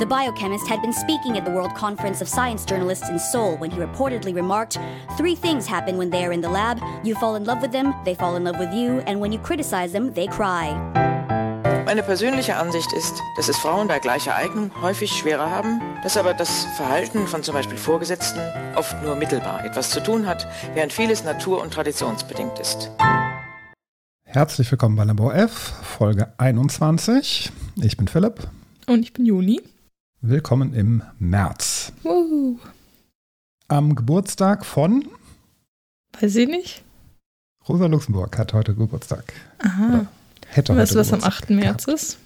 The 0.00 0.06
biochemist 0.06 0.66
had 0.66 0.82
been 0.82 0.92
speaking 0.92 1.38
at 1.38 1.44
the 1.44 1.52
World 1.52 1.72
Conference 1.76 2.20
of 2.20 2.28
Science 2.28 2.64
Journalists 2.64 3.08
in 3.08 3.16
Seoul 3.16 3.56
when 3.58 3.70
he 3.70 3.78
reportedly 3.78 4.34
remarked 4.34 4.76
Three 5.16 5.36
things 5.36 5.68
happen 5.68 5.96
when 5.96 6.10
they 6.10 6.24
are 6.24 6.32
in 6.32 6.40
the 6.40 6.48
lab 6.48 6.80
you 7.04 7.14
fall 7.14 7.36
in 7.36 7.44
love 7.44 7.62
with 7.62 7.70
them, 7.70 7.94
they 8.04 8.16
fall 8.16 8.34
in 8.34 8.42
love 8.42 8.58
with 8.58 8.74
you, 8.74 9.04
and 9.06 9.20
when 9.20 9.30
you 9.30 9.38
criticize 9.38 9.92
them, 9.92 10.12
they 10.12 10.26
cry. 10.26 10.74
Meine 11.86 12.02
persönliche 12.02 12.56
Ansicht 12.56 12.92
ist, 12.92 13.22
dass 13.36 13.48
es 13.48 13.56
Frauen 13.56 13.86
bei 13.86 14.00
gleicher 14.00 14.34
Eignung 14.34 14.72
häufig 14.82 15.12
schwerer 15.12 15.48
haben, 15.48 15.80
dass 16.02 16.16
aber 16.16 16.34
das 16.34 16.64
Verhalten 16.76 17.28
von 17.28 17.44
zum 17.44 17.54
Beispiel 17.54 17.78
Vorgesetzten 17.78 18.40
oft 18.74 19.00
nur 19.04 19.14
mittelbar 19.14 19.64
etwas 19.64 19.90
zu 19.90 20.02
tun 20.02 20.26
hat, 20.26 20.48
während 20.74 20.92
vieles 20.92 21.22
natur- 21.22 21.62
und 21.62 21.72
traditionsbedingt 21.72 22.58
ist. 22.58 22.90
Herzlich 24.24 24.68
willkommen 24.72 24.96
bei 24.96 25.04
Labor 25.04 25.36
F, 25.36 25.52
Folge 25.52 26.32
21. 26.38 27.52
Ich 27.76 27.96
bin 27.96 28.08
Philipp. 28.08 28.48
Und 28.86 29.02
ich 29.04 29.12
bin 29.12 29.24
Juni. 29.24 29.60
Willkommen 30.28 30.72
im 30.72 31.02
März. 31.18 31.92
Woohoo. 32.02 32.58
Am 33.68 33.94
Geburtstag 33.94 34.64
von 34.64 35.06
Weiß 36.18 36.34
ich 36.36 36.48
nicht. 36.48 36.82
Rosa 37.68 37.84
Luxemburg 37.86 38.38
hat 38.38 38.54
heute 38.54 38.74
Geburtstag. 38.74 39.34
Aha. 39.58 39.86
Oder 39.88 40.06
hätte 40.48 40.74
Weißt 40.74 40.94
du, 40.94 40.98
was 40.98 41.12
am 41.12 41.18
Geburtstag 41.20 41.42
8. 41.44 41.50
März 41.50 41.84
gehabt. 41.84 42.00
ist? 42.02 42.18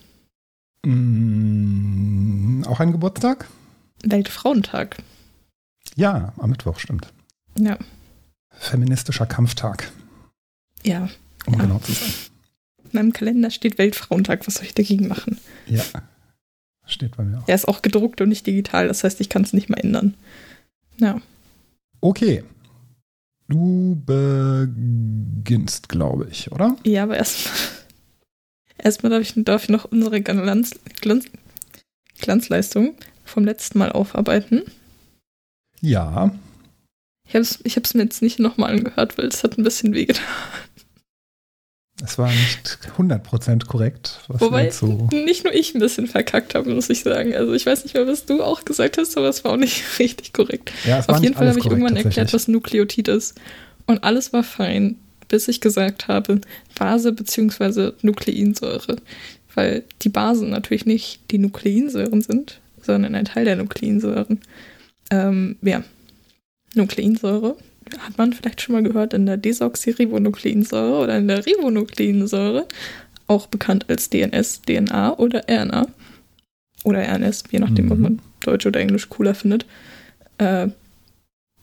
Mm, 0.87 2.63
auch 2.69 2.79
ein 2.79 2.93
Geburtstag? 2.93 3.49
Weltfrauentag. 4.05 4.99
Ja, 5.97 6.33
am 6.37 6.51
Mittwoch, 6.51 6.79
stimmt. 6.79 7.13
Ja. 7.59 7.79
Feministischer 8.53 9.27
Kampftag, 9.27 9.91
Ja. 10.85 11.09
um 11.47 11.55
Ja. 11.55 11.59
genau 11.63 11.79
zu 11.81 11.91
sein. 11.93 12.13
In 12.85 12.91
meinem 12.93 13.13
Kalender 13.13 13.51
steht 13.51 13.77
Weltfrauentag. 13.79 14.47
Was 14.47 14.55
soll 14.55 14.67
ich 14.67 14.75
dagegen 14.75 15.09
machen? 15.09 15.41
Ja. 15.67 15.83
Steht 16.89 17.17
bei 17.17 17.23
mir 17.23 17.39
auch. 17.39 17.47
Er 17.47 17.55
ist 17.55 17.69
auch 17.69 17.83
gedruckt 17.83 18.21
und 18.21 18.31
nicht 18.31 18.47
digital. 18.47 18.89
Das 18.89 19.05
heißt, 19.05 19.21
ich 19.21 19.29
kann 19.29 19.43
es 19.43 19.53
nicht 19.53 19.69
mehr 19.69 19.83
ändern. 19.85 20.15
Ja. 20.97 21.21
Okay. 22.01 22.43
Du 23.47 24.03
beginnst, 24.05 25.89
glaube 25.89 26.29
ich, 26.31 26.51
oder? 26.51 26.77
Ja, 26.85 27.05
aber 27.05 27.17
erstmal. 27.17 27.55
Erstmal 28.79 29.11
darf 29.11 29.23
ich, 29.23 29.33
darf 29.45 29.65
ich 29.65 29.71
noch 29.71 29.87
unsere 29.87 30.21
Glanz, 30.21 30.79
Glanz, 31.01 31.27
Glanzleistung 32.21 32.95
vom 33.25 33.45
letzten 33.45 33.79
Mal 33.79 33.91
aufarbeiten. 33.91 34.63
Ja. 35.81 36.33
Ich 37.27 37.35
habe 37.35 37.43
es 37.43 37.59
ich 37.65 37.77
hab's 37.77 37.95
mir 37.95 38.05
jetzt 38.05 38.23
nicht 38.23 38.39
nochmal 38.39 38.71
angehört, 38.71 39.19
weil 39.19 39.27
es 39.27 39.43
hat 39.45 39.59
ein 39.59 39.65
bisschen 39.65 39.95
wehgetan. 39.95 40.25
Es 42.05 42.17
war 42.17 42.29
nicht 42.29 42.79
100% 42.97 43.67
korrekt, 43.67 44.21
was 44.29 44.41
Wobei 44.41 44.71
so. 44.71 45.09
nicht 45.13 45.43
nur 45.43 45.53
ich 45.53 45.75
ein 45.75 45.81
bisschen 45.81 46.07
verkackt 46.07 46.55
habe, 46.55 46.73
muss 46.73 46.89
ich 46.91 47.03
sagen. 47.03 47.35
Also 47.35 47.53
ich 47.55 47.67
weiß 47.67 47.83
nicht 47.83 47.95
mehr, 47.95 48.07
was 48.07 48.25
du 48.25 48.43
auch 48.43 48.65
gesagt 48.65 48.99
hast, 48.99 49.17
aber 49.17 49.29
es 49.29 49.43
war 49.43 49.53
auch 49.53 49.57
nicht 49.57 49.83
richtig 49.99 50.33
korrekt. 50.33 50.73
Ja, 50.85 51.01
es 51.01 51.09
Auf 51.09 51.21
jeden 51.23 51.35
Fall 51.35 51.49
habe 51.49 51.59
ich 51.59 51.65
korrekt, 51.65 51.81
irgendwann 51.81 52.05
erklärt, 52.05 52.33
was 52.33 52.47
Nukleotid 52.47 53.09
ist. 53.09 53.35
Und 53.87 54.05
alles 54.05 54.33
war 54.33 54.45
fein, 54.45 54.97
bis 55.27 55.49
ich 55.49 55.61
gesagt 55.61 56.07
habe, 56.07 56.41
Base 56.79 57.13
bzw. 57.13 57.93
Nukleinsäure. 58.03 58.97
Weil 59.55 59.83
die 60.03 60.09
Basen 60.09 60.51
natürlich 60.51 60.87
nicht 60.87 61.21
die 61.33 61.39
Nukleinsäuren 61.39 62.23
sind, 62.23 62.61
sondern 62.81 63.17
ein 63.17 63.25
Teil 63.25 63.45
der 63.45 63.57
Nukleinsäuren. 63.57 64.41
Ähm, 65.11 65.57
ja, 65.63 65.83
Nukleinsäure 66.75 67.57
hat 67.99 68.19
man 68.19 68.33
vielleicht 68.33 68.61
schon 68.61 68.75
mal 68.75 68.83
gehört 68.83 69.15
in 69.15 69.27
der 69.27 69.37
Desoxyribonukleinsäure 69.37 70.99
oder 71.03 71.19
in 71.19 71.29
der 71.29 71.45
Ribonukleinsäure, 71.45 72.67
auch 73.27 73.47
bekannt 73.47 73.87
als 73.89 74.11
DNS, 74.11 74.63
DNA 74.63 75.19
oder 75.19 75.45
RNA. 75.49 75.87
Oder 76.85 77.03
RNS, 77.09 77.45
je 77.51 77.59
nachdem, 77.59 77.87
Mhm. 77.87 77.93
ob 77.93 77.99
man 77.99 78.19
Deutsch 78.41 78.67
oder 78.67 78.81
Englisch 78.81 79.09
cooler 79.09 79.35
findet. 79.35 79.67
Äh, 80.39 80.69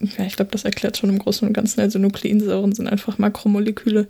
ja, 0.01 0.25
ich 0.25 0.35
glaube, 0.35 0.51
das 0.51 0.65
erklärt 0.65 0.97
schon 0.97 1.09
im 1.09 1.19
Großen 1.19 1.47
und 1.47 1.53
Ganzen. 1.53 1.79
Also 1.79 1.99
Nukleinsäuren 1.99 2.73
sind 2.75 2.87
einfach 2.87 3.17
Makromoleküle, 3.17 4.07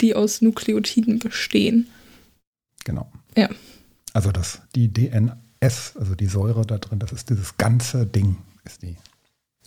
die 0.00 0.14
aus 0.14 0.42
Nukleotiden 0.42 1.20
bestehen. 1.20 1.86
Genau. 2.84 3.10
Ja. 3.36 3.48
Also 4.12 4.32
das, 4.32 4.62
die 4.74 4.88
DNS, 4.88 5.92
also 5.96 6.14
die 6.14 6.26
Säure 6.26 6.66
da 6.66 6.78
drin, 6.78 6.98
das 6.98 7.12
ist 7.12 7.30
dieses 7.30 7.56
ganze 7.56 8.04
Ding, 8.06 8.36
ist 8.64 8.82
die 8.82 8.96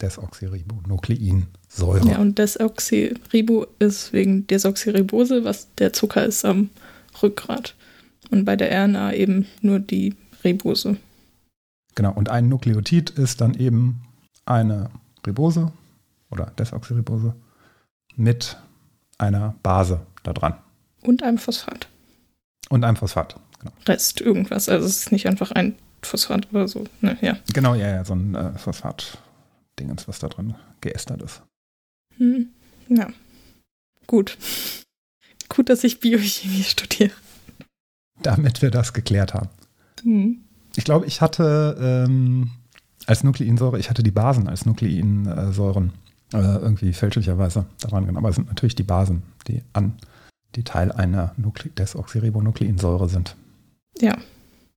Desoxyribonukleinsäure. 0.01 2.09
Ja, 2.09 2.19
und 2.19 2.37
Desoxyribo 2.37 3.67
ist 3.79 4.13
wegen 4.13 4.45
Desoxyribose, 4.47 5.43
was 5.43 5.73
der 5.75 5.91
Zucker 5.93 6.25
ist 6.25 6.45
am 6.45 6.69
Rückgrat. 7.21 7.75
Und 8.29 8.45
bei 8.45 8.55
der 8.55 8.85
RNA 8.85 9.13
eben 9.13 9.47
nur 9.61 9.79
die 9.79 10.15
Ribose. 10.43 10.97
Genau, 11.95 12.13
und 12.13 12.29
ein 12.29 12.47
Nukleotid 12.49 13.09
ist 13.11 13.41
dann 13.41 13.53
eben 13.55 14.01
eine 14.45 14.89
Ribose 15.25 15.71
oder 16.29 16.51
Desoxyribose 16.57 17.35
mit 18.15 18.57
einer 19.17 19.55
Base 19.61 19.99
da 20.23 20.31
dran 20.33 20.55
Und 21.01 21.23
einem 21.23 21.37
Phosphat. 21.37 21.87
und 22.69 22.85
einem 22.85 22.95
Phosphat. 22.95 23.35
Genau, 23.59 23.73
Rest 23.87 24.21
irgendwas. 24.21 24.69
Also 24.69 24.87
es 24.87 24.99
ist 24.99 25.11
nicht 25.11 25.27
einfach 25.27 25.51
ein 25.51 25.75
Phosphat 26.01 26.47
oder 26.51 26.67
so. 26.67 26.85
Ne, 27.01 27.17
ja. 27.21 27.37
genau 27.53 27.75
ja, 27.75 27.87
ja, 27.87 28.05
so 28.05 28.13
ein 28.13 28.35
äh, 28.35 28.57
Phosphat-Dingens, 29.81 30.07
was 30.07 30.19
da 30.19 30.27
drin 30.29 30.55
geästert 30.81 31.21
ist. 31.21 31.41
Hm. 32.17 32.49
Ja. 32.89 33.09
Gut. 34.07 34.37
Gut, 35.49 35.69
dass 35.69 35.83
ich 35.83 35.99
Biochemie 35.99 36.63
studiere. 36.63 37.11
Damit 38.21 38.61
wir 38.61 38.71
das 38.71 38.93
geklärt 38.93 39.33
haben. 39.33 39.49
Hm. 40.03 40.41
Ich 40.75 40.83
glaube, 40.83 41.05
ich 41.05 41.21
hatte 41.21 42.05
ähm, 42.07 42.51
als 43.05 43.23
Nukleinsäure, 43.23 43.79
ich 43.79 43.89
hatte 43.89 44.03
die 44.03 44.11
Basen 44.11 44.47
als 44.47 44.65
Nukleinsäuren 44.65 45.93
äh, 46.33 46.37
irgendwie 46.37 46.93
fälschlicherweise 46.93 47.65
daran 47.79 48.05
genommen. 48.05 48.17
Aber 48.25 48.29
es 48.29 48.35
sind 48.35 48.47
natürlich 48.47 48.75
die 48.75 48.83
Basen, 48.83 49.23
die 49.47 49.63
an 49.73 49.97
die 50.55 50.63
Teil 50.63 50.91
einer 50.91 51.33
Nukle 51.37 51.71
Desoxyribonukleinsäure 51.71 53.09
sind. 53.09 53.35
Ja. 53.99 54.17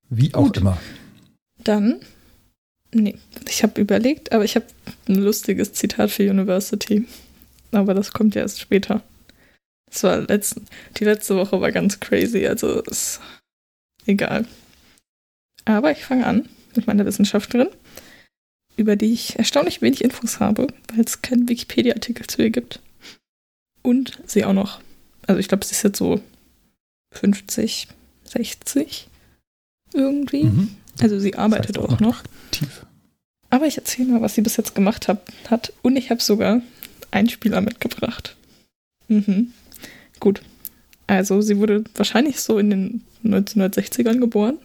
Wie 0.09 0.35
auch 0.35 0.45
Gut. 0.45 0.59
immer. 0.59 0.79
Dann. 1.59 2.01
Nee, 2.95 3.17
ich 3.49 3.65
habe 3.65 3.81
überlegt, 3.81 4.33
aber 4.33 4.45
ich 4.45 4.55
habe 4.55 4.67
ein 5.09 5.17
lustiges 5.17 5.73
Zitat 5.73 6.13
für 6.13 6.31
University. 6.31 7.07
Aber 7.73 7.93
das 7.93 8.13
kommt 8.13 8.37
ja 8.37 8.43
erst 8.43 8.61
später. 8.61 9.03
Das 9.87 10.05
war 10.05 10.19
letzten, 10.21 10.67
die 10.97 11.05
letzte 11.05 11.37
Woche 11.37 11.61
war 11.61 11.73
ganz 11.73 11.99
crazy, 11.99 12.47
also 12.47 12.81
ist 12.83 13.21
egal. 14.07 14.47
Aber 15.65 15.91
ich 15.91 16.05
fange 16.05 16.25
an 16.25 16.49
mit 16.77 16.87
meiner 16.87 17.05
Wissenschaftlerin, 17.05 17.69
über 18.77 18.95
die 18.95 19.13
ich 19.13 19.39
erstaunlich 19.39 19.83
wenig 19.83 20.05
Infos 20.05 20.39
habe, 20.39 20.69
weil 20.93 21.05
es 21.05 21.21
keinen 21.21 21.49
Wikipedia-Artikel 21.49 22.27
zu 22.29 22.43
ihr 22.43 22.51
gibt. 22.51 22.81
Und 23.83 24.21
sie 24.27 24.45
auch 24.45 24.53
noch, 24.53 24.81
also 25.27 25.41
ich 25.41 25.49
glaube, 25.49 25.65
sie 25.65 25.73
ist 25.73 25.83
jetzt 25.83 25.99
so 25.99 26.21
50, 27.13 27.89
60 28.25 29.09
irgendwie. 29.93 30.45
Mhm. 30.45 30.77
Also 31.01 31.19
sie 31.19 31.35
arbeitet 31.35 31.77
Das 31.77 31.83
heißt 31.83 31.93
auch 31.93 32.01
noch. 32.01 32.23
Tief. 32.51 32.87
Aber 33.51 33.67
ich 33.67 33.77
erzähle 33.77 34.13
mal, 34.13 34.23
was 34.23 34.35
sie 34.35 34.43
bis 34.43 34.57
jetzt 34.57 34.75
gemacht 34.75 35.09
hat. 35.09 35.23
hat. 35.49 35.73
Und 35.83 35.97
ich 35.97 36.11
habe 36.11 36.23
sogar 36.23 36.61
einen 37.11 37.29
Spieler 37.29 37.61
mitgebracht. 37.61 38.37
Mhm. 39.09 39.53
Gut. 40.21 40.43
Also 41.07 41.41
sie 41.41 41.59
wurde 41.59 41.85
wahrscheinlich 41.95 42.41
so 42.41 42.59
in 42.59 42.71
den 42.71 43.05
1960ern 43.25 44.19
geboren. 44.19 44.59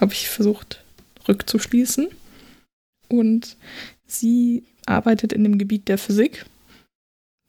Habe 0.00 0.12
ich 0.12 0.28
versucht 0.28 0.82
rückzuschließen. 1.28 2.08
Und 3.08 3.56
sie 4.06 4.64
arbeitet 4.86 5.32
in 5.32 5.44
dem 5.44 5.58
Gebiet 5.58 5.88
der 5.88 5.98
Physik. 5.98 6.46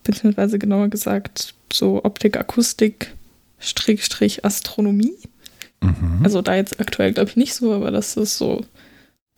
Beziehungsweise 0.04 0.60
genauer 0.60 0.90
gesagt 0.90 1.56
so 1.74 2.04
Optik, 2.04 2.38
Akustik, 2.38 3.14
Strich, 3.60 4.06
Strich, 4.06 4.46
Astronomie. 4.46 5.16
Mhm. 5.82 6.22
Also 6.24 6.42
da 6.42 6.56
jetzt 6.56 6.80
aktuell 6.80 7.14
glaube 7.14 7.30
ich 7.30 7.36
nicht 7.36 7.54
so, 7.54 7.74
aber 7.74 7.92
das 7.92 8.18
ist 8.18 8.38
so 8.38 8.66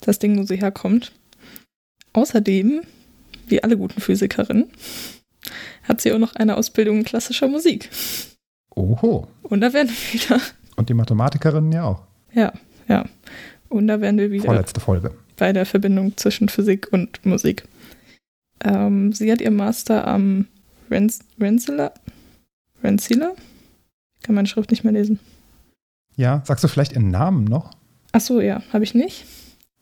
das 0.01 0.19
Ding, 0.19 0.37
wo 0.37 0.43
sie 0.43 0.57
herkommt. 0.57 1.11
Außerdem, 2.13 2.81
wie 3.47 3.63
alle 3.63 3.77
guten 3.77 4.01
Physikerinnen, 4.01 4.65
hat 5.83 6.01
sie 6.01 6.11
auch 6.13 6.19
noch 6.19 6.35
eine 6.35 6.57
Ausbildung 6.57 6.97
in 6.99 7.03
klassischer 7.05 7.47
Musik. 7.47 7.89
Oho. 8.75 9.27
Und 9.43 9.61
da 9.61 9.73
werden 9.73 9.89
wir 9.89 10.19
wieder, 10.21 10.41
Und 10.75 10.89
die 10.89 10.93
Mathematikerinnen 10.93 11.71
ja 11.71 11.83
auch. 11.85 12.03
ja, 12.33 12.53
ja. 12.87 13.05
Und 13.69 13.87
da 13.87 13.99
werden 13.99 14.17
wir 14.17 14.31
wieder 14.31 14.45
Vorletzte 14.45 14.79
Folge. 14.79 15.11
bei 15.35 15.51
der 15.51 15.65
Verbindung 15.65 16.15
zwischen 16.15 16.47
Physik 16.47 16.87
und 16.93 17.25
Musik. 17.25 17.63
Ähm, 18.63 19.11
sie 19.11 19.29
hat 19.31 19.41
ihr 19.41 19.51
Master 19.51 20.07
am 20.07 20.47
Rensselaer, 20.89 21.93
Rensselaer 22.81 23.35
kann 24.23 24.35
meine 24.35 24.47
Schrift 24.47 24.71
nicht 24.71 24.83
mehr 24.85 24.93
lesen. 24.93 25.19
Ja, 26.17 26.41
sagst 26.45 26.63
du 26.63 26.67
vielleicht 26.67 26.93
ihren 26.93 27.11
Namen 27.11 27.45
noch? 27.45 27.71
Ach 28.11 28.21
so, 28.21 28.41
ja, 28.41 28.61
habe 28.73 28.83
ich 28.83 28.93
nicht. 28.93 29.25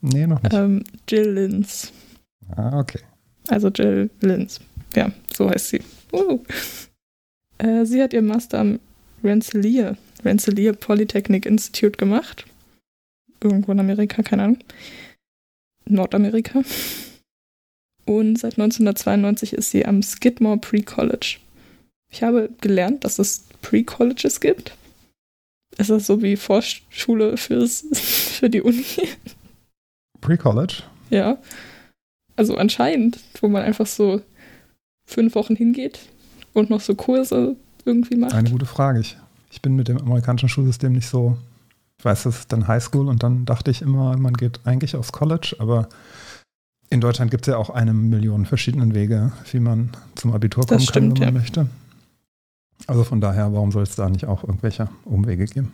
Nee, 0.02 0.28
noch 0.28 0.44
nicht. 0.44 0.54
Ähm, 0.54 0.84
Jill 1.08 1.32
Lins. 1.32 1.92
Ah, 2.56 2.78
okay. 2.78 3.00
Also 3.48 3.70
Jill 3.70 4.10
Lins. 4.20 4.60
Ja, 4.96 5.12
so 5.36 5.50
heißt 5.50 5.70
sie. 5.70 5.82
Uh. 6.12 6.40
Äh, 7.58 7.86
sie 7.86 8.04
hat 8.04 8.14
ihr 8.14 8.22
Master 8.22 8.60
am 8.60 8.80
Rensselaer, 9.24 9.98
Rensselaer 10.24 10.74
Polytechnic 10.74 11.46
Institute 11.46 11.98
gemacht. 11.98 12.46
Irgendwo 13.42 13.72
in 13.72 13.80
Amerika, 13.80 14.22
keine 14.22 14.44
Ahnung. 14.44 14.60
Nordamerika. 15.86 16.64
Und 18.06 18.38
seit 18.38 18.54
1992 18.60 19.54
ist 19.54 19.72
sie 19.72 19.86
am 19.86 20.04
Skidmore 20.04 20.58
Pre-College. 20.58 21.38
Ich 22.12 22.24
habe 22.24 22.50
gelernt, 22.62 23.04
dass 23.04 23.20
es 23.20 23.46
Pre-Colleges 23.62 24.42
gibt. 24.42 24.76
Ist 25.78 25.90
das 25.90 26.08
so 26.08 26.22
wie 26.22 26.36
Vorschule 26.36 27.38
fürs, 27.38 27.86
für 27.94 28.50
die 28.50 28.62
Uni? 28.62 28.86
Pre-College? 30.22 30.84
Ja. 31.10 31.38
Also 32.36 32.58
anscheinend, 32.58 33.20
wo 33.42 33.48
man 33.48 33.64
einfach 33.64 33.86
so 33.86 34.22
fünf 35.06 35.36
Wochen 35.36 35.56
hingeht 35.56 36.00
und 36.54 36.70
noch 36.70 36.82
so 36.82 36.96
Kurse 36.96 37.56
irgendwie 37.86 38.16
macht. 38.16 38.34
Eine 38.34 38.50
gute 38.50 38.66
Frage. 38.66 39.00
Ich, 39.00 39.18
ich 39.52 39.62
bin 39.62 39.76
mit 39.76 39.88
dem 39.88 40.00
amerikanischen 40.00 40.50
Schulsystem 40.50 40.94
nicht 40.94 41.08
so. 41.08 41.38
Ich 42.00 42.06
weiß, 42.06 42.24
das 42.24 42.40
ist 42.40 42.52
dann 42.52 42.68
Highschool 42.68 43.08
und 43.08 43.24
dann 43.24 43.46
dachte 43.46 43.72
ich 43.72 43.82
immer, 43.82 44.18
man 44.18 44.34
geht 44.34 44.60
eigentlich 44.66 44.96
aufs 44.96 45.12
College, 45.12 45.56
aber 45.60 45.88
in 46.90 47.02
Deutschland 47.02 47.32
gibt 47.32 47.48
es 47.48 47.52
ja 47.52 47.58
auch 47.58 47.70
eine 47.70 47.94
Million 47.94 48.46
verschiedenen 48.46 48.94
Wege, 48.94 49.32
wie 49.52 49.60
man 49.60 49.92
zum 50.16 50.34
Abitur 50.34 50.66
kommen 50.66 50.80
Das 50.80 50.88
stimmt, 50.88 51.20
kann, 51.20 51.22
wenn 51.22 51.34
man 51.34 51.36
ja. 51.36 51.40
möchte. 51.42 51.70
Also 52.88 53.04
von 53.04 53.22
daher, 53.22 53.54
warum 53.54 53.72
soll 53.72 53.84
es 53.84 53.96
da 53.96 54.10
nicht 54.10 54.26
auch 54.26 54.44
irgendwelche 54.44 54.90
Umwege 55.06 55.46
geben? 55.46 55.74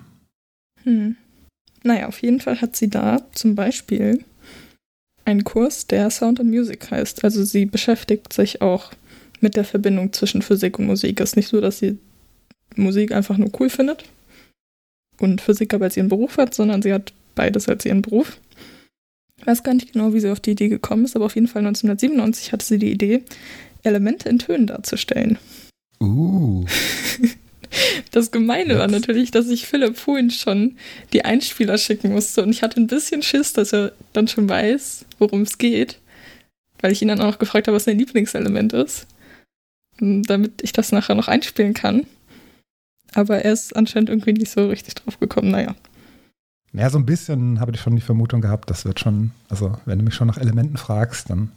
Hm. 0.84 1.16
Naja, 1.84 2.08
auf 2.08 2.22
jeden 2.22 2.40
Fall 2.40 2.62
hat 2.62 2.76
sie 2.76 2.90
da 2.90 3.22
zum 3.34 3.56
Beispiel 3.56 4.24
einen 5.26 5.44
Kurs, 5.44 5.88
der 5.88 6.10
Sound 6.10 6.40
and 6.40 6.50
Music 6.50 6.90
heißt. 6.92 7.24
Also 7.24 7.44
sie 7.44 7.66
beschäftigt 7.66 8.34
sich 8.34 8.62
auch 8.62 8.92
mit 9.40 9.56
der 9.56 9.66
Verbindung 9.66 10.14
zwischen 10.14 10.42
Physik 10.42 10.80
und 10.80 10.86
Musik. 10.86 11.20
Es 11.20 11.32
ist 11.32 11.36
nicht 11.36 11.48
so, 11.48 11.62
dass 11.62 11.80
sie 11.80 11.98
Musik 12.76 13.12
einfach 13.12 13.38
nur 13.38 13.52
cool 13.60 13.70
findet 13.70 14.06
und 15.20 15.42
Physik 15.42 15.74
aber 15.74 15.86
als 15.86 15.98
ihren 15.98 16.10
Beruf 16.10 16.38
hat, 16.38 16.54
sondern 16.54 16.82
sie 16.82 16.94
hat 16.94 17.14
beides 17.36 17.68
als 17.68 17.86
ihren 17.86 18.02
Beruf. 18.02 18.40
Ich 19.38 19.48
weiß 19.48 19.64
gar 19.64 19.74
nicht 19.74 19.94
genau, 19.94 20.14
wie 20.14 20.20
sie 20.20 20.30
auf 20.30 20.40
die 20.40 20.52
Idee 20.52 20.70
gekommen 20.70 21.06
ist, 21.06 21.16
aber 21.16 21.26
auf 21.26 21.36
jeden 21.36 21.48
Fall 21.48 21.66
1997 21.66 22.52
hatte 22.54 22.66
sie 22.66 22.78
die 22.78 22.92
Idee, 22.92 23.24
Elemente 23.84 24.30
in 24.30 24.40
Tönen 24.40 24.68
darzustellen. 24.68 25.40
Uh. 26.02 26.66
Das 28.12 28.32
Gemeine 28.32 28.78
war 28.78 28.90
natürlich, 28.90 29.32
dass 29.32 29.48
ich 29.48 29.66
Philipp 29.66 29.96
vorhin 29.96 30.30
schon 30.30 30.76
die 31.14 31.24
Einspieler 31.24 31.78
schicken 31.78 32.12
musste 32.12 32.44
und 32.44 32.50
ich 32.50 32.64
hatte 32.64 32.82
ein 32.82 32.88
bisschen 32.88 33.22
Schiss, 33.24 33.54
dass 33.54 33.72
er 33.72 33.94
dann 34.12 34.28
schon 34.28 34.50
weiß, 34.50 35.06
worum 35.20 35.44
es 35.44 35.58
geht, 35.58 36.00
weil 36.82 36.92
ich 36.92 37.02
ihn 37.02 37.08
dann 37.08 37.22
auch 37.22 37.28
noch 37.28 37.40
gefragt 37.40 37.68
habe, 37.68 37.76
was 37.76 37.86
sein 37.86 37.98
Lieblingselement 37.98 38.74
ist, 38.74 39.08
m, 40.02 40.24
damit 40.24 40.62
ich 40.64 40.74
das 40.74 40.92
nachher 40.92 41.16
noch 41.16 41.30
einspielen 41.30 41.74
kann. 41.74 42.06
Aber 43.14 43.40
er 43.46 43.54
ist 43.54 43.76
anscheinend 43.76 44.10
irgendwie 44.10 44.34
nicht 44.34 44.52
so 44.52 44.68
richtig 44.68 44.96
drauf 44.96 45.20
gekommen. 45.20 45.52
Naja, 45.52 45.76
Ja, 46.74 46.90
so 46.90 46.98
ein 46.98 47.06
bisschen 47.06 47.60
habe 47.60 47.72
ich 47.74 47.80
schon 47.82 47.96
die 47.96 48.02
Vermutung 48.02 48.42
gehabt, 48.42 48.70
das 48.70 48.84
wird 48.86 49.00
schon, 49.00 49.32
also 49.50 49.78
wenn 49.86 50.00
du 50.00 50.06
mich 50.06 50.16
schon 50.16 50.28
nach 50.28 50.38
Elementen 50.38 50.78
fragst, 50.78 51.30
dann. 51.30 51.52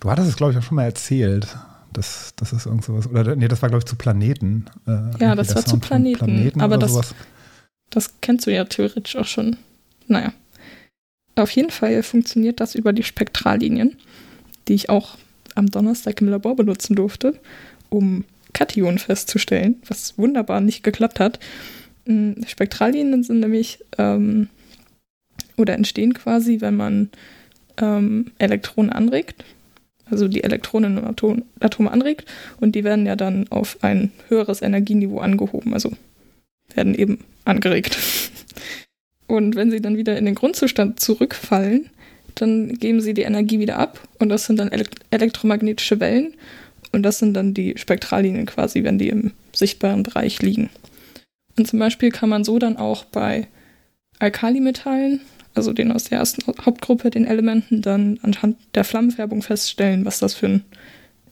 Du 0.00 0.10
hattest 0.10 0.28
es, 0.28 0.36
glaube 0.36 0.52
ich, 0.52 0.58
auch 0.58 0.62
schon 0.62 0.76
mal 0.76 0.84
erzählt. 0.84 1.56
Das, 1.92 2.32
das 2.36 2.52
ist 2.52 2.66
irgend 2.66 2.84
sowas. 2.84 3.06
Oder 3.08 3.36
nee, 3.36 3.48
das 3.48 3.60
war, 3.62 3.68
glaube 3.68 3.80
ich, 3.80 3.86
zu 3.86 3.96
Planeten. 3.96 4.66
Äh, 4.86 4.90
irgendwie 4.90 5.36
das 5.36 5.54
war 5.54 5.64
zu 5.64 5.70
von 5.72 5.80
Planeten, 5.80 6.60
aber 6.60 6.78
das- 6.78 6.92
sowas. 6.92 7.14
das 7.90 8.20
kennst 8.20 8.46
du 8.46 8.52
ja 8.52 8.64
theoretisch 8.64 9.16
auch 9.16 9.26
schon. 9.26 9.56
Naja. 10.08 10.32
Auf 11.34 11.50
jeden 11.50 11.70
Fall 11.70 12.02
funktioniert 12.02 12.60
das 12.60 12.74
über 12.74 12.92
die 12.92 13.02
Spektrallinien, 13.02 13.96
die 14.68 14.74
ich 14.74 14.90
auch 14.90 15.16
am 15.54 15.70
Donnerstag 15.70 16.20
im 16.20 16.28
Labor 16.28 16.56
benutzen 16.56 16.94
durfte, 16.94 17.38
um 17.88 18.24
Kationen 18.52 18.98
festzustellen, 18.98 19.76
was 19.86 20.18
wunderbar 20.18 20.60
nicht 20.60 20.82
geklappt 20.82 21.20
hat. 21.20 21.38
Mm, 22.06 22.42
Spektrallinien 22.46 23.22
sind 23.22 23.40
nämlich 23.40 23.78
ähm, 23.96 24.48
oder 25.56 25.74
entstehen 25.74 26.14
quasi, 26.14 26.60
wenn 26.60 26.76
man 26.76 27.10
ähm, 27.78 28.32
Elektronen 28.38 28.92
anregt, 28.92 29.44
also 30.12 30.28
die 30.28 30.44
Elektronen 30.44 30.98
im 30.98 31.04
Atom, 31.04 31.42
Atom 31.58 31.88
anregt 31.88 32.26
und 32.60 32.76
die 32.76 32.84
werden 32.84 33.06
ja 33.06 33.16
dann 33.16 33.46
auf 33.50 33.78
ein 33.82 34.12
höheres 34.28 34.62
Energieniveau 34.62 35.18
angehoben, 35.18 35.74
also 35.74 35.90
werden 36.74 36.94
eben 36.94 37.18
angeregt. 37.44 37.98
Und 39.26 39.56
wenn 39.56 39.70
sie 39.70 39.80
dann 39.80 39.96
wieder 39.96 40.16
in 40.16 40.26
den 40.26 40.34
Grundzustand 40.34 41.00
zurückfallen, 41.00 41.88
dann 42.34 42.74
geben 42.74 43.00
sie 43.00 43.14
die 43.14 43.22
Energie 43.22 43.58
wieder 43.58 43.78
ab 43.78 43.98
und 44.18 44.28
das 44.28 44.46
sind 44.46 44.58
dann 44.58 44.70
elek 44.70 44.90
elektromagnetische 45.10 46.00
Wellen 46.00 46.34
und 46.92 47.02
das 47.02 47.18
sind 47.18 47.34
dann 47.34 47.54
die 47.54 47.74
Spektrallinien 47.76 48.46
quasi, 48.46 48.84
wenn 48.84 48.98
die 48.98 49.08
im 49.08 49.32
sichtbaren 49.52 50.02
Bereich 50.02 50.40
liegen. 50.42 50.70
Und 51.58 51.66
zum 51.66 51.78
Beispiel 51.78 52.10
kann 52.10 52.28
man 52.28 52.44
so 52.44 52.58
dann 52.58 52.76
auch 52.76 53.04
bei 53.04 53.48
Alkalimetallen, 54.18 55.20
also 55.54 55.72
den 55.72 55.92
aus 55.92 56.04
der 56.04 56.18
ersten 56.18 56.42
Hauptgruppe, 56.64 57.10
den 57.10 57.26
Elementen, 57.26 57.82
dann 57.82 58.18
anhand 58.22 58.56
der 58.74 58.84
Flammenfärbung 58.84 59.42
feststellen, 59.42 60.04
was 60.04 60.18
das 60.18 60.34
für 60.34 60.46
ein 60.46 60.64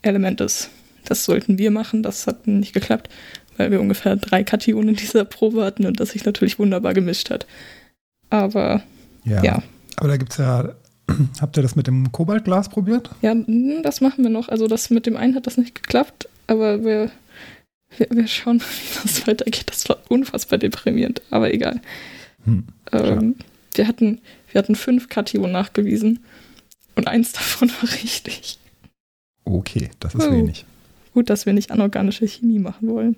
Element 0.02 0.40
ist. 0.40 0.70
Das 1.04 1.24
sollten 1.24 1.58
wir 1.58 1.70
machen, 1.70 2.02
das 2.02 2.26
hat 2.26 2.46
nicht 2.46 2.72
geklappt, 2.74 3.08
weil 3.56 3.70
wir 3.70 3.80
ungefähr 3.80 4.16
drei 4.16 4.44
Kationen 4.44 4.90
in 4.90 4.96
dieser 4.96 5.24
Probe 5.24 5.64
hatten 5.64 5.86
und 5.86 6.00
das 6.00 6.10
sich 6.10 6.24
natürlich 6.24 6.58
wunderbar 6.58 6.94
gemischt 6.94 7.30
hat. 7.30 7.46
Aber 8.28 8.82
Ja. 9.24 9.42
ja. 9.42 9.62
Aber 9.96 10.08
da 10.08 10.16
gibt 10.16 10.32
es 10.32 10.38
ja, 10.38 10.74
habt 11.40 11.56
ihr 11.56 11.62
das 11.62 11.76
mit 11.76 11.86
dem 11.86 12.12
Kobaltglas 12.12 12.68
probiert? 12.68 13.10
Ja, 13.22 13.34
mm, 13.34 13.82
das 13.82 14.00
machen 14.00 14.24
wir 14.24 14.30
noch. 14.30 14.48
Also 14.48 14.66
das 14.66 14.90
mit 14.90 15.06
dem 15.06 15.16
einen 15.16 15.34
hat 15.34 15.46
das 15.46 15.56
nicht 15.56 15.74
geklappt, 15.74 16.28
aber 16.46 16.84
wir, 16.84 17.10
wir, 17.96 18.06
wir 18.10 18.26
schauen 18.26 18.60
wie 18.60 19.02
das 19.02 19.26
weitergeht. 19.26 19.66
Das 19.66 19.88
war 19.88 19.98
unfassbar 20.08 20.58
deprimierend, 20.58 21.22
aber 21.30 21.52
egal. 21.52 21.80
Hm. 22.44 22.64
Ähm, 22.92 23.34
wir, 23.74 23.86
hatten, 23.88 24.20
wir 24.52 24.58
hatten 24.60 24.74
fünf 24.74 25.08
Kationen 25.08 25.52
nachgewiesen 25.52 26.20
und 26.96 27.08
eins 27.08 27.32
davon 27.32 27.70
war 27.80 27.92
richtig. 27.92 28.58
Okay, 29.44 29.90
das 30.00 30.14
ist 30.14 30.26
Oh. 30.26 30.32
wenig. 30.32 30.64
Gut, 31.14 31.28
dass 31.28 31.44
wir 31.46 31.52
nicht 31.52 31.70
anorganische 31.72 32.26
Chemie 32.26 32.58
machen 32.60 32.88
wollen. 32.88 33.16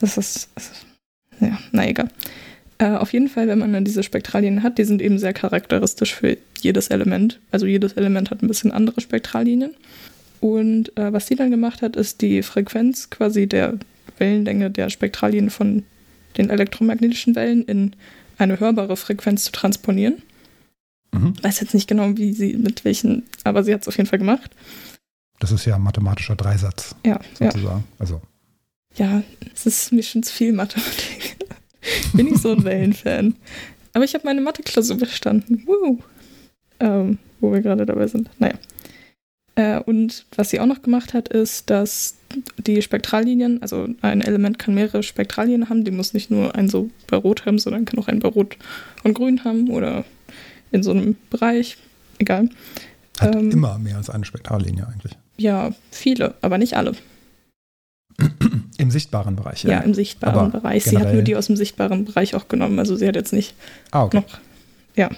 Das 0.00 0.18
ist, 0.18 0.50
das 0.54 0.70
ist 0.70 0.86
ja, 1.40 1.58
na 1.72 1.88
egal. 1.88 2.10
Äh, 2.78 2.90
auf 2.96 3.12
jeden 3.12 3.28
Fall, 3.28 3.48
wenn 3.48 3.58
man 3.58 3.72
dann 3.72 3.84
diese 3.84 4.02
Spektrallinien 4.02 4.62
hat, 4.62 4.76
die 4.78 4.84
sind 4.84 5.00
eben 5.00 5.18
sehr 5.18 5.32
charakteristisch 5.32 6.14
für 6.14 6.36
jedes 6.60 6.88
Element. 6.88 7.40
Also 7.50 7.66
jedes 7.66 7.94
Element 7.94 8.30
hat 8.30 8.42
ein 8.42 8.48
bisschen 8.48 8.72
andere 8.72 9.00
Spektrallinien. 9.00 9.74
Und 10.40 10.96
äh, 10.98 11.12
was 11.12 11.26
sie 11.26 11.36
dann 11.36 11.50
gemacht 11.50 11.80
hat, 11.82 11.96
ist 11.96 12.20
die 12.20 12.42
Frequenz 12.42 13.08
quasi 13.10 13.46
der 13.46 13.78
Wellenlänge 14.18 14.70
der 14.70 14.90
Spektrallinien 14.90 15.50
von 15.50 15.84
den 16.36 16.50
elektromagnetischen 16.50 17.34
Wellen 17.34 17.64
in 17.64 17.94
eine 18.40 18.58
hörbare 18.60 18.96
Frequenz 18.96 19.44
zu 19.44 19.52
transponieren. 19.52 20.22
Mhm. 21.12 21.34
Weiß 21.42 21.60
jetzt 21.60 21.74
nicht 21.74 21.88
genau, 21.88 22.16
wie 22.16 22.32
sie, 22.32 22.54
mit 22.54 22.84
welchen, 22.84 23.24
aber 23.44 23.64
sie 23.64 23.74
hat 23.74 23.82
es 23.82 23.88
auf 23.88 23.96
jeden 23.96 24.08
Fall 24.08 24.18
gemacht. 24.18 24.50
Das 25.38 25.52
ist 25.52 25.64
ja 25.64 25.76
ein 25.76 25.82
mathematischer 25.82 26.36
Dreisatz 26.36 26.94
Ja, 27.04 27.18
ja. 27.38 27.50
sozusagen. 27.50 27.84
Also 27.98 28.20
Ja, 28.96 29.22
es 29.54 29.66
ist 29.66 29.92
mir 29.92 30.02
schon 30.02 30.22
zu 30.22 30.32
viel 30.32 30.52
Mathematik. 30.52 31.36
Bin 32.12 32.28
ich 32.28 32.38
so 32.38 32.52
ein 32.52 32.64
Wellenfan. 32.64 33.34
Aber 33.92 34.04
ich 34.04 34.14
habe 34.14 34.24
meine 34.24 34.40
Mathe-Klausur 34.40 34.96
bestanden. 34.98 35.66
Woo. 35.66 35.98
Ähm, 36.78 37.18
wo 37.40 37.52
wir 37.52 37.60
gerade 37.62 37.86
dabei 37.86 38.06
sind. 38.06 38.30
Naja. 38.38 38.54
Äh, 39.56 39.80
und 39.80 40.26
was 40.36 40.50
sie 40.50 40.60
auch 40.60 40.66
noch 40.66 40.82
gemacht 40.82 41.14
hat, 41.14 41.28
ist, 41.28 41.70
dass 41.70 42.16
die 42.58 42.80
Spektrallinien, 42.82 43.60
also 43.62 43.88
ein 44.02 44.20
Element 44.20 44.58
kann 44.58 44.74
mehrere 44.74 45.02
Spektrallinien 45.02 45.68
haben, 45.68 45.84
die 45.84 45.90
muss 45.90 46.14
nicht 46.14 46.30
nur 46.30 46.54
einen 46.54 46.68
so 46.68 46.90
bei 47.06 47.16
Rot 47.16 47.46
haben, 47.46 47.58
sondern 47.58 47.84
kann 47.84 47.98
auch 47.98 48.08
einen 48.08 48.20
bei 48.20 48.28
Rot 48.28 48.56
und 49.02 49.14
Grün 49.14 49.44
haben 49.44 49.68
oder 49.70 50.04
in 50.70 50.82
so 50.82 50.90
einem 50.92 51.16
Bereich. 51.30 51.76
Egal. 52.18 52.48
hat 53.18 53.34
Ähm, 53.34 53.50
immer 53.50 53.78
mehr 53.78 53.96
als 53.96 54.10
eine 54.10 54.24
Spektrallinie 54.24 54.86
eigentlich. 54.86 55.16
Ja, 55.36 55.72
viele, 55.90 56.34
aber 56.42 56.58
nicht 56.58 56.76
alle. 56.76 56.92
Im 58.78 58.90
sichtbaren 58.90 59.36
Bereich, 59.36 59.64
Ja, 59.64 59.72
ja. 59.72 59.80
im 59.80 59.92
sichtbaren 59.92 60.38
Aber 60.38 60.60
Bereich. 60.60 60.84
Sie 60.84 60.96
hat 60.96 61.12
nur 61.12 61.20
die 61.20 61.36
aus 61.36 61.48
dem 61.48 61.56
sichtbaren 61.56 62.06
Bereich 62.06 62.34
auch 62.34 62.48
genommen. 62.48 62.78
Also 62.78 62.96
sie 62.96 63.06
hat 63.06 63.14
jetzt 63.14 63.32
nicht 63.32 63.54
ah, 63.90 64.04
okay. 64.04 64.16
noch. 64.18 64.38
Ja. 64.96 65.10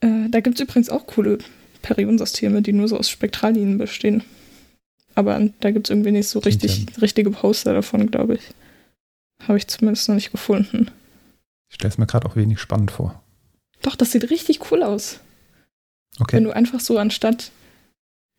Äh, 0.00 0.28
da 0.28 0.40
gibt 0.40 0.56
es 0.56 0.60
übrigens 0.60 0.90
auch 0.90 1.06
coole 1.06 1.38
Periodensysteme, 1.80 2.60
die 2.60 2.74
nur 2.74 2.86
so 2.88 2.98
aus 2.98 3.08
Spektrallinien 3.08 3.78
bestehen. 3.78 4.22
Aber 5.18 5.36
da 5.58 5.72
gibt 5.72 5.88
es 5.88 5.90
irgendwie 5.90 6.12
nicht 6.12 6.28
so 6.28 6.38
richtig, 6.38 6.86
richtige 7.02 7.32
Poster 7.32 7.74
davon, 7.74 8.08
glaube 8.08 8.36
ich. 8.36 8.54
Habe 9.42 9.58
ich 9.58 9.66
zumindest 9.66 10.08
noch 10.08 10.14
nicht 10.14 10.30
gefunden. 10.30 10.92
Ich 11.68 11.74
stelle 11.74 11.90
es 11.90 11.98
mir 11.98 12.06
gerade 12.06 12.24
auch 12.24 12.36
wenig 12.36 12.60
spannend 12.60 12.92
vor. 12.92 13.20
Doch, 13.82 13.96
das 13.96 14.12
sieht 14.12 14.30
richtig 14.30 14.70
cool 14.70 14.84
aus. 14.84 15.18
Okay. 16.20 16.36
Wenn 16.36 16.44
du 16.44 16.54
einfach 16.54 16.78
so 16.78 16.98
anstatt 16.98 17.50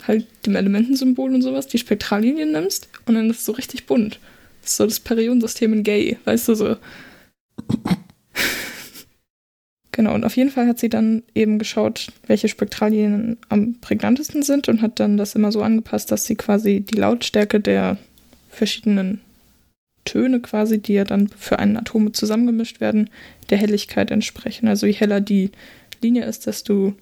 halt 0.08 0.26
dem 0.46 0.56
Elementensymbol 0.56 1.34
und 1.34 1.42
sowas 1.42 1.68
die 1.68 1.80
Spektrallinien 1.80 2.54
nimmst 2.54 2.88
und 3.06 3.16
dann 3.16 3.30
ist 3.30 3.40
es 3.40 3.46
so 3.46 3.52
richtig 3.52 3.86
bunt. 3.86 4.18
Das 4.62 4.72
ist 4.72 4.78
so 4.78 4.86
das 4.86 5.02
Periodensystem 5.02 5.74
in 5.74 5.84
Gay, 5.84 6.18
weißt 6.24 6.48
du 6.48 6.56
so. 6.56 6.78
Genau, 10.00 10.14
und 10.14 10.24
auf 10.24 10.38
jeden 10.38 10.50
Fall 10.50 10.66
hat 10.66 10.80
sie 10.80 10.88
dann 10.88 11.24
eben 11.36 11.60
geschaut, 11.60 12.14
welche 12.26 12.48
Spektrallinien 12.48 13.36
am 13.50 13.76
prägnantesten 13.82 14.44
sind 14.44 14.70
und 14.70 14.82
hat 14.82 15.02
dann 15.02 15.18
das 15.18 15.36
immer 15.36 15.52
so 15.52 15.62
angepasst, 15.62 16.10
dass 16.10 16.24
sie 16.24 16.36
quasi 16.36 16.80
die 16.80 16.96
Lautstärke 16.96 17.60
der 17.60 17.98
verschiedenen 18.50 19.20
Töne 20.06 20.40
quasi, 20.40 20.82
die 20.82 20.94
ja 20.94 21.04
dann 21.04 21.28
für 21.28 21.60
einen 21.60 21.76
Atome 21.76 22.14
zusammengemischt 22.14 22.80
werden, 22.80 23.10
der 23.50 23.58
Helligkeit 23.58 24.10
entsprechen. 24.10 24.70
Also 24.70 24.86
je 24.88 24.94
heller 24.94 25.20
die 25.20 25.52
Linie 26.02 26.24
ist, 26.24 26.48
desto 26.48 26.94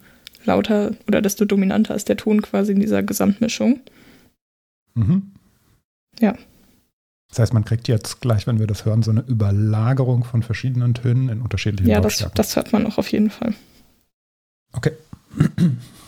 lauter 0.46 0.96
oder 1.08 1.22
desto 1.22 1.46
dominanter 1.46 1.94
ist 1.94 2.10
der 2.10 2.18
Ton 2.18 2.42
quasi 2.42 2.72
in 2.72 2.80
dieser 2.80 3.04
Gesamtmischung. 3.04 3.80
Mhm. 4.96 5.34
Ja. 6.20 6.36
Das 7.30 7.40
heißt, 7.40 7.54
man 7.54 7.66
kriegt 7.66 7.88
jetzt 7.88 8.22
gleich, 8.22 8.48
wenn 8.48 8.60
wir 8.60 8.68
das 8.68 8.86
hören, 8.86 9.04
so 9.04 9.12
eine 9.12 9.22
Überlagerung 9.28 10.24
von 10.24 10.44
verschiedenen 10.44 10.94
Tönen 10.94 11.30
in 11.30 11.42
unterschiedlichen 11.42 11.90
Ja, 11.92 12.00
das, 12.00 12.26
das 12.34 12.56
hört 12.56 12.72
man 12.72 12.86
auch 12.86 12.98
auf 12.98 13.12
jeden 13.12 13.30
Fall. 13.30 13.54
Okay. 14.74 14.92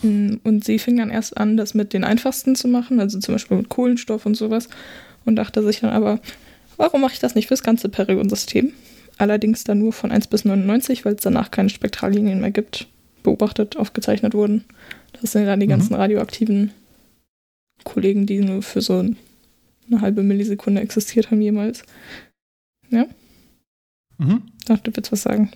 Mm, 0.02 0.36
Und 0.46 0.64
sie 0.64 0.80
fing 0.80 0.96
dann 0.96 1.10
erst 1.10 1.36
an, 1.38 1.58
das 1.58 1.74
mit 1.74 1.92
den 1.92 2.06
einfachsten 2.06 2.56
zu 2.56 2.70
machen, 2.70 3.02
also 3.02 3.20
zum 3.20 3.36
Beispiel 3.36 3.58
mit 3.58 3.68
Kohlenstoff 3.68 4.26
und 4.26 4.36
sowas. 4.36 4.70
Und 5.26 5.36
dachte 5.36 5.62
sich 5.62 5.82
dann 5.82 5.90
aber, 5.90 6.22
warum 6.78 7.02
mache 7.02 7.12
ich 7.16 7.20
das 7.20 7.36
nicht 7.36 7.50
fürs 7.50 7.64
ganze 7.64 7.90
Periodensystem? 7.90 8.72
Allerdings 9.18 9.66
dann 9.66 9.80
nur 9.80 9.92
von 9.92 10.14
1 10.14 10.28
bis 10.28 10.46
99, 10.46 11.04
weil 11.04 11.16
es 11.16 11.22
danach 11.22 11.52
keine 11.52 11.68
Spektrallinien 11.70 12.40
mehr 12.40 12.52
gibt, 12.52 12.88
beobachtet, 13.24 13.76
aufgezeichnet 13.76 14.34
wurden. 14.34 14.64
Das 15.22 15.34
sind 15.34 15.46
dann 15.46 15.60
die 15.60 15.66
Mhm. 15.66 15.72
ganzen 15.72 15.96
radioaktiven 15.96 16.72
Kollegen, 17.84 18.26
die 18.26 18.40
nur 18.40 18.62
für 18.62 18.80
so 18.80 19.04
eine 19.90 20.02
halbe 20.02 20.24
Millisekunde 20.24 20.82
existiert 20.82 21.32
haben 21.32 21.42
jemals. 21.42 21.84
Mhm. 24.18 24.44
Dachte, 24.66 24.92
du 24.92 24.98
willst 24.98 25.12
was 25.12 25.24
sagen. 25.24 25.52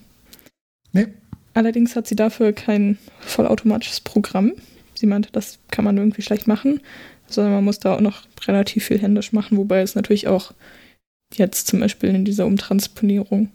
Nee. 0.92 1.08
Allerdings 1.54 1.96
hat 1.96 2.08
sie 2.08 2.16
dafür 2.16 2.54
kein 2.54 2.98
vollautomatisches 3.20 4.02
Programm. 4.02 4.54
Sie 4.96 5.06
meinte, 5.06 5.30
das 5.32 5.60
kann 5.70 5.86
man 5.86 5.98
irgendwie 5.98 6.22
schlecht 6.22 6.48
machen, 6.48 6.80
sondern 7.28 7.54
man 7.54 7.64
muss 7.64 7.80
da 7.80 7.96
auch 7.96 8.02
noch 8.02 8.26
relativ 8.48 8.86
viel 8.86 9.00
händisch 9.00 9.34
machen, 9.34 9.58
wobei 9.58 9.82
es 9.82 9.96
natürlich 9.96 10.28
auch 10.28 10.54
jetzt 11.34 11.68
zum 11.68 11.80
Beispiel 11.80 12.10
in 12.10 12.26
dieser 12.26 12.46
Umtransponierung. 12.46 13.50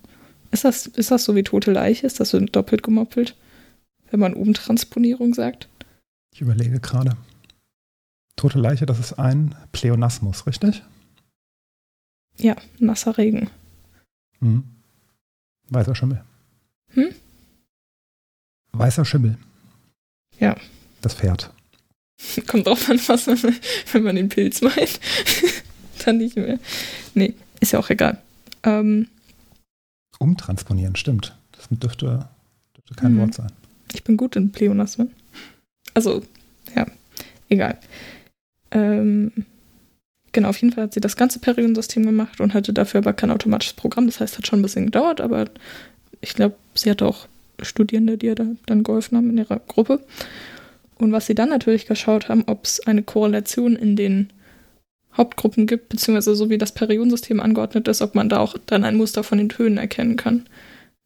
Ist 0.50 0.64
das, 0.64 0.86
ist 0.86 1.10
das 1.10 1.24
so 1.24 1.34
wie 1.34 1.42
tote 1.42 1.72
Leiche? 1.72 2.06
Ist 2.06 2.20
das 2.20 2.30
so 2.30 2.40
doppelt 2.40 2.82
gemoppelt, 2.82 3.36
wenn 4.10 4.20
man 4.20 4.34
Umtransponierung 4.34 5.34
sagt? 5.34 5.68
Ich 6.34 6.40
überlege 6.40 6.80
gerade. 6.80 7.16
Tote 8.38 8.58
Leiche, 8.60 8.86
das 8.86 9.00
ist 9.00 9.14
ein 9.14 9.54
Pleonasmus, 9.72 10.46
richtig? 10.46 10.82
Ja, 12.36 12.56
nasser 12.78 13.18
Regen. 13.18 13.50
Mhm. 14.38 14.62
Weißer 15.70 15.94
Schimmel. 15.96 16.22
Hm? 16.94 17.08
Weißer 18.72 19.04
Schimmel. 19.04 19.36
Ja. 20.38 20.56
Das 21.02 21.14
Pferd. 21.14 21.52
Kommt 22.46 22.66
drauf 22.68 22.88
an, 22.88 23.00
was 23.08 23.26
man, 23.26 23.56
wenn 23.92 24.02
man 24.04 24.14
den 24.14 24.28
Pilz 24.28 24.60
meint. 24.62 25.00
Dann 26.04 26.18
nicht 26.18 26.36
mehr. 26.36 26.60
Nee, 27.14 27.34
ist 27.58 27.72
ja 27.72 27.80
auch 27.80 27.90
egal. 27.90 28.22
Ähm, 28.62 29.08
Umtransponieren, 30.20 30.94
stimmt. 30.94 31.36
Das 31.52 31.66
dürfte, 31.70 32.28
dürfte 32.76 32.94
kein 32.94 33.14
Mhm. 33.14 33.18
Wort 33.18 33.34
sein. 33.34 33.50
Ich 33.92 34.04
bin 34.04 34.16
gut 34.16 34.36
in 34.36 34.52
Pleonasmen. 34.52 35.10
Also, 35.94 36.22
ja, 36.76 36.86
egal. 37.48 37.78
Ähm, 38.70 39.32
genau, 40.32 40.48
auf 40.48 40.60
jeden 40.60 40.74
Fall 40.74 40.84
hat 40.84 40.94
sie 40.94 41.00
das 41.00 41.16
ganze 41.16 41.38
Periodensystem 41.38 42.04
gemacht 42.04 42.40
und 42.40 42.54
hatte 42.54 42.72
dafür 42.72 42.98
aber 42.98 43.12
kein 43.12 43.30
automatisches 43.30 43.74
Programm. 43.74 44.06
Das 44.06 44.20
heißt, 44.20 44.38
hat 44.38 44.46
schon 44.46 44.60
ein 44.60 44.62
bisschen 44.62 44.86
gedauert, 44.86 45.20
aber 45.20 45.46
ich 46.20 46.34
glaube, 46.34 46.56
sie 46.74 46.90
hatte 46.90 47.06
auch 47.06 47.26
Studierende, 47.62 48.18
die 48.18 48.26
ihr 48.26 48.34
da 48.34 48.46
dann 48.66 48.84
geholfen 48.84 49.16
haben 49.16 49.30
in 49.30 49.38
ihrer 49.38 49.58
Gruppe. 49.58 50.00
Und 50.96 51.12
was 51.12 51.26
sie 51.26 51.34
dann 51.34 51.48
natürlich 51.48 51.86
geschaut 51.86 52.28
haben, 52.28 52.44
ob 52.46 52.64
es 52.64 52.80
eine 52.86 53.02
Korrelation 53.02 53.76
in 53.76 53.96
den 53.96 54.30
Hauptgruppen 55.16 55.66
gibt, 55.66 55.88
beziehungsweise 55.88 56.34
so 56.34 56.50
wie 56.50 56.58
das 56.58 56.72
Periodensystem 56.72 57.40
angeordnet 57.40 57.88
ist, 57.88 58.02
ob 58.02 58.14
man 58.14 58.28
da 58.28 58.38
auch 58.38 58.56
dann 58.66 58.84
ein 58.84 58.96
Muster 58.96 59.24
von 59.24 59.38
den 59.38 59.48
Tönen 59.48 59.78
erkennen 59.78 60.16
kann. 60.16 60.46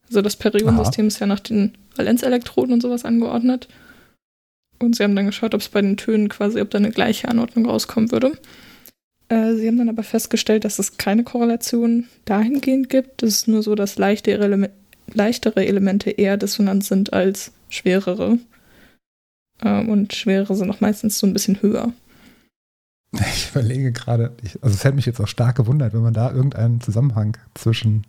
Also 0.08 0.20
das 0.20 0.36
Periodensystem 0.36 1.06
ist 1.06 1.20
ja 1.20 1.26
nach 1.26 1.40
den 1.40 1.72
Valenzelektroden 1.96 2.74
und 2.74 2.82
sowas 2.82 3.04
angeordnet. 3.04 3.68
Und 4.82 4.96
sie 4.96 5.02
haben 5.04 5.16
dann 5.16 5.26
geschaut, 5.26 5.54
ob 5.54 5.60
es 5.60 5.68
bei 5.68 5.80
den 5.80 5.96
Tönen 5.96 6.28
quasi, 6.28 6.60
ob 6.60 6.70
da 6.70 6.78
eine 6.78 6.90
gleiche 6.90 7.28
Anordnung 7.28 7.66
rauskommen 7.66 8.10
würde. 8.10 8.32
Äh, 9.28 9.54
sie 9.54 9.66
haben 9.66 9.78
dann 9.78 9.88
aber 9.88 10.02
festgestellt, 10.02 10.64
dass 10.64 10.78
es 10.78 10.98
keine 10.98 11.24
Korrelation 11.24 12.08
dahingehend 12.24 12.90
gibt. 12.90 13.22
Es 13.22 13.34
ist 13.36 13.48
nur 13.48 13.62
so, 13.62 13.74
dass 13.74 13.96
leichtere, 13.96 14.44
Eleme 14.44 14.70
leichtere 15.14 15.66
Elemente 15.66 16.10
eher 16.10 16.36
dissonant 16.36 16.84
sind 16.84 17.12
als 17.12 17.52
schwerere. 17.68 18.38
Ähm, 19.62 19.88
und 19.88 20.14
schwerere 20.14 20.54
sind 20.54 20.70
auch 20.70 20.80
meistens 20.80 21.18
so 21.18 21.26
ein 21.26 21.32
bisschen 21.32 21.62
höher. 21.62 21.92
Ich 23.34 23.50
überlege 23.50 23.92
gerade, 23.92 24.32
also 24.62 24.74
es 24.74 24.84
hätte 24.84 24.96
mich 24.96 25.04
jetzt 25.04 25.20
auch 25.20 25.28
stark 25.28 25.56
gewundert, 25.56 25.92
wenn 25.92 26.00
man 26.00 26.14
da 26.14 26.32
irgendeinen 26.32 26.80
Zusammenhang 26.80 27.36
zwischen. 27.54 28.06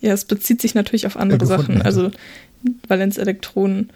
Ja, 0.00 0.12
es 0.12 0.24
bezieht 0.24 0.60
sich 0.60 0.76
natürlich 0.76 1.04
auf 1.08 1.16
andere 1.16 1.38
gefunden 1.38 1.62
Sachen. 1.62 1.74
hätte. 1.78 1.84
Also 1.84 2.10
Valenzelektronen 2.86 3.90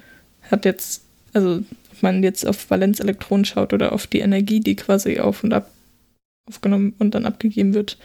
hat 0.50 0.64
jetzt, 0.64 1.02
also 1.32 1.62
ob 2.00 2.02
man 2.02 2.22
jetzt 2.22 2.46
auf 2.46 2.70
Valenzelektronen 2.70 3.44
schaut 3.44 3.72
oder 3.74 3.92
auf 3.92 4.06
die 4.06 4.20
Energie, 4.20 4.60
die 4.60 4.74
quasi 4.76 5.20
auf 5.20 5.44
und 5.44 5.52
ab 5.52 5.70
aufgenommen 6.48 6.94
und 6.98 7.14
dann 7.14 7.26
abgegeben 7.26 7.74
wird, 7.74 7.98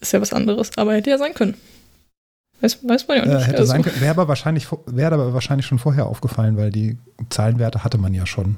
ist 0.00 0.12
ja 0.12 0.20
was 0.20 0.32
anderes. 0.32 0.70
Aber 0.78 0.94
hätte 0.94 1.10
ja 1.10 1.18
sein 1.18 1.34
können. 1.34 1.54
Weiß, 2.60 2.78
weiß 2.86 3.08
man 3.08 3.16
ja 3.18 3.22
Äh, 3.24 3.34
nicht. 3.34 3.46
hätte 3.48 3.58
also, 3.58 3.72
sein 3.72 3.82
können, 3.82 4.00
wäre 4.00 4.12
aber, 4.12 4.28
wahrscheinlich, 4.28 4.68
wäre 4.86 5.12
aber 5.14 5.34
wahrscheinlich 5.34 5.66
schon 5.66 5.78
vorher 5.80 6.06
aufgefallen, 6.06 6.56
weil 6.56 6.70
die 6.70 6.96
Zahlenwerte 7.28 7.82
hatte 7.84 7.98
man 7.98 8.14
ja 8.14 8.24
schon 8.26 8.56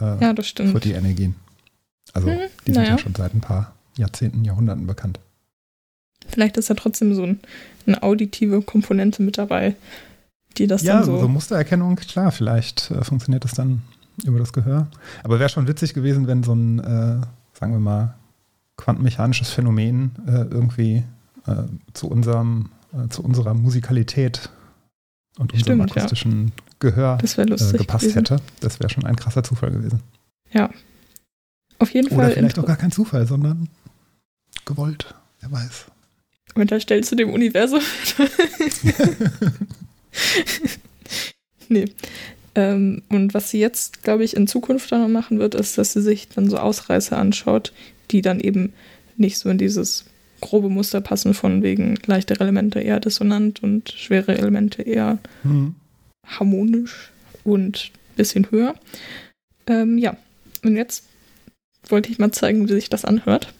äh, 0.00 0.20
ja, 0.20 0.32
das 0.32 0.46
für 0.46 0.50
stimmt. 0.50 0.84
die 0.84 0.92
Energien. 0.92 1.36
Also 2.12 2.28
Hm, 2.28 2.38
die 2.66 2.72
sind 2.72 2.82
naja. 2.82 2.96
ja 2.96 2.98
schon 2.98 3.14
seit 3.14 3.32
ein 3.34 3.40
paar 3.40 3.72
Jahrzehnten, 3.96 4.44
Jahrhunderten 4.44 4.86
bekannt. 4.86 5.20
Vielleicht 6.26 6.56
ist 6.56 6.68
ja 6.68 6.74
trotzdem 6.74 7.14
so 7.14 7.22
ein, 7.22 7.40
eine 7.86 8.02
auditive 8.02 8.60
Komponente 8.62 9.22
mit 9.22 9.38
dabei, 9.38 9.74
die 10.58 10.66
das 10.66 10.82
Ja, 10.82 10.96
dann 10.96 11.04
so, 11.04 11.18
so. 11.18 11.28
Mustererkennung, 11.28 11.96
klar, 11.96 12.32
vielleicht 12.32 12.90
äh, 12.90 13.04
funktioniert 13.04 13.44
das 13.44 13.52
dann 13.52 13.82
über 14.24 14.38
das 14.38 14.52
Gehör. 14.52 14.88
Aber 15.22 15.38
wäre 15.38 15.48
schon 15.48 15.68
witzig 15.68 15.94
gewesen, 15.94 16.26
wenn 16.26 16.42
so 16.42 16.54
ein, 16.54 16.78
äh, 16.78 17.20
sagen 17.52 17.72
wir 17.72 17.80
mal, 17.80 18.14
quantenmechanisches 18.76 19.50
Phänomen 19.50 20.12
äh, 20.26 20.42
irgendwie 20.42 21.04
äh, 21.46 21.64
zu 21.92 22.08
unserem, 22.08 22.70
äh, 22.92 23.08
zu 23.08 23.22
unserer 23.22 23.54
Musikalität 23.54 24.50
und 25.38 25.52
unserem 25.52 25.80
Stimmt, 25.80 25.90
ja. 25.90 26.02
akustischen 26.02 26.52
Gehör 26.78 27.18
wäre 27.36 27.48
lustig. 27.50 27.74
äh, 27.74 27.78
gepasst 27.78 28.04
gewesen. 28.04 28.18
hätte. 28.18 28.36
Das 28.60 28.80
wäre 28.80 28.88
schon 28.90 29.04
ein 29.04 29.16
krasser 29.16 29.42
Zufall 29.42 29.70
gewesen. 29.70 30.00
Auf 31.78 31.92
jeden 31.92 32.08
Oder 32.08 32.24
Fall. 32.24 32.32
vielleicht 32.32 32.58
auch 32.58 32.66
gar 32.66 32.76
kein 32.76 32.90
Zufall, 32.90 33.26
sondern 33.26 33.68
gewollt. 34.64 35.14
Wer 35.40 35.52
weiß. 35.52 35.86
Unterstellst 36.54 37.12
du 37.12 37.16
dem 37.16 37.30
Universum? 37.30 37.80
nee. 41.68 41.86
Ähm, 42.54 43.02
und 43.08 43.32
was 43.34 43.50
sie 43.50 43.60
jetzt, 43.60 44.02
glaube 44.02 44.24
ich, 44.24 44.34
in 44.36 44.46
Zukunft 44.46 44.90
dann 44.90 45.02
noch 45.02 45.08
machen 45.08 45.38
wird, 45.38 45.54
ist, 45.54 45.78
dass 45.78 45.92
sie 45.92 46.02
sich 46.02 46.28
dann 46.28 46.50
so 46.50 46.58
Ausreißer 46.58 47.16
anschaut, 47.16 47.72
die 48.10 48.22
dann 48.22 48.40
eben 48.40 48.72
nicht 49.16 49.38
so 49.38 49.48
in 49.50 49.58
dieses 49.58 50.04
grobe 50.40 50.68
Muster 50.70 51.00
passen, 51.00 51.34
von 51.34 51.62
wegen 51.62 51.96
leichtere 52.06 52.40
Elemente 52.42 52.80
eher 52.80 52.98
dissonant 52.98 53.62
und 53.62 53.90
schwere 53.90 54.36
Elemente 54.38 54.82
eher 54.82 55.18
Hm. 55.42 55.74
harmonisch 56.26 57.10
und 57.44 57.90
ein 58.12 58.16
bisschen 58.16 58.50
höher. 58.50 58.74
Ähm, 59.66 59.98
ja, 59.98 60.16
und 60.64 60.76
jetzt 60.76 61.04
wollte 61.88 62.10
ich 62.10 62.18
mal 62.18 62.32
zeigen, 62.32 62.68
wie 62.68 62.72
sich 62.72 62.88
das 62.88 63.04
anhört. 63.04 63.52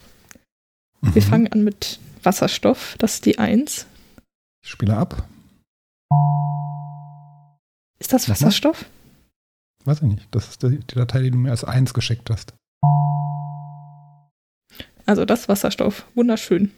Wir 1.01 1.21
Mhm. 1.21 1.27
fangen 1.27 1.47
an 1.53 1.63
mit 1.63 1.99
Wasserstoff, 2.23 2.95
das 2.97 3.15
ist 3.15 3.25
die 3.25 3.37
1. 3.39 3.85
Ich 4.63 4.69
spiele 4.71 4.95
ab. 4.97 5.27
Ist 8.01 8.13
das? 8.13 8.27
Wasserstoff? 8.27 8.85
Weiß 9.85 9.97
ich 9.97 10.07
nicht. 10.07 10.27
Das 10.31 10.49
ist 10.49 10.63
die, 10.63 10.79
die 10.79 10.95
Datei, 10.95 11.21
die 11.21 11.29
du 11.29 11.37
mir 11.37 11.51
als 11.51 11.63
eins 11.63 11.93
geschickt 11.93 12.31
hast. 12.31 12.55
Also 15.05 15.23
das 15.23 15.47
Wasserstoff, 15.47 16.05
wunderschön. 16.15 16.71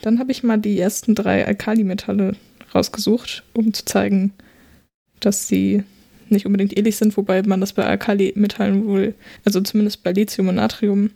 Dann 0.00 0.18
habe 0.18 0.32
ich 0.32 0.42
mal 0.42 0.56
die 0.56 0.80
ersten 0.80 1.14
drei 1.14 1.46
Alkalimetalle 1.46 2.36
rausgesucht, 2.74 3.42
um 3.52 3.74
zu 3.74 3.84
zeigen, 3.84 4.32
dass 5.20 5.46
sie 5.46 5.84
nicht 6.30 6.46
unbedingt 6.46 6.74
ähnlich 6.74 6.96
sind, 6.96 7.14
wobei 7.18 7.42
man 7.42 7.60
das 7.60 7.74
bei 7.74 7.84
Alkalimetallen 7.84 8.86
wohl, 8.86 9.14
also 9.44 9.60
zumindest 9.60 10.02
bei 10.02 10.12
Lithium 10.12 10.48
und 10.48 10.54
Natrium, 10.54 11.10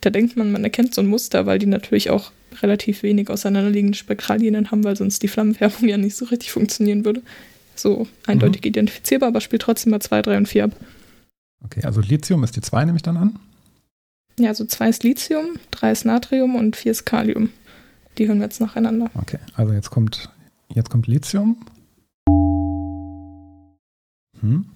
da 0.00 0.10
denkt 0.10 0.36
man, 0.36 0.50
man 0.50 0.64
erkennt 0.64 0.92
so 0.92 1.00
ein 1.00 1.06
Muster, 1.06 1.46
weil 1.46 1.60
die 1.60 1.66
natürlich 1.66 2.10
auch 2.10 2.32
relativ 2.62 3.04
wenig 3.04 3.30
auseinanderliegende 3.30 3.96
Spektrallinien 3.96 4.72
haben, 4.72 4.82
weil 4.82 4.96
sonst 4.96 5.22
die 5.22 5.28
Flammenfärbung 5.28 5.88
ja 5.88 5.98
nicht 5.98 6.16
so 6.16 6.24
richtig 6.24 6.50
funktionieren 6.50 7.04
würde. 7.04 7.22
So 7.74 8.06
eindeutig 8.26 8.64
identifizierbar, 8.64 9.28
aber 9.28 9.40
spielt 9.40 9.62
trotzdem 9.62 9.90
mal 9.90 10.00
2, 10.00 10.22
3 10.22 10.36
und 10.36 10.48
4 10.48 10.64
ab. 10.64 10.76
Okay, 11.64 11.84
also 11.84 12.00
Lithium 12.00 12.44
ist 12.44 12.56
die 12.56 12.60
2, 12.60 12.84
nehme 12.84 12.96
ich 12.96 13.02
dann 13.02 13.16
an. 13.16 13.38
Ja, 14.38 14.48
also 14.48 14.64
zwei 14.64 14.88
ist 14.88 15.04
Lithium, 15.04 15.58
drei 15.70 15.92
ist 15.92 16.04
Natrium 16.04 16.54
und 16.56 16.74
vier 16.74 16.92
ist 16.92 17.04
Kalium. 17.04 17.50
Die 18.16 18.28
hören 18.28 18.38
wir 18.38 18.44
jetzt 18.44 18.60
nacheinander. 18.60 19.10
Okay, 19.14 19.38
also 19.54 19.72
jetzt 19.72 19.90
kommt, 19.90 20.30
jetzt 20.74 20.90
kommt 20.90 21.06
Lithium. 21.06 21.56
Hm. 24.40 24.66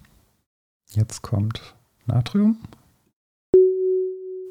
Jetzt 0.91 1.21
kommt 1.21 1.75
Natrium. 2.05 2.57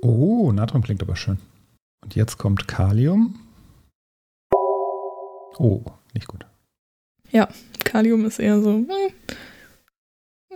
Oh, 0.03 0.53
Natrium 0.53 0.83
klingt 0.83 1.03
aber 1.03 1.17
schön. 1.17 1.39
Und 2.03 2.15
jetzt 2.15 2.37
kommt 2.37 2.69
Kalium. 2.69 3.39
Oh, 5.59 5.83
nicht 6.15 6.27
gut. 6.27 6.47
Kalium 7.85 8.25
ist 8.25 8.39
eher 8.39 8.61
so 8.61 8.75
hm, 8.75 8.87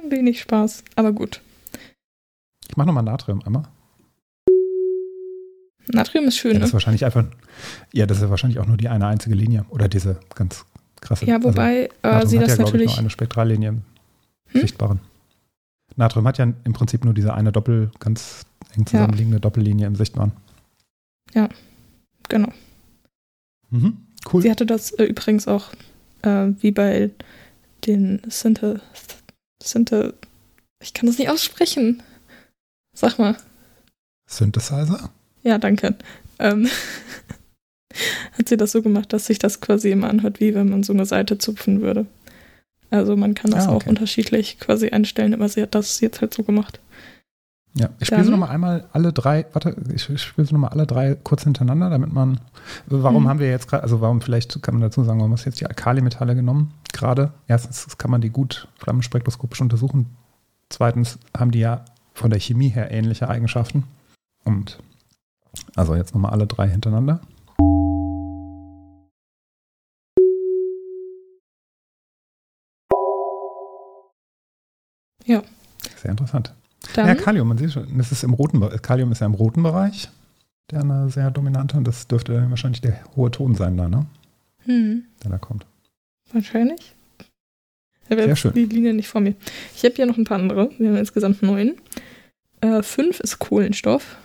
wenig 0.09 0.41
Spaß, 0.41 0.85
aber 0.97 1.13
gut. 1.13 1.41
Ich 2.69 2.77
mache 2.77 2.87
nochmal 2.87 3.05
Natrium 3.05 3.43
einmal. 3.45 3.65
Natrium 5.89 6.27
ist 6.27 6.37
schön, 6.37 6.53
Ja, 6.53 6.59
das 6.59 6.69
ist 6.69 6.73
ne? 6.73 6.75
wahrscheinlich 6.75 7.05
einfach, 7.05 7.25
ja, 7.93 8.07
das 8.07 8.19
ist 8.19 8.23
ja 8.25 8.31
wahrscheinlich 8.31 8.61
auch 8.61 8.67
nur 8.67 8.77
die 8.77 8.89
eine 8.89 9.07
einzige 9.07 9.35
Linie. 9.35 9.65
Oder 9.71 9.89
diese 9.89 10.21
ganz 10.35 10.65
krasse. 11.01 11.27
Ja, 11.27 11.43
wobei 11.43 11.89
also, 12.03 12.27
äh, 12.27 12.29
sie 12.29 12.39
hat 12.39 12.45
das 12.45 12.51
ja, 12.51 12.57
glaub 12.57 12.69
ich, 12.69 12.73
natürlich. 12.73 12.91
nur 12.91 12.99
eine 12.99 13.11
Spektrallinie 13.11 13.69
im 13.71 13.83
Hm? 14.49 14.61
sichtbaren. 14.61 15.01
Natrium 15.97 16.27
hat 16.27 16.39
ja 16.39 16.45
im 16.45 16.73
Prinzip 16.73 17.05
nur 17.05 17.15
diese 17.15 17.35
eine 17.35 17.53
Doppel, 17.53 17.91
ganz 17.99 18.47
eng 18.77 18.87
zusammenliegende 18.87 19.41
Doppellinie 19.41 19.87
im 19.87 19.97
sichtbaren. 19.97 20.33
Genau. 22.31 22.53
Mhm. 23.71 23.99
Cool. 24.33 24.43
Sie 24.43 24.51
hatte 24.51 24.65
das 24.65 24.93
äh, 24.93 25.05
übrigens 25.05 25.49
auch 25.49 25.71
äh, 26.23 26.49
wie 26.61 26.71
bei 26.71 27.11
den 27.87 28.21
Synth. 28.29 28.81
Synth. 29.63 30.15
Ich 30.83 30.95
kann 30.95 31.07
das 31.07 31.19
nicht 31.19 31.29
aussprechen. 31.31 32.03
Sag 32.97 33.19
mal. 33.19 33.37
Synthesizer? 34.29 35.11
Ja, 35.43 35.59
danke. 35.59 35.95
Ähm, 36.39 36.69
hat 38.39 38.49
sie 38.49 38.57
das 38.57 38.73
so 38.73 38.83
gemacht, 38.83 39.13
dass 39.13 39.27
sich 39.27 39.39
das 39.39 39.61
quasi 39.61 39.91
immer 39.91 40.09
anhört, 40.09 40.41
wie 40.41 40.55
wenn 40.55 40.69
man 40.71 40.83
so 40.83 40.93
eine 40.93 41.07
Seite 41.07 41.39
zupfen 41.39 41.81
würde. 41.83 42.07
Also 42.91 43.17
man 43.17 43.35
kann 43.35 43.51
das 43.51 43.67
Ah, 43.67 43.71
auch 43.71 43.77
okay. 43.77 43.89
unterschiedlich 43.91 44.59
quasi 44.59 44.89
einstellen, 44.89 45.35
aber 45.35 45.49
sie 45.49 45.63
hat 45.63 45.75
das 45.75 46.01
jetzt 46.01 46.21
halt 46.21 46.35
so 46.35 46.43
gemacht. 46.43 46.81
Ja, 47.75 47.89
ich 48.01 48.09
spiele 48.09 48.25
sie 48.25 48.31
nochmal 48.31 48.49
einmal 48.51 48.89
alle 48.93 49.13
drei, 49.13 49.47
warte, 49.53 49.77
ich 49.95 50.03
spiele 50.03 50.47
sie 50.47 50.53
nochmal 50.53 50.71
alle 50.71 50.87
drei 50.89 51.15
kurz 51.15 51.45
hintereinander, 51.45 51.89
damit 51.89 52.13
man, 52.13 52.41
warum 52.87 53.23
Mhm. 53.25 53.29
haben 53.29 53.39
wir 53.39 53.49
jetzt 53.49 53.69
gerade, 53.69 53.85
also 53.85 54.01
warum 54.01 54.21
vielleicht 54.21 54.61
kann 54.63 54.75
man 54.75 54.83
dazu 54.83 55.05
sagen, 55.05 55.21
warum 55.21 55.33
hast 55.33 55.45
du 55.45 55.51
jetzt 55.51 55.61
die 55.61 55.67
Alkalimetalle 55.67 56.35
genommen? 56.35 56.73
Gerade, 56.93 57.33
erstens 57.47 57.97
kann 57.97 58.11
man 58.11 58.21
die 58.21 58.31
gut 58.31 58.67
flammenspektroskopisch 58.79 59.61
untersuchen. 59.61 60.07
Zweitens 60.69 61.19
haben 61.37 61.53
die 61.53 61.61
ja 61.61 61.85
von 62.13 62.31
der 62.31 62.41
Chemie 62.41 62.69
her 62.71 62.91
ähnliche 62.91 63.29
Eigenschaften. 63.29 63.85
Und 64.45 64.79
also 65.77 65.95
jetzt 65.95 66.13
nochmal 66.13 66.33
alle 66.33 66.47
drei 66.49 66.69
hintereinander. 66.69 67.21
Ja. 75.25 75.43
Sehr 75.97 76.11
interessant. 76.11 76.55
Dann, 76.95 77.07
Ja, 77.09 77.15
Kalium, 77.15 77.49
man 77.49 77.59
sieht 77.59 77.73
schon, 77.73 77.87
das 77.99 78.13
ist 78.13 78.25
im 78.25 78.33
roten. 78.35 78.61
Kalium 78.83 79.13
ist 79.13 79.21
ja 79.21 79.27
im 79.27 79.35
roten 79.35 79.63
Bereich, 79.63 80.09
der 80.71 80.81
eine 80.81 81.09
sehr 81.11 81.31
dominante, 81.31 81.77
und 81.77 81.87
das 81.87 82.07
dürfte 82.07 82.49
wahrscheinlich 82.51 82.81
der 82.81 83.01
hohe 83.17 83.31
Ton 83.31 83.55
sein 83.55 83.77
da, 83.77 83.89
ne? 83.89 84.07
hm, 84.65 85.05
Der 85.23 85.31
da 85.31 85.39
kommt. 85.39 85.67
wahrscheinlich. 86.33 86.95
Ich 88.05 88.11
habe 88.11 88.25
Sehr 88.25 88.37
schön. 88.37 88.53
die 88.55 88.65
Linie 88.67 88.93
nicht 88.93 89.07
vor 89.09 89.21
mir. 89.21 89.35
Ich 89.77 89.85
habe 89.85 89.95
hier 89.95 90.07
noch 90.07 90.17
ein 90.19 90.25
paar 90.25 90.39
andere. 90.39 90.71
Wir 90.79 90.89
haben 90.89 90.97
insgesamt 90.97 91.43
neun. 91.45 91.75
Äh, 92.61 92.83
fünf 92.83 93.21
ist 93.21 93.39
Kohlenstoff. 93.39 94.17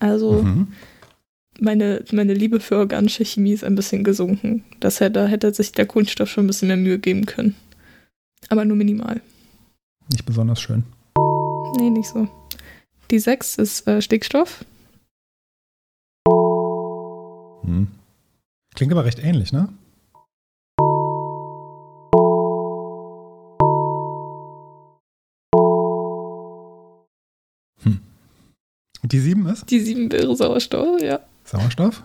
Also 0.00 0.42
Mhm. 0.42 0.68
meine, 1.60 2.04
meine 2.12 2.34
Liebe 2.34 2.60
für 2.60 2.76
organische 2.76 3.24
Chemie 3.24 3.52
ist 3.52 3.64
ein 3.64 3.74
bisschen 3.74 4.04
gesunken. 4.04 4.64
Das 4.80 5.00
hätte, 5.00 5.12
da 5.12 5.26
hätte 5.26 5.52
sich 5.54 5.72
der 5.72 5.86
Kohlenstoff 5.86 6.28
schon 6.28 6.44
ein 6.44 6.48
bisschen 6.48 6.68
mehr 6.68 6.76
Mühe 6.76 6.98
geben 6.98 7.26
können. 7.26 7.54
Aber 8.48 8.64
nur 8.64 8.76
minimal. 8.76 9.20
Nicht 10.10 10.24
besonders 10.24 10.60
schön. 10.60 10.84
Nee, 11.76 11.90
nicht 11.90 12.08
so. 12.08 12.28
Die 13.10 13.18
sechs 13.18 13.56
ist 13.56 13.86
äh, 13.86 14.00
Stickstoff. 14.00 14.64
Mhm. 17.64 17.88
Klingt 18.74 18.92
aber 18.92 19.04
recht 19.04 19.18
ähnlich, 19.18 19.52
ne? 19.52 19.68
Hm. 27.82 28.00
Und 29.02 29.12
die 29.12 29.20
sieben 29.20 29.46
ist 29.46 29.70
Die 29.70 29.80
sieben 29.80 30.10
wäre 30.10 30.34
Sauerstoff, 30.34 31.00
ja. 31.02 31.20
Sauerstoff. 31.44 32.02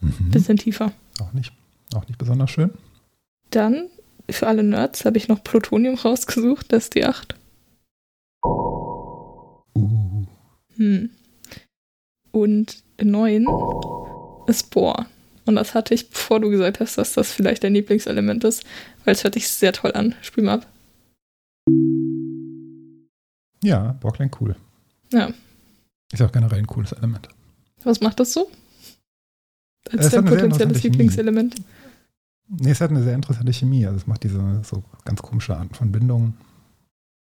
Mhm. 0.00 0.30
Bisschen 0.30 0.56
tiefer. 0.56 0.92
Auch 1.20 1.32
nicht, 1.32 1.52
auch 1.94 2.06
nicht 2.06 2.18
besonders 2.18 2.50
schön. 2.50 2.70
Dann, 3.50 3.88
für 4.30 4.46
alle 4.46 4.62
Nerds, 4.62 5.04
habe 5.04 5.16
ich 5.16 5.28
noch 5.28 5.42
Plutonium 5.42 5.94
rausgesucht. 5.94 6.72
Das 6.72 6.84
ist 6.84 6.94
die 6.94 7.04
acht. 7.04 7.34
Uh. 8.44 10.26
Hm. 10.76 11.10
Und 12.30 12.82
neun 13.00 13.46
ist 14.46 14.70
Bohr. 14.70 15.06
Und 15.46 15.56
das 15.56 15.74
hatte 15.74 15.94
ich, 15.94 16.10
bevor 16.10 16.40
du 16.40 16.50
gesagt 16.50 16.78
hast, 16.80 16.98
dass 16.98 17.14
das 17.14 17.32
vielleicht 17.32 17.64
dein 17.64 17.72
Lieblingselement 17.74 18.44
ist, 18.44 18.64
weil 19.04 19.14
es 19.14 19.24
hört 19.24 19.34
sich 19.34 19.48
sehr 19.48 19.72
toll 19.72 19.92
an. 19.92 20.14
Spiel 20.20 20.44
mal 20.44 20.54
ab. 20.54 20.66
Ja, 23.62 23.92
Bohr 24.00 24.12
klingt 24.12 24.40
cool. 24.40 24.54
Ja. 25.12 25.32
Ist 26.12 26.22
auch 26.22 26.32
generell 26.32 26.58
ein 26.58 26.66
cooles 26.66 26.92
Element. 26.92 27.28
Was 27.82 28.00
macht 28.00 28.20
das 28.20 28.32
so? 28.32 28.50
Als 29.90 30.06
Es 30.06 30.12
dein 30.12 30.24
potenzielles 30.24 30.84
interessante 30.84 31.32
Chemie. 31.32 31.50
Nee, 32.48 32.70
es 32.70 32.80
hat 32.80 32.90
eine 32.90 33.02
sehr 33.02 33.14
interessante 33.14 33.52
Chemie. 33.52 33.86
Also 33.86 33.98
es 33.98 34.06
macht 34.06 34.24
diese 34.24 34.62
so 34.64 34.82
ganz 35.04 35.22
komische 35.22 35.56
Arten 35.56 35.74
von 35.74 35.92
Bindungen. 35.92 36.34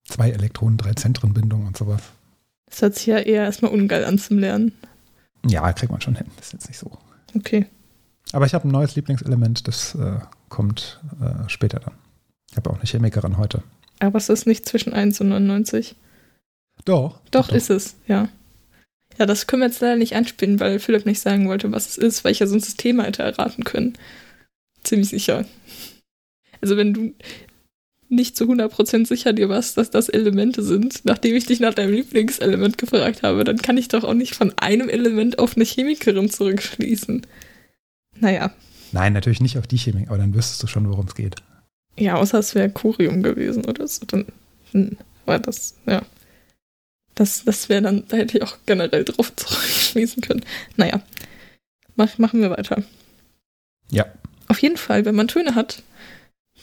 Zwei 0.04 0.30
Elektronen, 0.30 0.78
drei 0.78 0.94
Zentrenbindungen 0.94 1.66
und 1.66 1.76
sowas. 1.76 2.02
Das 2.66 2.82
hört 2.82 2.94
sich 2.94 3.06
ja 3.06 3.18
eher 3.18 3.44
erstmal 3.44 3.72
ungeil 3.72 4.04
an 4.04 4.18
zum 4.18 4.38
Lernen. 4.38 4.72
Ja, 5.46 5.72
kriegt 5.72 5.92
man 5.92 6.00
schon 6.00 6.16
hin. 6.16 6.26
Das 6.36 6.46
ist 6.46 6.52
jetzt 6.54 6.68
nicht 6.68 6.78
so. 6.78 6.90
Okay. 7.36 7.66
Aber 8.32 8.46
ich 8.46 8.54
habe 8.54 8.66
ein 8.68 8.70
neues 8.70 8.94
Lieblingselement, 8.96 9.66
das 9.66 9.94
äh, 9.94 10.18
kommt 10.48 11.00
äh, 11.20 11.48
später 11.48 11.80
dann. 11.80 11.94
Ich 12.50 12.56
habe 12.56 12.70
auch 12.70 12.76
eine 12.76 12.84
Chemikerin 12.84 13.38
heute. 13.38 13.62
Aber 13.98 14.18
es 14.18 14.28
ist 14.28 14.46
nicht 14.46 14.66
zwischen 14.66 14.92
1 14.92 15.20
und 15.20 15.28
99. 15.28 15.96
Doch. 16.84 17.20
Doch, 17.30 17.50
ist 17.50 17.70
es, 17.70 17.96
ja. 18.06 18.28
Ja, 19.18 19.26
das 19.26 19.46
können 19.46 19.62
wir 19.62 19.66
jetzt 19.68 19.80
leider 19.80 19.96
nicht 19.96 20.14
anspielen, 20.14 20.60
weil 20.60 20.78
Philipp 20.78 21.04
nicht 21.04 21.20
sagen 21.20 21.48
wollte, 21.48 21.72
was 21.72 21.88
es 21.88 21.98
ist, 21.98 22.24
weil 22.24 22.32
ich 22.32 22.38
ja 22.38 22.46
sonst 22.46 22.66
das 22.66 22.76
Thema 22.76 23.04
hätte 23.04 23.22
erraten 23.22 23.64
können. 23.64 23.94
Ziemlich 24.82 25.08
sicher. 25.08 25.46
Also 26.60 26.76
wenn 26.76 26.94
du 26.94 27.14
nicht 28.08 28.36
zu 28.36 28.44
100% 28.44 29.06
sicher 29.06 29.32
dir 29.32 29.48
warst, 29.48 29.76
dass 29.76 29.90
das 29.90 30.08
Elemente 30.08 30.62
sind, 30.62 31.04
nachdem 31.04 31.36
ich 31.36 31.46
dich 31.46 31.60
nach 31.60 31.74
deinem 31.74 31.94
Lieblingselement 31.94 32.76
gefragt 32.76 33.22
habe, 33.22 33.44
dann 33.44 33.58
kann 33.58 33.76
ich 33.76 33.88
doch 33.88 34.04
auch 34.04 34.14
nicht 34.14 34.34
von 34.34 34.52
einem 34.58 34.88
Element 34.88 35.38
auf 35.38 35.54
eine 35.54 35.64
Chemikerin 35.64 36.28
zurückschließen. 36.28 37.26
Naja, 38.18 38.52
Nein, 38.92 39.12
natürlich 39.12 39.40
nicht 39.40 39.58
auf 39.58 39.66
die 39.66 39.78
Chemik, 39.78 40.08
aber 40.08 40.18
dann 40.18 40.34
wüsstest 40.34 40.62
du 40.62 40.66
schon, 40.66 40.88
worum 40.88 41.06
es 41.06 41.14
geht. 41.14 41.36
ja, 41.96 42.16
außer 42.16 42.38
es 42.38 42.54
wäre 42.54 42.70
Corium 42.70 43.22
gewesen 43.22 43.64
oder 43.64 43.86
so, 43.86 44.04
dann 44.06 44.26
hm, 44.72 44.96
war 45.26 45.38
das, 45.38 45.76
ja. 45.86 46.02
Das, 47.14 47.44
das 47.44 47.68
wäre 47.68 47.82
dann, 47.82 48.04
da 48.08 48.16
hätte 48.16 48.38
ich 48.38 48.42
auch 48.42 48.56
generell 48.66 49.04
drauf 49.04 49.32
zurückschließen 49.36 50.22
können. 50.22 50.44
Naja, 50.76 51.02
mach, 51.96 52.18
machen 52.18 52.40
wir 52.40 52.50
weiter. 52.50 52.82
Ja. 53.90 54.06
Auf 54.50 54.60
jeden 54.62 54.76
Fall, 54.76 55.04
wenn 55.04 55.14
man 55.14 55.28
Töne 55.28 55.54
hat, 55.54 55.84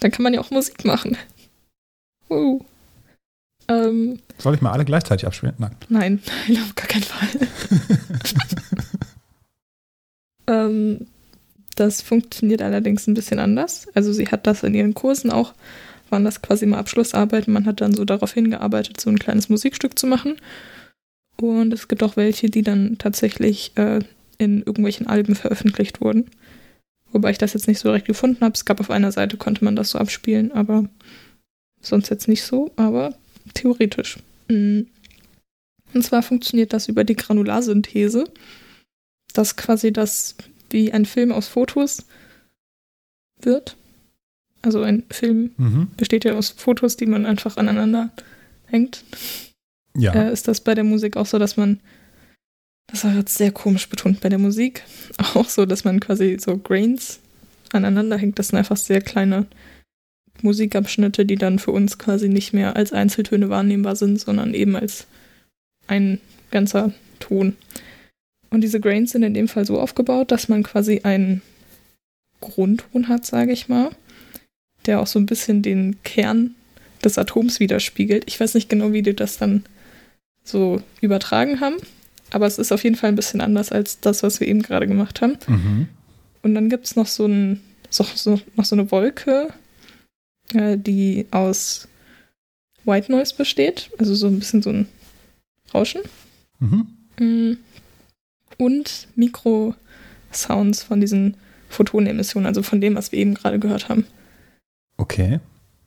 dann 0.02 0.12
kann 0.12 0.24
man 0.24 0.34
ja 0.34 0.42
auch 0.42 0.52
Musik 0.52 0.84
machen. 0.84 1.16
Uh. 2.30 2.60
Ähm, 3.70 4.20
Soll 4.38 4.56
ich 4.56 4.62
mal 4.62 4.74
alle 4.74 4.84
gleichzeitig 4.84 5.26
abspielen? 5.26 5.56
Nein. 5.58 5.72
nein, 5.88 6.22
nein, 6.50 6.64
auf 6.64 6.76
gar 6.76 6.88
keinen 6.88 7.04
Fall. 7.04 7.30
ähm, 10.48 11.08
das 11.76 12.02
funktioniert 12.02 12.62
allerdings 12.62 13.08
ein 13.08 13.14
bisschen 13.14 13.40
anders. 13.40 13.88
Also 13.94 14.12
sie 14.12 14.28
hat 14.28 14.48
das 14.48 14.64
in 14.64 14.74
ihren 14.74 14.94
Kursen 14.94 15.32
auch, 15.32 15.54
waren 16.10 16.26
das 16.26 16.42
quasi 16.42 16.66
mal 16.66 16.80
Abschlussarbeiten. 16.80 17.54
Man 17.54 17.66
hat 17.66 17.80
dann 17.80 17.94
so 17.94 18.04
darauf 18.04 18.34
hingearbeitet, 18.34 19.00
so 19.00 19.10
ein 19.10 19.18
kleines 19.18 19.48
Musikstück 19.48 19.98
zu 19.98 20.08
machen. 20.08 20.36
Und 21.40 21.72
es 21.72 21.88
gibt 21.88 22.04
auch 22.04 22.18
welche, 22.18 22.50
die 22.50 22.64
dann 22.64 22.98
tatsächlich 22.98 23.72
äh, 23.76 24.02
in 24.40 24.58
irgendwelchen 24.58 25.08
Alben 25.08 25.36
veröffentlicht 25.36 26.02
wurden. 26.02 26.30
Wobei 27.18 27.32
ich 27.32 27.40
das 27.40 27.54
jetzt 27.54 27.68
nicht 27.68 27.80
so 27.80 27.90
recht 27.92 28.06
gefunden 28.06 28.42
habe. 28.42 28.54
Es 28.54 28.64
gab 28.64 28.80
auf 28.80 28.92
einer 28.92 29.12
Seite, 29.12 29.38
konnte 29.38 29.66
man 29.66 29.76
das 29.76 29.90
so 29.90 29.98
abspielen, 29.98 30.52
aber 30.52 30.88
sonst 31.82 32.10
jetzt 32.10 32.28
nicht 32.28 32.44
so, 32.44 32.72
aber 32.76 33.16
theoretisch. 33.56 34.18
Mm. 34.50 34.82
Und 35.96 36.04
zwar 36.04 36.22
funktioniert 36.22 36.74
das 36.74 36.88
über 36.88 37.04
die 37.04 37.16
Granularsynthese. 37.16 38.26
Das 39.34 39.56
quasi 39.56 39.92
das, 39.92 40.36
wie 40.70 40.92
ein 40.94 41.08
Film 41.08 41.32
aus 41.32 41.48
Fotos 41.48 42.06
wird. 43.42 43.76
Also 44.62 44.84
ein 44.84 45.02
Film 45.10 45.50
Mhm. 45.58 45.88
besteht 45.98 46.24
ja 46.24 46.34
aus 46.36 46.52
Fotos, 46.52 46.98
die 46.98 47.08
man 47.08 47.26
einfach 47.26 47.58
aneinander 47.58 48.12
hängt, 48.68 49.04
Ja. 49.96 50.14
äh, 50.14 50.32
ist 50.32 50.48
das 50.48 50.62
bei 50.62 50.76
der 50.76 50.84
Musik 50.84 51.18
auch 51.18 51.26
so, 51.26 51.40
dass 51.40 51.58
man, 51.58 51.80
das 52.88 53.04
war 53.04 53.14
jetzt 53.14 53.38
sehr 53.38 53.52
komisch 53.52 53.90
betont, 53.90 54.22
bei 54.22 54.30
der 54.30 54.40
Musik 54.40 54.84
auch 55.34 55.50
so, 55.50 55.66
dass 55.66 55.84
man 55.84 56.00
quasi 56.00 56.38
so 56.40 56.58
Grains 56.58 57.20
aneinander 57.74 58.18
hängt. 58.18 58.40
Das 58.40 58.50
sind 58.50 58.58
einfach 58.58 58.78
sehr 58.78 59.02
kleine 59.02 59.46
Musikabschnitte, 60.42 61.26
die 61.26 61.36
dann 61.36 61.60
für 61.60 61.72
uns 61.72 61.98
quasi 61.98 62.30
nicht 62.30 62.54
mehr 62.54 62.76
als 62.76 62.94
Einzeltöne 62.94 63.50
wahrnehmbar 63.50 63.96
sind, 63.96 64.20
sondern 64.20 64.54
eben 64.54 64.76
als 64.76 65.08
ein 65.88 66.20
ganzer 66.52 66.94
Ton. 67.20 67.56
Und 68.50 68.62
diese 68.62 68.80
Grains 68.80 69.12
sind 69.12 69.24
in 69.24 69.34
dem 69.34 69.48
Fall 69.48 69.66
so 69.66 69.80
aufgebaut, 69.80 70.32
dass 70.32 70.48
man 70.48 70.64
quasi 70.64 71.02
einen 71.04 71.42
Grundton 72.40 73.08
hat, 73.08 73.26
sage 73.26 73.52
ich 73.52 73.68
mal, 73.68 73.90
der 74.86 75.02
auch 75.02 75.08
so 75.08 75.20
ein 75.20 75.26
bisschen 75.26 75.62
den 75.62 76.02
Kern 76.04 76.56
des 77.04 77.18
Atoms 77.18 77.60
widerspiegelt. 77.60 78.24
Ich 78.28 78.40
weiß 78.40 78.54
nicht 78.54 78.70
genau, 78.70 78.94
wie 78.94 79.02
die 79.02 79.16
das 79.16 79.38
dann 79.38 79.66
so 80.44 80.82
übertragen 81.02 81.60
haben, 81.60 81.76
aber 82.32 82.46
es 82.46 82.58
ist 82.58 82.72
auf 82.72 82.84
jeden 82.84 82.96
Fall 82.96 83.10
ein 83.10 83.16
bisschen 83.16 83.42
anders 83.42 83.72
als 83.72 84.00
das, 84.00 84.24
was 84.24 84.40
wir 84.40 84.48
eben 84.48 84.62
gerade 84.62 84.88
gemacht 84.88 85.22
haben. 85.22 85.38
Mhm. 85.48 85.88
Und 86.42 86.56
dann 86.56 86.70
gibt 86.70 86.86
es 86.86 86.96
noch 86.96 87.08
so, 87.08 87.26
ein, 87.26 87.62
so, 87.90 88.04
so, 88.04 88.40
noch 88.56 88.66
so 88.66 88.76
eine 88.76 88.92
Wolke, 88.92 89.50
äh, 90.54 90.78
die 90.78 91.26
aus 91.32 91.88
White 92.84 93.12
Noise 93.12 93.36
besteht, 93.36 93.92
also 93.98 94.16
so 94.16 94.28
ein 94.28 94.40
bisschen 94.40 94.62
so 94.62 94.70
ein 94.70 94.88
Rauschen. 95.74 96.02
Mhm. 96.60 96.88
Mm. 97.20 97.58
Und 98.58 99.08
Mikrosounds 99.16 100.84
von 100.84 101.02
diesen 101.02 101.36
Photonenemissionen, 101.70 102.48
also 102.48 102.64
von 102.64 102.82
dem, 102.82 102.96
was 102.96 103.12
wir 103.12 103.20
eben 103.20 103.34
gerade 103.34 103.60
gehört 103.60 103.90
haben. 103.90 104.06
Okay. 104.98 105.40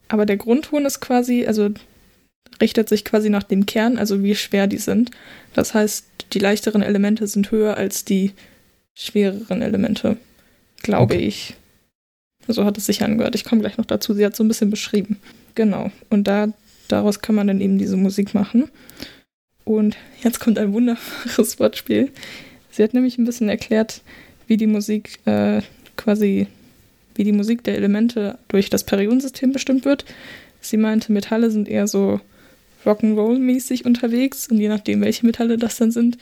Aber 0.08 0.26
der 0.26 0.36
Grundton 0.36 0.84
ist 0.84 1.00
quasi, 1.00 1.46
also 1.46 1.70
richtet 2.60 2.88
sich 2.88 3.04
quasi 3.04 3.30
nach 3.30 3.42
dem 3.42 3.66
Kern, 3.66 3.98
also 3.98 4.22
wie 4.22 4.34
schwer 4.34 4.66
die 4.66 4.78
sind. 4.78 5.10
Das 5.54 5.74
heißt, 5.74 6.06
die 6.32 6.38
leichteren 6.38 6.82
Elemente 6.82 7.26
sind 7.26 7.50
höher 7.50 7.76
als 7.76 8.04
die 8.04 8.32
schwereren 8.94 9.62
Elemente, 9.62 10.16
glaube 10.82 11.14
Okay. 11.14 11.26
ich. 11.26 11.54
So 12.48 12.64
hat 12.64 12.78
es 12.78 12.86
sich 12.86 13.02
angehört. 13.02 13.34
Ich 13.34 13.44
komme 13.44 13.60
gleich 13.60 13.76
noch 13.78 13.84
dazu. 13.84 14.14
Sie 14.14 14.24
hat 14.24 14.34
so 14.34 14.42
ein 14.44 14.48
bisschen 14.48 14.70
beschrieben. 14.70 15.18
Genau. 15.54 15.90
Und 16.08 16.26
da, 16.26 16.52
daraus 16.88 17.20
kann 17.20 17.34
man 17.34 17.46
dann 17.46 17.60
eben 17.60 17.78
diese 17.78 17.96
Musik 17.96 18.34
machen. 18.34 18.70
Und 19.64 19.96
jetzt 20.22 20.40
kommt 20.40 20.58
ein 20.58 20.72
wunderbares 20.72 21.58
Wortspiel. 21.58 22.10
Sie 22.70 22.82
hat 22.82 22.94
nämlich 22.94 23.18
ein 23.18 23.24
bisschen 23.24 23.48
erklärt, 23.48 24.00
wie 24.46 24.56
die 24.56 24.66
Musik 24.66 25.18
äh, 25.26 25.62
quasi, 25.96 26.46
wie 27.14 27.24
die 27.24 27.32
Musik 27.32 27.62
der 27.64 27.76
Elemente 27.76 28.38
durch 28.48 28.70
das 28.70 28.84
Periodensystem 28.84 29.52
bestimmt 29.52 29.84
wird. 29.84 30.04
Sie 30.60 30.76
meinte, 30.76 31.12
Metalle 31.12 31.50
sind 31.50 31.68
eher 31.68 31.86
so 31.86 32.20
Rock'n'Roll-mäßig 32.84 33.84
unterwegs 33.84 34.48
und 34.48 34.58
je 34.58 34.68
nachdem, 34.68 35.00
welche 35.00 35.26
Metalle 35.26 35.56
das 35.56 35.76
dann 35.76 35.90
sind. 35.90 36.18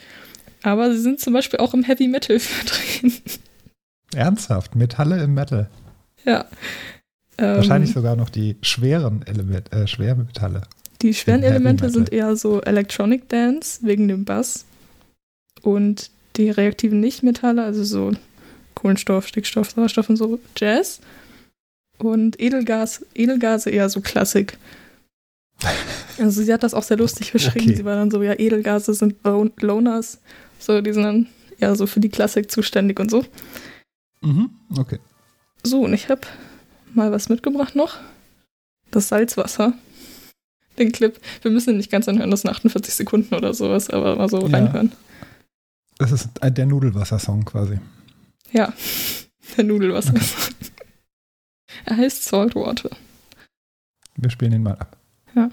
Aber 0.61 0.91
sie 0.93 0.99
sind 1.01 1.19
zum 1.19 1.33
Beispiel 1.33 1.59
auch 1.59 1.73
im 1.73 1.83
Heavy 1.83 2.07
Metal 2.07 2.39
vertreten. 2.39 3.13
Ernsthaft. 4.13 4.75
Metalle 4.75 5.23
im 5.23 5.33
Metal. 5.33 5.69
ja. 6.25 6.45
Ähm, 7.37 7.55
Wahrscheinlich 7.55 7.93
sogar 7.93 8.17
noch 8.17 8.29
die 8.29 8.57
schweren 8.61 9.25
Element, 9.25 9.71
äh, 9.71 9.87
Schwermetalle. 9.87 10.63
Die 11.01 11.13
schweren 11.13 11.43
Elemente 11.43 11.89
sind 11.89 12.11
eher 12.11 12.35
so 12.35 12.61
Electronic 12.61 13.29
Dance 13.29 13.79
wegen 13.83 14.09
dem 14.09 14.25
Bass. 14.25 14.65
Und 15.61 16.11
die 16.35 16.49
reaktiven 16.49 16.99
Nichtmetalle, 16.99 17.63
also 17.63 17.85
so 17.85 18.11
Kohlenstoff, 18.75 19.27
Stickstoff, 19.27 19.71
Sauerstoff 19.71 20.09
und 20.09 20.17
so, 20.17 20.39
Jazz. 20.57 20.99
Und 21.97 22.39
Edelgas, 22.41 23.05
Edelgase 23.15 23.69
eher 23.69 23.89
so 23.89 24.01
Klassik. 24.01 24.57
Also 26.17 26.41
sie 26.43 26.53
hat 26.53 26.63
das 26.63 26.73
auch 26.73 26.83
sehr 26.83 26.97
lustig 26.97 27.31
beschrieben. 27.33 27.67
Okay. 27.67 27.75
Sie 27.75 27.85
war 27.85 27.95
dann 27.95 28.11
so, 28.11 28.21
ja, 28.23 28.33
Edelgase 28.37 28.93
sind 28.93 29.15
Lon- 29.23 29.51
Loners. 29.59 30.19
So, 30.59 30.79
die 30.81 30.93
sind 30.93 31.03
dann 31.03 31.27
eher 31.59 31.75
so 31.75 31.87
für 31.87 31.99
die 31.99 32.09
Klassik 32.09 32.49
zuständig 32.51 32.99
und 32.99 33.09
so. 33.11 33.25
Mhm. 34.21 34.49
Okay. 34.77 34.99
So, 35.63 35.81
und 35.81 35.93
ich 35.93 36.09
habe 36.09 36.21
mal 36.93 37.11
was 37.11 37.29
mitgebracht 37.29 37.75
noch. 37.75 37.97
Das 38.91 39.07
Salzwasser. 39.09 39.73
Den 40.77 40.91
Clip. 40.93 41.19
Wir 41.41 41.51
müssen 41.51 41.71
ihn 41.71 41.77
nicht 41.77 41.91
ganz 41.91 42.07
anhören, 42.07 42.31
das 42.31 42.41
sind 42.41 42.49
48 42.51 42.93
Sekunden 42.93 43.35
oder 43.35 43.53
sowas, 43.53 43.89
aber 43.89 44.15
mal 44.15 44.29
so 44.29 44.39
Ja. 44.47 44.57
reinhören. 44.57 44.93
Das 45.97 46.13
ist 46.13 46.29
der 46.41 46.65
Nudelwasser-Song 46.65 47.43
quasi. 47.43 47.79
Ja, 48.53 48.73
der 49.57 49.65
Nudelwasser. 49.65 50.13
er 51.85 51.97
heißt 51.97 52.23
Saltwater. 52.23 52.89
Wir 54.15 54.29
spielen 54.29 54.53
ihn 54.53 54.63
mal 54.63 54.75
ab. 54.75 54.95
Ja. 55.35 55.49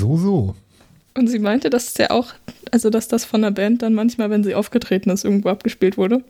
So, 0.00 0.16
so. 0.16 0.54
Und 1.14 1.26
sie 1.26 1.38
meinte, 1.38 1.68
dass 1.68 1.92
der 1.92 2.10
auch, 2.10 2.32
also 2.70 2.88
dass 2.88 3.08
das 3.08 3.26
von 3.26 3.42
der 3.42 3.50
Band 3.50 3.82
dann 3.82 3.92
manchmal, 3.92 4.30
wenn 4.30 4.42
sie 4.42 4.54
aufgetreten 4.54 5.10
ist, 5.10 5.24
irgendwo 5.24 5.50
abgespielt 5.50 5.98
wurde. 5.98 6.24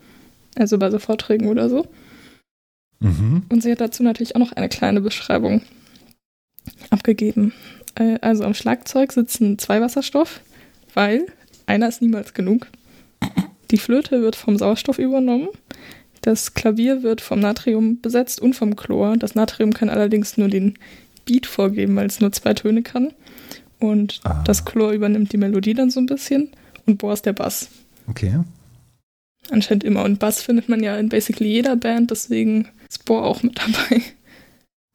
Also 0.56 0.76
bei 0.76 0.90
so 0.90 0.98
Vorträgen 0.98 1.46
oder 1.48 1.68
so. 1.68 1.86
Mhm. 2.98 3.44
Und 3.48 3.62
sie 3.62 3.70
hat 3.70 3.80
dazu 3.80 4.02
natürlich 4.02 4.34
auch 4.34 4.40
noch 4.40 4.52
eine 4.52 4.68
kleine 4.68 5.00
Beschreibung 5.00 5.62
abgegeben. 6.90 7.52
Äh, 7.94 8.18
Also 8.20 8.42
am 8.42 8.54
Schlagzeug 8.54 9.12
sitzen 9.12 9.58
zwei 9.58 9.80
Wasserstoff, 9.80 10.40
weil 10.94 11.26
einer 11.66 11.88
ist 11.88 12.02
niemals 12.02 12.34
genug. 12.34 12.66
Die 13.70 13.78
Flöte 13.78 14.20
wird 14.20 14.34
vom 14.34 14.58
Sauerstoff 14.58 14.98
übernommen. 14.98 15.48
Das 16.22 16.54
Klavier 16.54 17.04
wird 17.04 17.20
vom 17.20 17.38
Natrium 17.38 18.00
besetzt 18.00 18.40
und 18.40 18.54
vom 18.54 18.74
Chlor. 18.74 19.16
Das 19.16 19.36
Natrium 19.36 19.72
kann 19.72 19.88
allerdings 19.88 20.36
nur 20.36 20.48
den 20.48 20.76
Beat 21.24 21.46
vorgeben, 21.46 21.94
weil 21.94 22.06
es 22.06 22.20
nur 22.20 22.32
zwei 22.32 22.54
Töne 22.54 22.82
kann. 22.82 23.12
Und 23.80 24.20
Ah. 24.24 24.42
das 24.44 24.64
Chlor 24.64 24.92
übernimmt 24.92 25.32
die 25.32 25.36
Melodie 25.38 25.74
dann 25.74 25.90
so 25.90 26.00
ein 26.00 26.06
bisschen. 26.06 26.50
Und 26.86 26.98
Bohr 26.98 27.12
ist 27.14 27.26
der 27.26 27.32
Bass. 27.32 27.68
Okay. 28.06 28.38
Anscheinend 29.50 29.84
immer. 29.84 30.04
Und 30.04 30.18
Bass 30.18 30.42
findet 30.42 30.68
man 30.68 30.82
ja 30.82 30.96
in 30.96 31.08
basically 31.08 31.48
jeder 31.50 31.76
Band, 31.76 32.10
deswegen 32.10 32.68
ist 32.88 33.04
Bohr 33.04 33.24
auch 33.24 33.42
mit 33.42 33.58
dabei. 33.58 34.02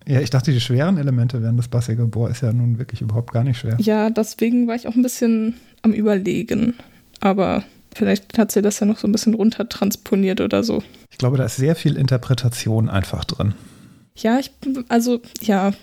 Ja, 0.08 0.22
ich 0.22 0.30
dachte, 0.30 0.52
die 0.52 0.62
schweren 0.62 0.98
Elemente 0.98 1.42
wären 1.42 1.58
das 1.58 1.68
bassige. 1.68 2.06
Boah, 2.06 2.30
ist 2.30 2.44
ja 2.44 2.54
nun 2.54 2.78
wirklich 2.78 3.02
überhaupt 3.02 3.34
gar 3.34 3.44
nicht 3.44 3.58
schwer. 3.58 3.76
Ja, 3.80 4.12
deswegen 4.12 4.68
war 4.68 4.76
ich 4.76 4.88
auch 4.88 4.94
ein 4.96 5.02
bisschen 5.02 5.56
am 5.82 5.94
Überlegen. 5.94 6.76
Aber 7.22 7.64
vielleicht 7.96 8.38
hat 8.38 8.52
sie 8.52 8.62
das 8.62 8.80
ja 8.80 8.86
noch 8.86 9.00
so 9.00 9.08
ein 9.08 9.12
bisschen 9.12 9.34
runtertransponiert 9.34 10.42
oder 10.42 10.64
so. 10.64 10.84
Ich 11.10 11.18
glaube, 11.18 11.38
da 11.38 11.46
ist 11.46 11.56
sehr 11.56 11.76
viel 11.76 11.98
Interpretation 11.98 12.88
einfach 12.88 13.26
drin. 13.26 13.56
Ja, 14.18 14.40
ich, 14.40 14.52
also, 14.88 15.22
ja, 15.42 15.74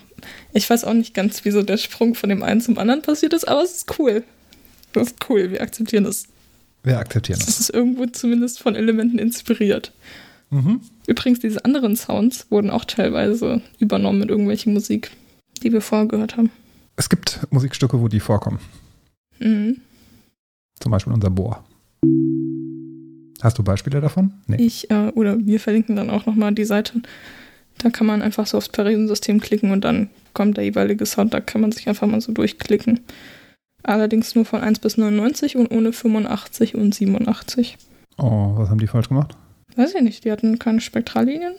ich 0.53 0.69
weiß 0.69 0.85
auch 0.85 0.95
nicht 0.95 1.15
ganz, 1.15 1.45
wieso 1.45 1.63
der 1.63 1.77
Sprung 1.77 2.15
von 2.15 2.29
dem 2.31 2.43
einen 2.43 2.61
zum 2.61 2.79
anderen 2.79 3.03
passiert 3.03 3.33
ist, 3.35 3.47
aber 3.47 3.63
es 3.63 3.73
ist 3.77 3.99
cool. 3.99 4.25
Das 4.93 5.09
ist 5.09 5.17
cool, 5.29 5.51
wir 5.51 5.61
akzeptieren 5.63 6.05
das. 6.05 6.25
Wir 6.83 6.99
akzeptieren 6.99 7.39
Es 7.41 7.47
das. 7.47 7.61
ist 7.61 7.71
irgendwo 7.71 8.07
zumindest 8.07 8.59
von 8.61 8.75
Elementen 8.75 9.19
inspiriert. 9.19 9.93
Mhm. 10.51 10.81
Übrigens, 11.07 11.41
diese 11.41 11.65
anderen 11.65 11.97
Sounds 11.97 12.47
wurden 12.51 12.71
auch 12.71 12.85
teilweise 12.85 13.63
übernommen 13.79 14.19
mit 14.19 14.29
irgendwelcher 14.31 14.71
Musik, 14.71 15.11
die 15.63 15.73
wir 15.73 15.81
vorher 15.81 16.09
gehört 16.09 16.37
haben. 16.37 16.51
Es 16.97 17.09
gibt 17.09 17.41
Musikstücke, 17.51 18.01
wo 18.01 18.09
die 18.09 18.21
vorkommen. 18.21 18.59
Mhm. 19.39 19.81
Zum 20.79 20.93
Beispiel 20.93 21.13
unser 21.13 21.31
Bohr. 21.31 21.65
Hast 23.41 23.59
du 23.59 23.63
Beispiele 23.63 24.01
davon? 24.01 24.33
Nee. 24.47 24.57
Ich, 24.63 24.91
äh, 24.91 25.09
oder 25.15 25.39
wir 25.39 25.59
verlinken 25.59 25.97
dann 25.97 26.11
auch 26.11 26.27
nochmal 26.27 26.53
die 26.55 26.65
Seite. 26.65 27.01
Da 27.79 27.91
kann 27.91 28.07
man 28.07 28.23
einfach 28.23 28.47
so 28.47 28.59
aufs 28.59 28.69
Periodensystem 28.69 29.41
klicken 29.41 29.73
und 29.73 29.83
dann 29.85 30.11
kommt 30.35 30.57
der 30.57 30.65
jeweilige 30.65 31.07
Sound. 31.07 31.35
Da 31.35 31.41
kann 31.41 31.61
man 31.61 31.73
sich 31.73 31.89
einfach 31.89 32.07
mal 32.07 32.21
so 32.21 32.33
durchklicken. 32.33 33.01
Allerdings 33.83 34.35
nur 34.35 34.45
von 34.45 34.61
1 34.61 34.79
bis 34.79 34.97
99 34.97 35.57
und 35.57 35.73
ohne 35.73 35.93
85 35.93 36.75
und 36.77 36.95
87. 36.95 37.79
Oh, 38.19 38.53
was 38.57 38.71
haben 38.71 38.79
die 38.79 38.87
falsch 38.87 39.09
gemacht? 39.09 39.37
Weiß 39.75 39.95
ich 39.95 40.03
nicht, 40.03 40.25
die 40.25 40.31
hatten 40.31 40.59
keine 40.59 40.81
Spektrallinien. 40.81 41.55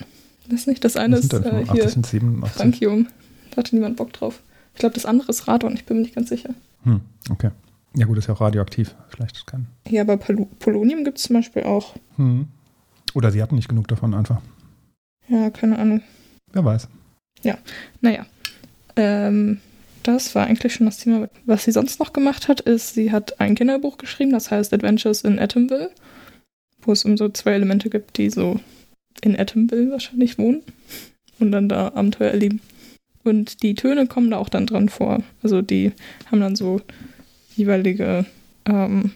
Das 0.47 0.61
ist 0.61 0.67
nicht 0.67 0.83
das 0.83 0.95
eine 0.95 1.17
Was 1.17 1.25
ist 1.25 1.33
äh, 1.33 1.41
hier 1.41 1.89
85 1.89 1.97
und 1.97 2.05
87? 2.05 2.57
Frankium. 2.57 3.07
Da 3.51 3.57
hatte 3.57 3.75
niemand 3.75 3.97
Bock 3.97 4.13
drauf. 4.13 4.41
Ich 4.73 4.79
glaube, 4.79 4.95
das 4.95 5.05
andere 5.05 5.29
ist 5.29 5.47
Radon, 5.47 5.73
ich 5.73 5.85
bin 5.85 5.97
mir 5.97 6.03
nicht 6.03 6.15
ganz 6.15 6.29
sicher. 6.29 6.49
Hm, 6.83 7.01
okay. 7.29 7.51
Ja 7.95 8.05
gut, 8.05 8.17
ist 8.17 8.27
ja 8.27 8.33
auch 8.33 8.41
radioaktiv. 8.41 8.95
Vielleicht 9.09 9.45
kann. 9.45 9.67
Ja, 9.87 10.01
aber 10.01 10.17
Pol 10.17 10.47
Polonium 10.59 11.03
gibt 11.03 11.19
es 11.19 11.25
zum 11.25 11.35
Beispiel 11.35 11.63
auch. 11.63 11.93
Hm. 12.15 12.47
Oder 13.13 13.31
sie 13.31 13.41
hatten 13.41 13.55
nicht 13.55 13.69
genug 13.69 13.87
davon 13.87 14.13
einfach. 14.15 14.41
Ja, 15.27 15.49
keine 15.49 15.79
Ahnung. 15.79 16.01
Wer 16.51 16.65
weiß. 16.65 16.87
Naja. 18.01 18.25
Ähm, 18.95 19.59
das 20.03 20.35
war 20.35 20.47
eigentlich 20.47 20.73
schon 20.73 20.85
das 20.85 20.97
Thema. 20.97 21.29
Was 21.45 21.63
sie 21.63 21.71
sonst 21.71 21.99
noch 21.99 22.13
gemacht 22.13 22.47
hat, 22.47 22.59
ist, 22.59 22.93
sie 22.93 23.11
hat 23.11 23.39
ein 23.39 23.55
Kinderbuch 23.55 23.97
geschrieben, 23.97 24.31
das 24.31 24.51
heißt 24.51 24.73
Adventures 24.73 25.23
in 25.23 25.39
Atomville, 25.39 25.91
wo 26.81 26.91
es 26.91 27.05
um 27.05 27.17
so 27.17 27.29
zwei 27.29 27.53
Elemente 27.53 27.89
gibt, 27.89 28.17
die 28.17 28.29
so 28.29 28.59
in 29.21 29.39
Atomville 29.39 29.91
wahrscheinlich 29.91 30.37
wohnen 30.37 30.61
und 31.39 31.51
dann 31.51 31.69
da 31.69 31.93
Abenteuer 31.95 32.31
erleben. 32.31 32.61
Und 33.23 33.63
die 33.63 33.75
Töne 33.75 34.07
kommen 34.07 34.31
da 34.31 34.37
auch 34.37 34.49
dann 34.49 34.65
dran 34.65 34.89
vor. 34.89 35.23
Also 35.41 35.61
die 35.61 35.93
haben 36.29 36.41
dann 36.41 36.57
so 36.57 36.81
jeweilige 37.55 38.25
ähm, 38.65 39.11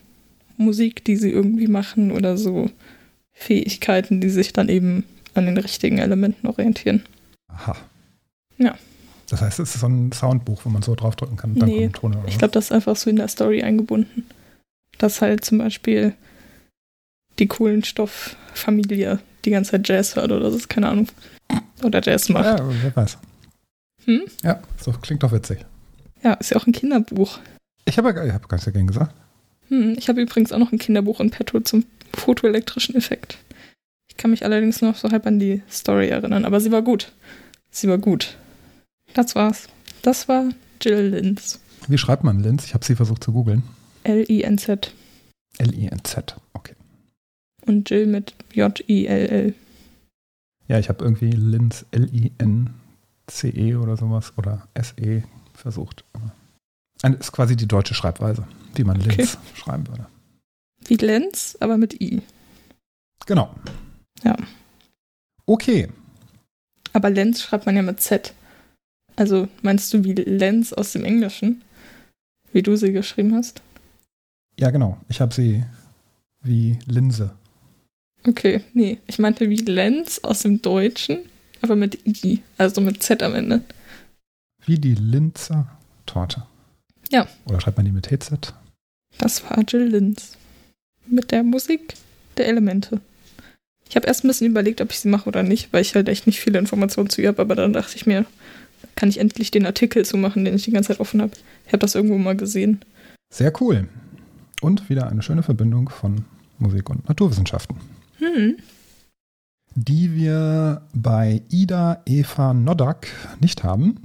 Musik, 0.55 1.03
die 1.03 1.17
sie 1.17 1.31
irgendwie 1.31 1.67
machen 1.67 2.11
oder 2.11 2.37
so 2.37 2.69
Fähigkeiten, 3.33 4.21
die 4.21 4.29
sich 4.29 4.53
dann 4.53 4.69
eben 4.69 5.03
an 5.37 5.45
den 5.45 5.57
richtigen 5.57 5.97
Elementen 5.99 6.47
orientieren. 6.47 7.03
Aha. 7.47 7.75
Ja. 8.57 8.75
Das 9.29 9.41
heißt, 9.41 9.59
es 9.59 9.75
ist 9.75 9.81
so 9.81 9.87
ein 9.87 10.11
Soundbuch, 10.11 10.61
wo 10.63 10.69
man 10.69 10.81
so 10.81 10.95
draufdrücken 10.95 11.37
kann. 11.37 11.55
Dann 11.55 11.69
Nee, 11.69 11.91
oder 12.01 12.23
Ich 12.27 12.37
glaube, 12.37 12.53
das 12.53 12.65
ist 12.65 12.71
einfach 12.71 12.95
so 12.95 13.09
in 13.09 13.17
der 13.17 13.27
Story 13.27 13.61
eingebunden. 13.61 14.25
Dass 14.97 15.21
halt 15.21 15.43
zum 15.43 15.57
Beispiel 15.57 16.13
die 17.39 17.47
Kohlenstofffamilie 17.47 19.19
die 19.45 19.51
ganze 19.51 19.71
Zeit 19.71 19.87
Jazz 19.87 20.15
hört 20.15 20.31
oder 20.31 20.49
so, 20.51 20.59
keine 20.67 20.89
Ahnung. 20.89 21.07
Oder 21.83 22.01
Jazz 22.01 22.29
macht. 22.29 22.59
Ja, 22.59 22.69
wer 22.81 22.95
weiß. 22.95 23.17
Hm? 24.05 24.21
Ja, 24.43 24.61
so 24.79 24.91
klingt 24.93 25.23
doch 25.23 25.31
witzig. 25.31 25.59
Ja, 26.23 26.33
ist 26.33 26.51
ja 26.51 26.57
auch 26.57 26.65
ein 26.65 26.73
Kinderbuch. 26.73 27.39
Ich 27.85 27.97
habe 27.97 28.09
ja 28.09 28.25
ich 28.25 28.33
hab 28.33 28.47
gar 28.49 28.55
nichts 28.55 28.65
dagegen 28.65 28.87
gesagt. 28.87 29.13
Hm, 29.67 29.95
ich 29.97 30.09
habe 30.09 30.21
übrigens 30.21 30.51
auch 30.51 30.59
noch 30.59 30.71
ein 30.71 30.79
Kinderbuch 30.79 31.19
in 31.19 31.29
petto 31.29 31.59
zum 31.59 31.85
fotoelektrischen 32.13 32.95
Effekt. 32.95 33.37
Ich 34.17 34.21
kann 34.23 34.31
mich 34.31 34.43
allerdings 34.43 34.81
noch 34.81 34.95
so 34.95 35.11
halb 35.11 35.27
an 35.27 35.37
die 35.37 35.61
Story 35.69 36.07
erinnern, 36.07 36.43
aber 36.43 36.59
sie 36.59 36.71
war 36.71 36.81
gut. 36.81 37.11
Sie 37.69 37.87
war 37.87 37.99
gut. 37.99 38.35
Das 39.13 39.35
war's. 39.35 39.67
Das 40.01 40.27
war 40.27 40.49
Jill 40.81 41.09
Linz. 41.09 41.59
Wie 41.87 41.99
schreibt 41.99 42.23
man 42.23 42.39
Linz? 42.39 42.65
Ich 42.65 42.73
habe 42.73 42.83
sie 42.83 42.95
versucht 42.95 43.23
zu 43.23 43.31
googeln. 43.31 43.61
L-I-N-Z. 44.05 44.91
L-I-N-Z. 45.59 46.35
Okay. 46.53 46.73
Und 47.67 47.87
Jill 47.91 48.07
mit 48.07 48.33
J-I-L-L. 48.53 49.53
Ja, 50.67 50.79
ich 50.79 50.89
habe 50.89 51.03
irgendwie 51.05 51.29
Linz 51.29 51.85
L-I-N-C-E 51.91 53.75
oder 53.75 53.97
sowas 53.97 54.33
oder 54.35 54.67
S-E 54.73 55.21
versucht. 55.53 56.03
Ein- 57.03 57.13
ist 57.19 57.31
quasi 57.33 57.55
die 57.55 57.67
deutsche 57.67 57.93
Schreibweise, 57.93 58.47
wie 58.73 58.83
man 58.83 58.97
Okay. 58.99 59.13
Linz 59.17 59.37
schreiben 59.53 59.87
würde. 59.87 60.07
Wie 60.85 60.95
Lenz, 60.95 61.55
aber 61.59 61.77
mit 61.77 62.01
I. 62.01 62.23
Genau. 63.27 63.53
Ja. 64.23 64.35
Okay. 65.45 65.89
Aber 66.93 67.09
Lenz 67.09 67.41
schreibt 67.41 67.65
man 67.65 67.75
ja 67.75 67.81
mit 67.81 68.01
Z. 68.01 68.33
Also 69.15 69.47
meinst 69.61 69.93
du 69.93 70.03
wie 70.03 70.13
Lenz 70.13 70.73
aus 70.73 70.93
dem 70.93 71.05
Englischen? 71.05 71.63
Wie 72.51 72.61
du 72.61 72.75
sie 72.75 72.91
geschrieben 72.91 73.35
hast? 73.35 73.61
Ja, 74.59 74.71
genau. 74.71 74.97
Ich 75.09 75.21
habe 75.21 75.33
sie 75.33 75.63
wie 76.41 76.79
Linse. 76.85 77.35
Okay, 78.25 78.61
nee. 78.73 78.99
Ich 79.07 79.19
meinte 79.19 79.49
wie 79.49 79.57
Lenz 79.57 80.19
aus 80.19 80.39
dem 80.39 80.61
Deutschen, 80.61 81.19
aber 81.61 81.75
mit 81.75 81.99
I. 82.05 82.41
Also 82.57 82.81
mit 82.81 83.03
Z 83.03 83.23
am 83.23 83.35
Ende. 83.35 83.61
Wie 84.65 84.79
die 84.79 84.95
Linzer 84.95 85.67
Torte. 86.05 86.45
Ja. 87.11 87.27
Oder 87.45 87.61
schreibt 87.61 87.77
man 87.77 87.85
die 87.85 87.91
mit 87.91 88.05
TZ? 88.05 88.53
Das 89.17 89.43
war 89.43 89.63
Jill 89.67 89.85
Linz. 89.85 90.37
Mit 91.05 91.31
der 91.31 91.43
Musik 91.43 91.93
der 92.37 92.47
Elemente. 92.47 93.01
Ich 93.89 93.95
habe 93.95 94.07
erst 94.07 94.23
ein 94.23 94.27
bisschen 94.27 94.47
überlegt, 94.47 94.81
ob 94.81 94.91
ich 94.91 94.99
sie 94.99 95.07
mache 95.07 95.27
oder 95.27 95.43
nicht, 95.43 95.71
weil 95.71 95.81
ich 95.81 95.95
halt 95.95 96.09
echt 96.09 96.27
nicht 96.27 96.39
viele 96.39 96.59
Informationen 96.59 97.09
zu 97.09 97.21
ihr 97.21 97.29
habe, 97.29 97.41
aber 97.41 97.55
dann 97.55 97.73
dachte 97.73 97.95
ich 97.95 98.05
mir, 98.05 98.25
kann 98.95 99.09
ich 99.09 99.19
endlich 99.19 99.51
den 99.51 99.65
Artikel 99.65 100.05
zu 100.05 100.17
machen, 100.17 100.45
den 100.45 100.55
ich 100.55 100.63
die 100.63 100.71
ganze 100.71 100.89
Zeit 100.89 100.99
offen 100.99 101.21
habe. 101.21 101.31
Ich 101.65 101.73
habe 101.73 101.79
das 101.79 101.95
irgendwo 101.95 102.17
mal 102.17 102.35
gesehen. 102.35 102.81
Sehr 103.33 103.53
cool. 103.61 103.87
Und 104.61 104.89
wieder 104.89 105.09
eine 105.09 105.21
schöne 105.21 105.43
Verbindung 105.43 105.89
von 105.89 106.25
Musik 106.59 106.89
und 106.89 107.07
Naturwissenschaften. 107.07 107.77
Hm. 108.17 108.57
Die 109.75 110.15
wir 110.15 110.81
bei 110.93 111.41
Ida 111.49 112.01
Eva 112.05 112.53
Noddak 112.53 113.07
nicht 113.39 113.63
haben. 113.63 113.97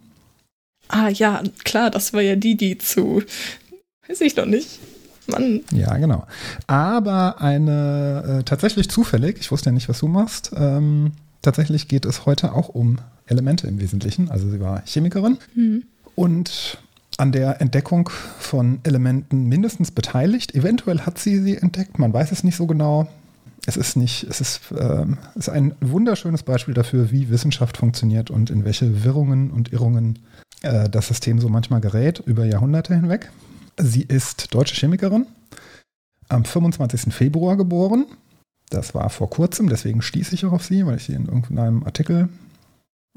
Ah 0.89 1.09
ja, 1.09 1.43
klar, 1.65 1.91
das 1.91 2.13
war 2.13 2.21
ja 2.21 2.37
die, 2.37 2.57
die 2.57 2.77
zu. 2.77 3.23
Weiß 4.07 4.21
ich 4.21 4.35
doch 4.35 4.45
nicht. 4.45 4.79
Mann. 5.33 5.61
Ja, 5.73 5.97
genau. 5.97 6.27
Aber 6.67 7.41
eine 7.41 8.39
äh, 8.41 8.43
tatsächlich 8.45 8.89
zufällig, 8.89 9.39
ich 9.41 9.51
wusste 9.51 9.71
ja 9.71 9.73
nicht, 9.73 9.89
was 9.89 9.99
du 10.01 10.09
machst. 10.09 10.53
Ähm, 10.57 11.13
tatsächlich 11.43 11.89
geht 11.89 12.05
es 12.05 12.27
heute 12.27 12.53
auch 12.53 12.69
um 12.69 12.99
Elemente 13.27 13.67
im 13.67 13.81
Wesentlichen. 13.81 14.31
Also 14.31 14.49
sie 14.51 14.61
war 14.61 14.83
Chemikerin 14.85 15.39
Hm. 15.55 15.83
und 16.15 16.79
an 17.19 17.31
der 17.33 17.61
Entdeckung 17.61 18.09
von 18.39 18.81
Elementen 18.85 19.47
mindestens 19.49 19.91
beteiligt. 19.91 20.55
Eventuell 20.55 21.01
hat 21.01 21.19
sie 21.19 21.39
sie 21.41 21.57
entdeckt, 21.57 21.99
man 21.99 22.13
weiß 22.13 22.33
es 22.33 22.43
nicht 22.45 22.57
so 22.57 22.67
genau. 22.67 23.09
Es 23.65 23.77
ist 23.77 23.97
nicht, 23.97 24.25
es 24.29 24.41
ist, 24.41 24.61
es 24.73 25.07
ist 25.37 25.49
ein 25.49 25.73
wunderschönes 25.81 26.43
Beispiel 26.43 26.75
dafür, 26.75 27.13
wie 27.13 27.31
Wissenschaft 27.31 27.77
funktioniert 27.77 28.29
und 28.31 28.51
in 28.51 28.65
welche 28.65 29.05
Wirrungen 29.05 29.53
und 29.53 29.73
Irrungen 29.73 30.19
äh, 30.63 30.89
das 30.89 31.07
System 31.09 31.39
so 31.39 31.49
manchmal 31.49 31.81
gerät 31.81 32.21
über 32.27 32.45
Jahrhunderte 32.45 32.93
hinweg. 32.95 33.31
Sie 33.79 34.03
ist 34.03 34.55
deutsche 34.55 34.75
Chemikerin, 34.75 35.27
am 36.29 36.45
25. 36.45 37.13
Februar 37.13 37.57
geboren. 37.57 38.07
Das 38.71 38.95
war 38.95 39.11
vor 39.11 39.29
kurzem, 39.29 39.69
deswegen 39.69 40.01
stieß 40.03 40.33
ich 40.33 40.45
auch 40.47 40.53
auf 40.53 40.65
sie, 40.65 40.87
weil 40.87 40.97
ich 40.97 41.05
sie 41.05 41.13
in 41.15 41.27
irgendeinem 41.27 41.85
Artikel 41.85 42.29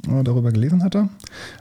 äh, 0.08 0.24
darüber 0.24 0.52
gelesen 0.52 0.84
hatte. 0.84 1.10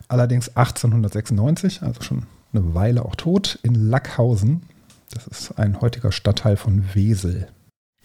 Allerdings 0.09 0.49
1896, 0.57 1.83
also 1.83 2.03
schon 2.03 2.25
eine 2.53 2.75
Weile 2.75 3.05
auch 3.05 3.15
tot, 3.15 3.59
in 3.63 3.75
Lackhausen. 3.75 4.63
Das 5.11 5.27
ist 5.27 5.59
ein 5.59 5.81
heutiger 5.81 6.11
Stadtteil 6.13 6.57
von 6.57 6.85
Wesel. 6.95 7.49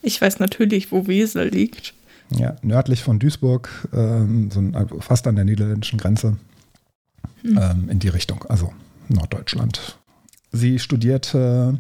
Ich 0.02 0.22
weiß 0.22 0.40
natürlich, 0.40 0.92
wo 0.92 1.08
Wesel 1.08 1.50
liegt. 1.50 1.94
Ja, 2.32 2.56
nördlich 2.62 3.02
von 3.02 3.18
Duisburg, 3.18 3.88
ähm, 3.92 4.52
so 4.52 4.62
also 4.74 5.00
fast 5.02 5.26
an 5.26 5.36
der 5.36 5.46
niederländischen 5.46 5.98
Grenze, 5.98 6.38
Hm. 7.42 7.58
ähm, 7.58 7.90
in 7.90 8.00
die 8.00 8.10
Richtung, 8.10 8.44
also 8.46 8.74
Norddeutschland. 9.08 9.98
Sie 10.52 10.80
studierte 10.80 11.80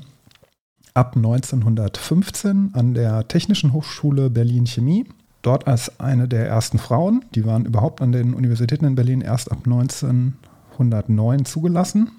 ab 0.93 1.15
1915 1.15 2.71
an 2.73 2.93
der 2.93 3.27
Technischen 3.27 3.73
Hochschule 3.73 4.29
Berlin 4.29 4.65
Chemie. 4.65 5.05
Dort 5.41 5.67
als 5.67 5.99
eine 5.99 6.27
der 6.27 6.47
ersten 6.47 6.77
Frauen. 6.77 7.23
Die 7.34 7.45
waren 7.45 7.65
überhaupt 7.65 8.01
an 8.01 8.12
den 8.12 8.34
Universitäten 8.34 8.86
in 8.86 8.95
Berlin 8.95 9.21
erst 9.21 9.51
ab 9.51 9.60
1909 9.65 11.45
zugelassen. 11.45 12.12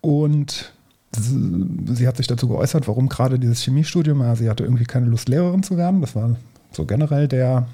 Und 0.00 0.72
sie, 1.16 2.06
hat 2.06 2.16
sich 2.16 2.28
dazu 2.28 2.48
geäußert, 2.48 2.86
warum 2.86 3.08
gerade 3.08 3.38
dieses 3.38 3.62
Chemiestudium. 3.62 4.22
Sie 4.36 4.48
hatte 4.48 4.62
irgendwie 4.64 4.84
keine 4.84 5.06
Lust, 5.06 5.28
Lehrerin 5.28 5.64
zu 5.64 5.76
werden. 5.76 6.00
Das 6.00 6.14
war 6.14 6.36
so 6.70 6.84
generell 6.84 7.26
der 7.26 7.66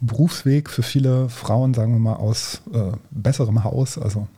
Berufsweg 0.00 0.68
für 0.68 0.82
viele 0.82 1.30
Frauen, 1.30 1.72
sagen 1.72 1.92
wir 1.92 2.00
mal, 2.00 2.16
aus 2.16 2.60
äh, 2.72 2.92
besserem 3.10 3.64
Haus, 3.64 3.96
also 3.96 4.28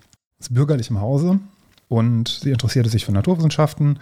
aus 0.41 0.49
bürgerlichem 0.51 1.01
Hause. 1.01 1.41
Und 1.89 2.29
sie 2.29 2.51
interessierte 2.51 2.89
sich 2.89 3.05
für 3.05 3.13
Naturwissenschaften. 3.13 3.99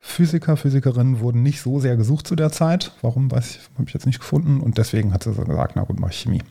Physiker, 0.00 0.56
Physikerinnen 0.56 1.20
wurden 1.20 1.42
nicht 1.42 1.60
so 1.60 1.78
sehr 1.78 1.96
gesucht 1.96 2.26
zu 2.26 2.34
der 2.34 2.50
Zeit. 2.50 2.92
Warum, 3.02 3.30
weiß 3.30 3.56
ich, 3.56 3.60
habe 3.74 3.86
ich 3.86 3.94
jetzt 3.94 4.06
nicht 4.06 4.18
gefunden. 4.18 4.60
Und 4.60 4.78
deswegen 4.78 5.12
hat 5.14 5.22
sie 5.22 5.32
so 5.32 5.42
gesagt, 5.44 5.76
na 5.76 5.84
gut, 5.84 6.00
mache 6.00 6.12
ich 6.12 6.20
Chemie. 6.20 6.42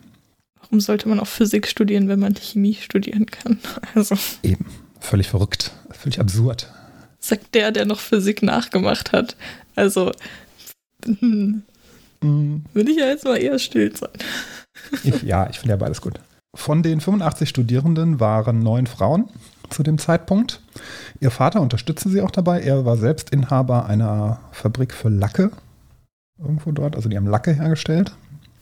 Warum 0.60 0.80
sollte 0.80 1.08
man 1.08 1.20
auch 1.20 1.26
Physik 1.26 1.66
studieren, 1.66 2.08
wenn 2.08 2.20
man 2.20 2.34
Chemie 2.34 2.74
studieren 2.74 3.26
kann? 3.26 3.58
Also 3.94 4.16
Eben. 4.42 4.66
Völlig 5.00 5.28
verrückt. 5.28 5.72
Völlig 5.90 6.20
absurd. 6.20 6.72
sagt 7.18 7.54
der, 7.54 7.72
der 7.72 7.84
noch 7.84 8.00
Physik 8.00 8.42
nachgemacht 8.42 9.12
hat. 9.12 9.36
Also 9.74 10.12
hm, 11.04 11.64
Mm, 12.22 12.58
würde 12.72 12.90
ich 12.90 12.98
ja 12.98 13.06
jetzt 13.06 13.24
mal 13.24 13.36
eher 13.36 13.58
still 13.58 13.94
sein. 13.94 14.10
Ich, 15.02 15.22
ja, 15.22 15.48
ich 15.50 15.58
finde 15.58 15.74
ja 15.74 15.76
beides 15.76 16.00
gut. 16.00 16.20
Von 16.54 16.82
den 16.82 17.00
85 17.00 17.48
Studierenden 17.48 18.20
waren 18.20 18.60
neun 18.60 18.86
Frauen 18.86 19.28
zu 19.72 19.82
dem 19.82 19.98
Zeitpunkt. 19.98 20.60
Ihr 21.20 21.30
Vater 21.30 21.60
unterstützte 21.60 22.08
sie 22.08 22.22
auch 22.22 22.30
dabei. 22.30 22.60
Er 22.60 22.84
war 22.84 22.96
selbst 22.96 23.30
Inhaber 23.30 23.86
einer 23.86 24.40
Fabrik 24.52 24.94
für 24.94 25.08
Lacke. 25.08 25.50
Irgendwo 26.38 26.72
dort. 26.72 26.96
Also 26.96 27.08
die 27.08 27.16
haben 27.16 27.26
Lacke 27.26 27.52
hergestellt. 27.52 28.12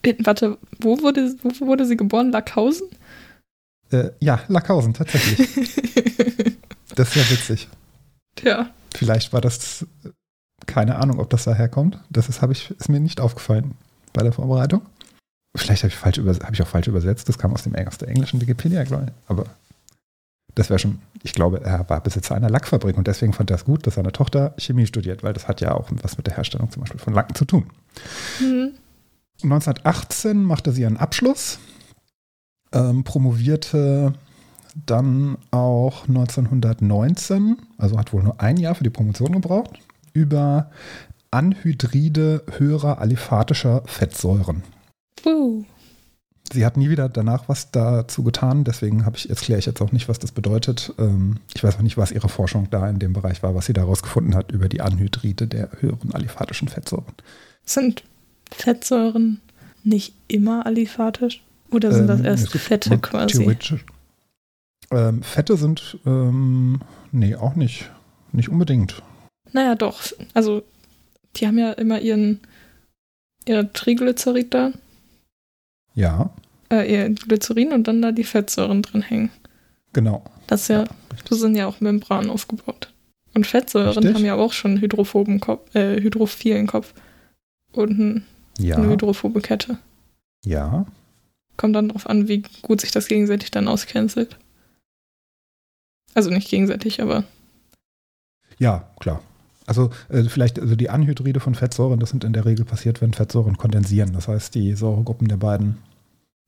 Äh, 0.02 0.14
Warte, 0.20 0.58
wo 0.80 1.00
wurde, 1.02 1.34
wo 1.42 1.66
wurde 1.66 1.86
sie 1.86 1.96
geboren? 1.96 2.30
Lackhausen? 2.30 2.88
Äh, 3.90 4.10
ja, 4.20 4.40
Lackhausen, 4.48 4.94
tatsächlich. 4.94 5.48
Das 6.96 7.08
ist 7.08 7.14
ja 7.14 7.30
witzig. 7.30 7.68
ja. 8.42 8.70
Vielleicht 8.94 9.32
war 9.32 9.40
das, 9.40 9.86
keine 10.66 10.96
Ahnung, 10.96 11.20
ob 11.20 11.30
das 11.30 11.44
daher 11.44 11.68
kommt. 11.68 11.98
Das 12.10 12.28
ist, 12.28 12.42
ich, 12.50 12.70
ist 12.72 12.88
mir 12.88 13.00
nicht 13.00 13.20
aufgefallen 13.20 13.74
bei 14.12 14.22
der 14.22 14.32
Vorbereitung. 14.32 14.82
vielleicht 15.56 15.84
habe 15.84 15.92
ich, 15.92 15.96
falsch 15.96 16.18
hab 16.18 16.52
ich 16.52 16.60
auch 16.60 16.66
falsch 16.66 16.88
übersetzt, 16.88 17.28
das 17.28 17.38
kam 17.38 17.54
aus, 17.54 17.62
dem, 17.62 17.74
aus 17.74 17.98
der 17.98 18.08
englischen 18.08 18.40
Wikipedia, 18.40 18.82
glaube 18.82 19.06
ich. 19.06 19.12
Aber 19.28 19.46
das 20.54 20.70
wäre 20.70 20.78
schon, 20.78 20.98
ich 21.22 21.34
glaube, 21.34 21.62
er 21.62 21.88
war 21.88 22.02
Besitzer 22.02 22.34
einer 22.34 22.50
Lackfabrik 22.50 22.96
und 22.96 23.06
deswegen 23.06 23.32
fand 23.32 23.50
er 23.50 23.56
es 23.56 23.64
gut, 23.64 23.86
dass 23.86 23.94
seine 23.94 24.12
Tochter 24.12 24.54
Chemie 24.58 24.86
studiert, 24.86 25.22
weil 25.22 25.32
das 25.32 25.48
hat 25.48 25.60
ja 25.60 25.74
auch 25.74 25.88
was 26.02 26.16
mit 26.16 26.26
der 26.26 26.36
Herstellung 26.36 26.70
zum 26.70 26.82
Beispiel 26.82 27.00
von 27.00 27.14
Lacken 27.14 27.34
zu 27.34 27.44
tun. 27.44 27.66
Mhm. 28.40 28.72
1918 29.42 30.42
machte 30.42 30.72
sie 30.72 30.84
einen 30.84 30.96
Abschluss, 30.96 31.58
ähm, 32.72 33.04
promovierte 33.04 34.12
dann 34.86 35.38
auch 35.50 36.06
1919, 36.08 37.56
also 37.78 37.98
hat 37.98 38.12
wohl 38.12 38.22
nur 38.22 38.40
ein 38.40 38.56
Jahr 38.56 38.74
für 38.74 38.84
die 38.84 38.90
Promotion 38.90 39.32
gebraucht, 39.32 39.78
über 40.12 40.70
Anhydride 41.30 42.44
höherer 42.58 42.98
aliphatischer 42.98 43.82
Fettsäuren. 43.86 44.62
Uh. 45.24 45.64
Sie 46.52 46.66
hat 46.66 46.76
nie 46.76 46.90
wieder 46.90 47.08
danach 47.08 47.48
was 47.48 47.70
dazu 47.70 48.24
getan, 48.24 48.64
deswegen 48.64 49.04
habe 49.06 49.16
ich, 49.16 49.30
erkläre 49.30 49.58
ich 49.58 49.66
jetzt 49.66 49.80
auch 49.80 49.92
nicht, 49.92 50.08
was 50.08 50.18
das 50.18 50.32
bedeutet. 50.32 50.92
Ähm, 50.98 51.38
ich 51.54 51.62
weiß 51.62 51.76
auch 51.76 51.82
nicht, 51.82 51.96
was 51.96 52.10
ihre 52.10 52.28
Forschung 52.28 52.68
da 52.70 52.88
in 52.88 52.98
dem 52.98 53.12
Bereich 53.12 53.42
war, 53.42 53.54
was 53.54 53.66
sie 53.66 53.72
daraus 53.72 54.02
gefunden 54.02 54.34
hat 54.34 54.50
über 54.50 54.68
die 54.68 54.80
Anhydride 54.80 55.46
der 55.46 55.70
höheren 55.80 56.12
aliphatischen 56.12 56.68
Fettsäuren. 56.68 57.14
Sind 57.64 58.02
Fettsäuren 58.50 59.40
nicht 59.84 60.14
immer 60.28 60.66
aliphatisch? 60.66 61.42
Oder 61.70 61.92
sind 61.92 62.08
das 62.08 62.20
ähm, 62.20 62.26
erst 62.26 62.50
Fette 62.50 62.98
quasi? 62.98 63.56
Ähm, 64.90 65.22
Fette 65.22 65.56
sind, 65.56 65.98
ähm, 66.04 66.80
nee, 67.12 67.36
auch 67.36 67.54
nicht. 67.54 67.88
Nicht 68.32 68.48
unbedingt. 68.48 69.02
Naja, 69.52 69.74
doch. 69.74 70.02
Also, 70.34 70.62
die 71.36 71.46
haben 71.46 71.58
ja 71.58 71.72
immer 71.72 72.00
ihren, 72.00 72.40
ihr 73.46 73.72
Triglycerid 73.72 74.52
da. 74.52 74.72
Ja. 76.00 76.30
Äh, 76.70 76.90
ihr 76.90 77.10
Glycerin 77.10 77.72
und 77.72 77.86
dann 77.86 78.00
da 78.00 78.10
die 78.12 78.24
Fettsäuren 78.24 78.80
drin 78.80 79.02
hängen. 79.02 79.30
Genau. 79.92 80.24
Das 80.46 80.68
ja, 80.68 80.80
ja 80.80 80.86
so 81.28 81.36
sind 81.36 81.56
ja 81.56 81.66
auch 81.66 81.80
Membranen 81.80 82.30
aufgebaut. 82.30 82.92
Und 83.34 83.46
Fettsäuren 83.46 83.88
richtig. 83.88 84.14
haben 84.14 84.24
ja 84.24 84.34
auch 84.34 84.52
schon 84.52 84.80
hydrophoben 84.80 85.40
Kopf, 85.40 85.74
äh, 85.74 86.00
hydrophilen 86.00 86.66
Kopf. 86.66 86.94
Und 87.72 87.98
ein, 87.98 88.24
ja. 88.58 88.76
eine 88.76 88.88
hydrophobe 88.88 89.40
Kette. 89.40 89.78
Ja. 90.44 90.86
Kommt 91.56 91.76
dann 91.76 91.88
darauf 91.88 92.08
an, 92.08 92.28
wie 92.28 92.42
gut 92.62 92.80
sich 92.80 92.90
das 92.90 93.06
gegenseitig 93.06 93.50
dann 93.50 93.68
auscancelt. 93.68 94.38
Also 96.14 96.30
nicht 96.30 96.48
gegenseitig, 96.48 97.02
aber. 97.02 97.24
Ja, 98.58 98.88
klar. 98.98 99.22
Also 99.66 99.90
äh, 100.08 100.24
vielleicht, 100.24 100.58
also 100.58 100.74
die 100.74 100.90
Anhydride 100.90 101.38
von 101.38 101.54
Fettsäuren, 101.54 102.00
das 102.00 102.10
sind 102.10 102.24
in 102.24 102.32
der 102.32 102.46
Regel 102.46 102.64
passiert, 102.64 103.00
wenn 103.00 103.12
Fettsäuren 103.12 103.56
kondensieren. 103.56 104.12
Das 104.14 104.26
heißt, 104.26 104.54
die 104.54 104.74
Säuregruppen 104.74 105.28
der 105.28 105.36
beiden 105.36 105.78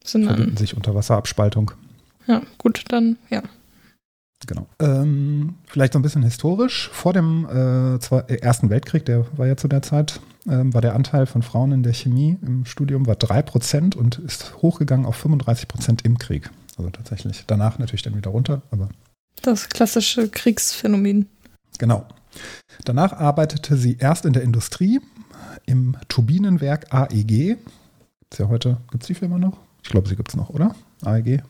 sind 0.05 0.25
verbinden 0.25 0.57
sich 0.57 0.77
unter 0.77 0.95
Wasserabspaltung. 0.95 1.73
Ja, 2.27 2.43
gut, 2.59 2.85
dann 2.89 3.17
ja. 3.31 3.43
Genau. 4.47 4.67
Ähm, 4.81 5.55
vielleicht 5.67 5.93
so 5.93 5.99
ein 5.99 6.03
bisschen 6.03 6.23
historisch. 6.23 6.91
Vor 6.93 7.13
dem 7.13 7.45
äh, 7.45 8.01
zwar, 8.01 8.29
äh, 8.29 8.37
Ersten 8.37 8.71
Weltkrieg, 8.71 9.05
der 9.05 9.27
war 9.37 9.47
ja 9.47 9.57
zu 9.57 9.69
der 9.69 9.83
Zeit, 9.83 10.21
ähm, 10.49 10.75
war 10.75 10.81
der 10.81 10.95
Anteil 10.95 11.27
von 11.27 11.43
Frauen 11.43 11.73
in 11.73 11.83
der 11.83 11.93
Chemie 11.93 12.39
im 12.43 12.65
Studium 12.65 13.07
war 13.07 13.15
3% 13.15 13.97
und 13.97 14.19
ist 14.19 14.57
hochgegangen 14.61 15.07
auf 15.07 15.25
35% 15.25 16.05
im 16.05 16.19
Krieg. 16.19 16.51
Also 16.77 16.91
tatsächlich. 16.91 17.45
Danach 17.47 17.79
natürlich 17.79 18.03
dann 18.03 18.17
wieder 18.17 18.31
runter, 18.31 18.63
aber. 18.71 18.89
Das 19.43 19.69
klassische 19.69 20.29
Kriegsphänomen. 20.29 21.29
Genau. 21.79 22.07
Danach 22.85 23.13
arbeitete 23.13 23.77
sie 23.77 23.97
erst 23.99 24.25
in 24.25 24.33
der 24.33 24.43
Industrie 24.43 25.01
im 25.67 25.97
Turbinenwerk 26.09 26.93
AEG. 26.93 27.59
Ist 28.31 28.39
ja 28.39 28.49
heute, 28.49 28.79
gibt 28.91 29.05
es 29.05 29.09
die 29.09 29.15
Firma 29.15 29.39
noch? 29.39 29.59
Ich 29.83 29.89
glaube, 29.89 30.09
sie 30.09 30.17
gibt 30.17 30.29
es 30.29 30.37
noch, 30.37 30.51
oder? 30.51 30.75
AEG. 31.05 31.43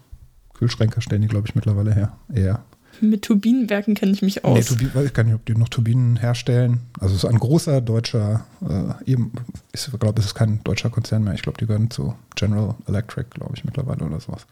Kühlschränke 0.55 1.01
stellen 1.01 1.23
die, 1.23 1.29
glaube 1.29 1.49
ich, 1.49 1.55
mittlerweile 1.55 1.95
her. 1.95 2.16
Eher. 2.33 2.64
Mit 3.01 3.23
Turbinenwerken 3.23 3.95
kenne 3.95 4.12
ich 4.12 4.23
mich 4.23 4.45
aus. 4.45 4.57
Nee, 4.57 4.64
Turbinen, 4.64 4.95
weiß 4.95 5.07
ich 5.07 5.14
gar 5.14 5.25
nicht, 5.25 5.35
ob 5.35 5.45
die 5.47 5.55
noch 5.55 5.68
Turbinen 5.68 6.16
herstellen. 6.16 6.81
Also 7.01 7.14
es 7.14 7.25
ist 7.25 7.31
ein 7.31 7.38
großer 7.38 7.81
deutscher, 7.81 8.45
äh, 8.61 9.11
eben, 9.11 9.33
ich 9.73 9.90
glaube, 9.99 10.21
es 10.21 10.27
ist 10.27 10.35
kein 10.35 10.62
deutscher 10.62 10.90
Konzern 10.90 11.25
mehr. 11.25 11.35
Ich 11.35 11.42
glaube, 11.42 11.59
die 11.59 11.66
gehören 11.66 11.90
zu 11.90 12.14
General 12.37 12.75
Electric, 12.87 13.31
glaube 13.31 13.55
ich, 13.57 13.64
mittlerweile 13.64 14.05
oder 14.05 14.21
sowas. 14.21 14.47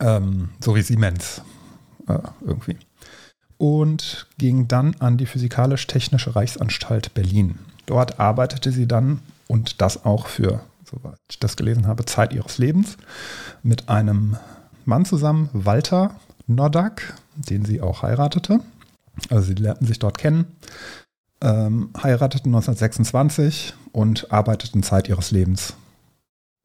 Ähm, 0.00 0.50
so 0.60 0.74
wie 0.74 0.82
Siemens 0.82 1.42
äh, 2.08 2.18
irgendwie 2.40 2.76
und 3.58 4.26
ging 4.38 4.68
dann 4.68 4.94
an 4.98 5.16
die 5.16 5.26
Physikalisch-Technische 5.26 6.34
Reichsanstalt 6.34 7.14
Berlin. 7.14 7.58
Dort 7.86 8.18
arbeitete 8.20 8.72
sie 8.72 8.86
dann 8.86 9.20
und 9.46 9.80
das 9.80 10.04
auch 10.04 10.26
für, 10.26 10.60
soweit 10.94 11.18
ich 11.30 11.38
das 11.38 11.56
gelesen 11.56 11.86
habe, 11.86 12.04
Zeit 12.04 12.32
ihres 12.32 12.58
Lebens 12.58 12.96
mit 13.62 13.88
einem 13.88 14.36
Mann 14.84 15.04
zusammen, 15.04 15.48
Walter 15.52 16.16
Noddack, 16.46 17.14
den 17.36 17.64
sie 17.64 17.80
auch 17.80 18.02
heiratete. 18.02 18.60
Also 19.30 19.46
sie 19.48 19.54
lernten 19.54 19.86
sich 19.86 19.98
dort 19.98 20.18
kennen, 20.18 20.46
ähm, 21.40 21.90
heirateten 22.02 22.54
1926 22.54 23.74
und 23.92 24.32
arbeiteten 24.32 24.82
Zeit 24.82 25.08
ihres 25.08 25.30
Lebens 25.30 25.74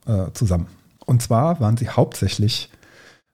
äh, 0.06 0.32
zusammen. 0.34 0.68
Und 1.06 1.22
zwar 1.22 1.60
waren 1.60 1.78
sie 1.78 1.89
hauptsächlich 1.89 2.70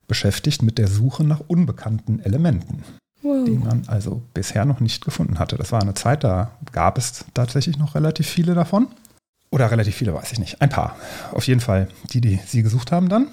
beschäftigt 0.08 0.62
mit 0.62 0.78
der 0.78 0.88
Suche 0.88 1.24
nach 1.24 1.42
unbekannten 1.48 2.20
Elementen 2.20 2.84
wow. 3.26 3.44
die 3.46 3.58
man 3.58 3.84
also 3.88 4.22
bisher 4.34 4.66
noch 4.66 4.80
nicht 4.80 5.04
gefunden 5.04 5.40
hatte. 5.40 5.58
Das 5.58 5.72
war 5.72 5.82
eine 5.82 5.94
Zeit, 5.94 6.24
da 6.24 6.52
gab 6.72 6.98
es 6.98 7.26
tatsächlich 7.34 7.78
noch 7.78 7.96
relativ 7.96 8.28
viele 8.28 8.54
davon. 8.54 8.88
Oder 9.52 9.72
relativ 9.72 9.96
viele, 9.96 10.14
weiß 10.14 10.32
ich 10.32 10.40
nicht. 10.40 10.62
Ein 10.62 10.70
paar. 10.70 10.96
Auf 11.32 11.48
jeden 11.48 11.62
Fall 11.62 11.88
die, 12.12 12.22
die 12.22 12.40
Sie 12.46 12.64
gesucht 12.64 12.92
haben 12.92 13.10
dann. 13.10 13.28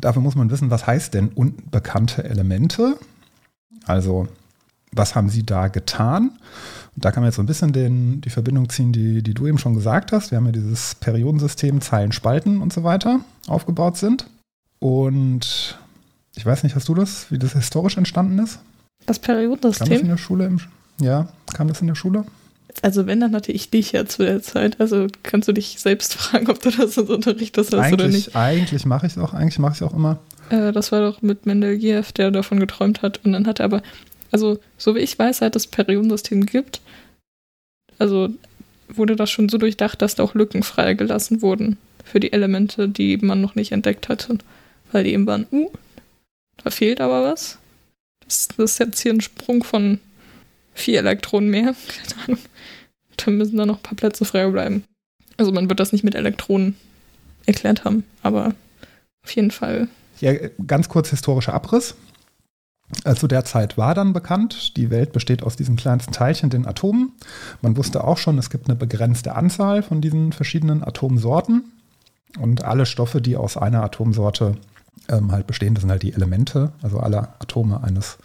Dafür 0.00 0.22
muss 0.22 0.34
man 0.34 0.50
wissen, 0.50 0.70
was 0.70 0.86
heißt 0.86 1.14
denn 1.14 1.28
unbekannte 1.28 2.24
Elemente? 2.24 2.98
Also, 3.84 4.28
was 4.92 5.14
haben 5.14 5.28
Sie 5.28 5.44
da 5.44 5.68
getan? 5.68 6.32
Und 6.94 7.04
da 7.04 7.10
kann 7.10 7.22
man 7.22 7.28
jetzt 7.28 7.36
so 7.36 7.42
ein 7.42 7.46
bisschen 7.46 7.72
den, 7.72 8.20
die 8.20 8.30
Verbindung 8.30 8.68
ziehen, 8.68 8.92
die, 8.92 9.22
die 9.22 9.34
du 9.34 9.46
eben 9.46 9.58
schon 9.58 9.74
gesagt 9.74 10.12
hast. 10.12 10.30
Wir 10.30 10.36
haben 10.36 10.46
ja 10.46 10.52
dieses 10.52 10.94
Periodensystem, 10.96 11.80
Zeilen, 11.80 12.12
Spalten 12.12 12.60
und 12.60 12.72
so 12.72 12.84
weiter 12.84 13.20
aufgebaut 13.46 13.96
sind. 13.96 14.26
Und 14.78 15.78
ich 16.34 16.44
weiß 16.44 16.62
nicht, 16.62 16.74
hast 16.74 16.88
du 16.88 16.94
das, 16.94 17.30
wie 17.30 17.38
das 17.38 17.52
historisch 17.52 17.96
entstanden 17.96 18.38
ist? 18.38 18.58
Das 19.06 19.18
Periodensystem? 19.18 19.86
Kam 19.86 19.94
das 19.94 20.02
in 20.02 20.08
der 20.08 20.16
Schule? 20.16 20.46
Im, 20.46 20.60
ja, 21.00 21.28
kam 21.52 21.68
das 21.68 21.80
in 21.80 21.86
der 21.86 21.94
Schule? 21.94 22.24
Also 22.80 23.06
wenn, 23.06 23.20
dann 23.20 23.34
hatte 23.34 23.52
ich 23.52 23.70
dich 23.70 23.92
ja 23.92 24.06
zu 24.06 24.24
der 24.24 24.42
Zeit. 24.42 24.80
Also 24.80 25.06
kannst 25.22 25.48
du 25.48 25.52
dich 25.52 25.78
selbst 25.78 26.14
fragen, 26.16 26.48
ob 26.48 26.60
du 26.60 26.70
das 26.70 26.96
in 26.96 27.06
Unterricht 27.06 27.56
hast 27.58 27.74
eigentlich, 27.74 27.92
oder 27.92 28.08
nicht. 28.08 28.36
Eigentlich 28.36 28.86
mache 28.86 29.06
ich 29.06 29.12
es 29.12 29.18
auch, 29.18 29.34
eigentlich 29.34 29.58
mache 29.58 29.72
ich 29.72 29.80
es 29.80 29.82
auch 29.82 29.94
immer. 29.94 30.18
Äh, 30.50 30.72
das 30.72 30.92
war 30.92 31.00
doch 31.00 31.22
mit 31.22 31.46
Mendeleev, 31.46 32.12
der 32.12 32.30
davon 32.30 32.60
geträumt 32.60 33.02
hat. 33.02 33.20
Und 33.24 33.32
dann 33.32 33.46
hat 33.46 33.60
er 33.60 33.66
aber, 33.66 33.82
also 34.30 34.58
so 34.78 34.94
wie 34.94 35.00
ich 35.00 35.18
weiß, 35.18 35.38
seit 35.38 35.56
es 35.56 35.66
Periodensystem 35.66 36.46
gibt, 36.46 36.80
also 37.98 38.30
wurde 38.88 39.16
das 39.16 39.30
schon 39.30 39.48
so 39.48 39.58
durchdacht, 39.58 40.02
dass 40.02 40.14
da 40.14 40.22
auch 40.22 40.34
Lücken 40.34 40.62
freigelassen 40.62 41.42
wurden 41.42 41.78
für 42.04 42.20
die 42.20 42.32
Elemente, 42.32 42.88
die 42.88 43.16
man 43.18 43.40
noch 43.40 43.54
nicht 43.54 43.72
entdeckt 43.72 44.08
hatte. 44.08 44.38
Weil 44.90 45.04
die 45.04 45.12
eben 45.12 45.26
waren, 45.26 45.46
uh, 45.50 45.70
da 46.62 46.70
fehlt 46.70 47.00
aber 47.00 47.24
was. 47.24 47.58
Das, 48.24 48.48
das 48.48 48.72
ist 48.72 48.78
jetzt 48.78 49.00
hier 49.00 49.12
ein 49.12 49.20
Sprung 49.20 49.64
von 49.64 49.98
vier 50.74 50.98
Elektronen 50.98 51.50
mehr. 51.50 51.74
Keine 52.08 52.22
Ahnung. 52.24 52.38
Dann 53.16 53.36
müssen 53.36 53.56
da 53.56 53.66
noch 53.66 53.76
ein 53.76 53.82
paar 53.82 53.96
Plätze 53.96 54.24
frei 54.24 54.46
bleiben. 54.48 54.84
Also 55.36 55.52
man 55.52 55.68
wird 55.68 55.80
das 55.80 55.92
nicht 55.92 56.04
mit 56.04 56.14
Elektronen 56.14 56.76
erklärt 57.46 57.84
haben, 57.84 58.04
aber 58.22 58.54
auf 59.24 59.30
jeden 59.34 59.50
Fall. 59.50 59.88
Ja, 60.20 60.32
ganz 60.66 60.88
kurz 60.88 61.10
historischer 61.10 61.54
Abriss. 61.54 61.94
Äh, 63.04 63.14
zu 63.14 63.26
der 63.26 63.44
Zeit 63.44 63.78
war 63.78 63.94
dann 63.94 64.12
bekannt, 64.12 64.76
die 64.76 64.90
Welt 64.90 65.12
besteht 65.12 65.42
aus 65.42 65.56
diesen 65.56 65.76
kleinsten 65.76 66.12
Teilchen, 66.12 66.50
den 66.50 66.66
Atomen. 66.66 67.12
Man 67.62 67.76
wusste 67.76 68.04
auch 68.04 68.18
schon, 68.18 68.38
es 68.38 68.50
gibt 68.50 68.68
eine 68.68 68.76
begrenzte 68.76 69.34
Anzahl 69.34 69.82
von 69.82 70.00
diesen 70.00 70.32
verschiedenen 70.32 70.82
Atomsorten. 70.82 71.64
Und 72.38 72.64
alle 72.64 72.86
Stoffe, 72.86 73.20
die 73.20 73.36
aus 73.36 73.56
einer 73.56 73.82
Atomsorte 73.82 74.56
ähm, 75.08 75.32
halt 75.32 75.46
bestehen. 75.46 75.74
Das 75.74 75.82
sind 75.82 75.90
halt 75.90 76.02
die 76.02 76.12
Elemente, 76.12 76.72
also 76.82 76.98
alle 76.98 77.28
Atome 77.40 77.82
eines 77.82 78.18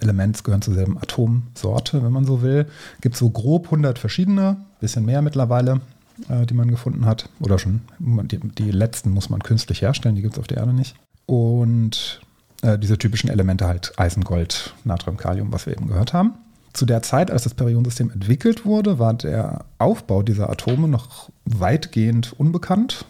Elements 0.00 0.44
gehören 0.44 0.62
zur 0.62 0.74
selben 0.74 0.98
Atomsorte, 0.98 2.02
wenn 2.02 2.12
man 2.12 2.24
so 2.24 2.42
will. 2.42 2.66
Gibt 3.00 3.16
so 3.16 3.30
grob 3.30 3.66
100 3.66 3.98
verschiedene, 3.98 4.56
bisschen 4.80 5.04
mehr 5.04 5.22
mittlerweile, 5.22 5.80
äh, 6.28 6.46
die 6.46 6.54
man 6.54 6.70
gefunden 6.70 7.06
hat. 7.06 7.28
Oder 7.40 7.58
schon, 7.58 7.82
die, 7.98 8.38
die 8.38 8.70
letzten 8.70 9.10
muss 9.10 9.30
man 9.30 9.42
künstlich 9.42 9.82
herstellen, 9.82 10.14
die 10.14 10.22
gibt 10.22 10.34
es 10.34 10.40
auf 10.40 10.46
der 10.46 10.58
Erde 10.58 10.72
nicht. 10.72 10.94
Und 11.26 12.20
äh, 12.62 12.78
diese 12.78 12.98
typischen 12.98 13.30
Elemente 13.30 13.66
halt 13.66 13.92
Eisen, 13.98 14.24
Gold, 14.24 14.74
Natrium, 14.84 15.16
Kalium, 15.16 15.52
was 15.52 15.66
wir 15.66 15.74
eben 15.74 15.86
gehört 15.86 16.12
haben. 16.12 16.34
Zu 16.72 16.86
der 16.86 17.02
Zeit, 17.02 17.30
als 17.30 17.44
das 17.44 17.54
Periodensystem 17.54 18.10
entwickelt 18.10 18.64
wurde, 18.64 18.98
war 18.98 19.14
der 19.14 19.64
Aufbau 19.78 20.22
dieser 20.22 20.50
Atome 20.50 20.88
noch 20.88 21.30
weitgehend 21.44 22.32
unbekannt. 22.32 23.04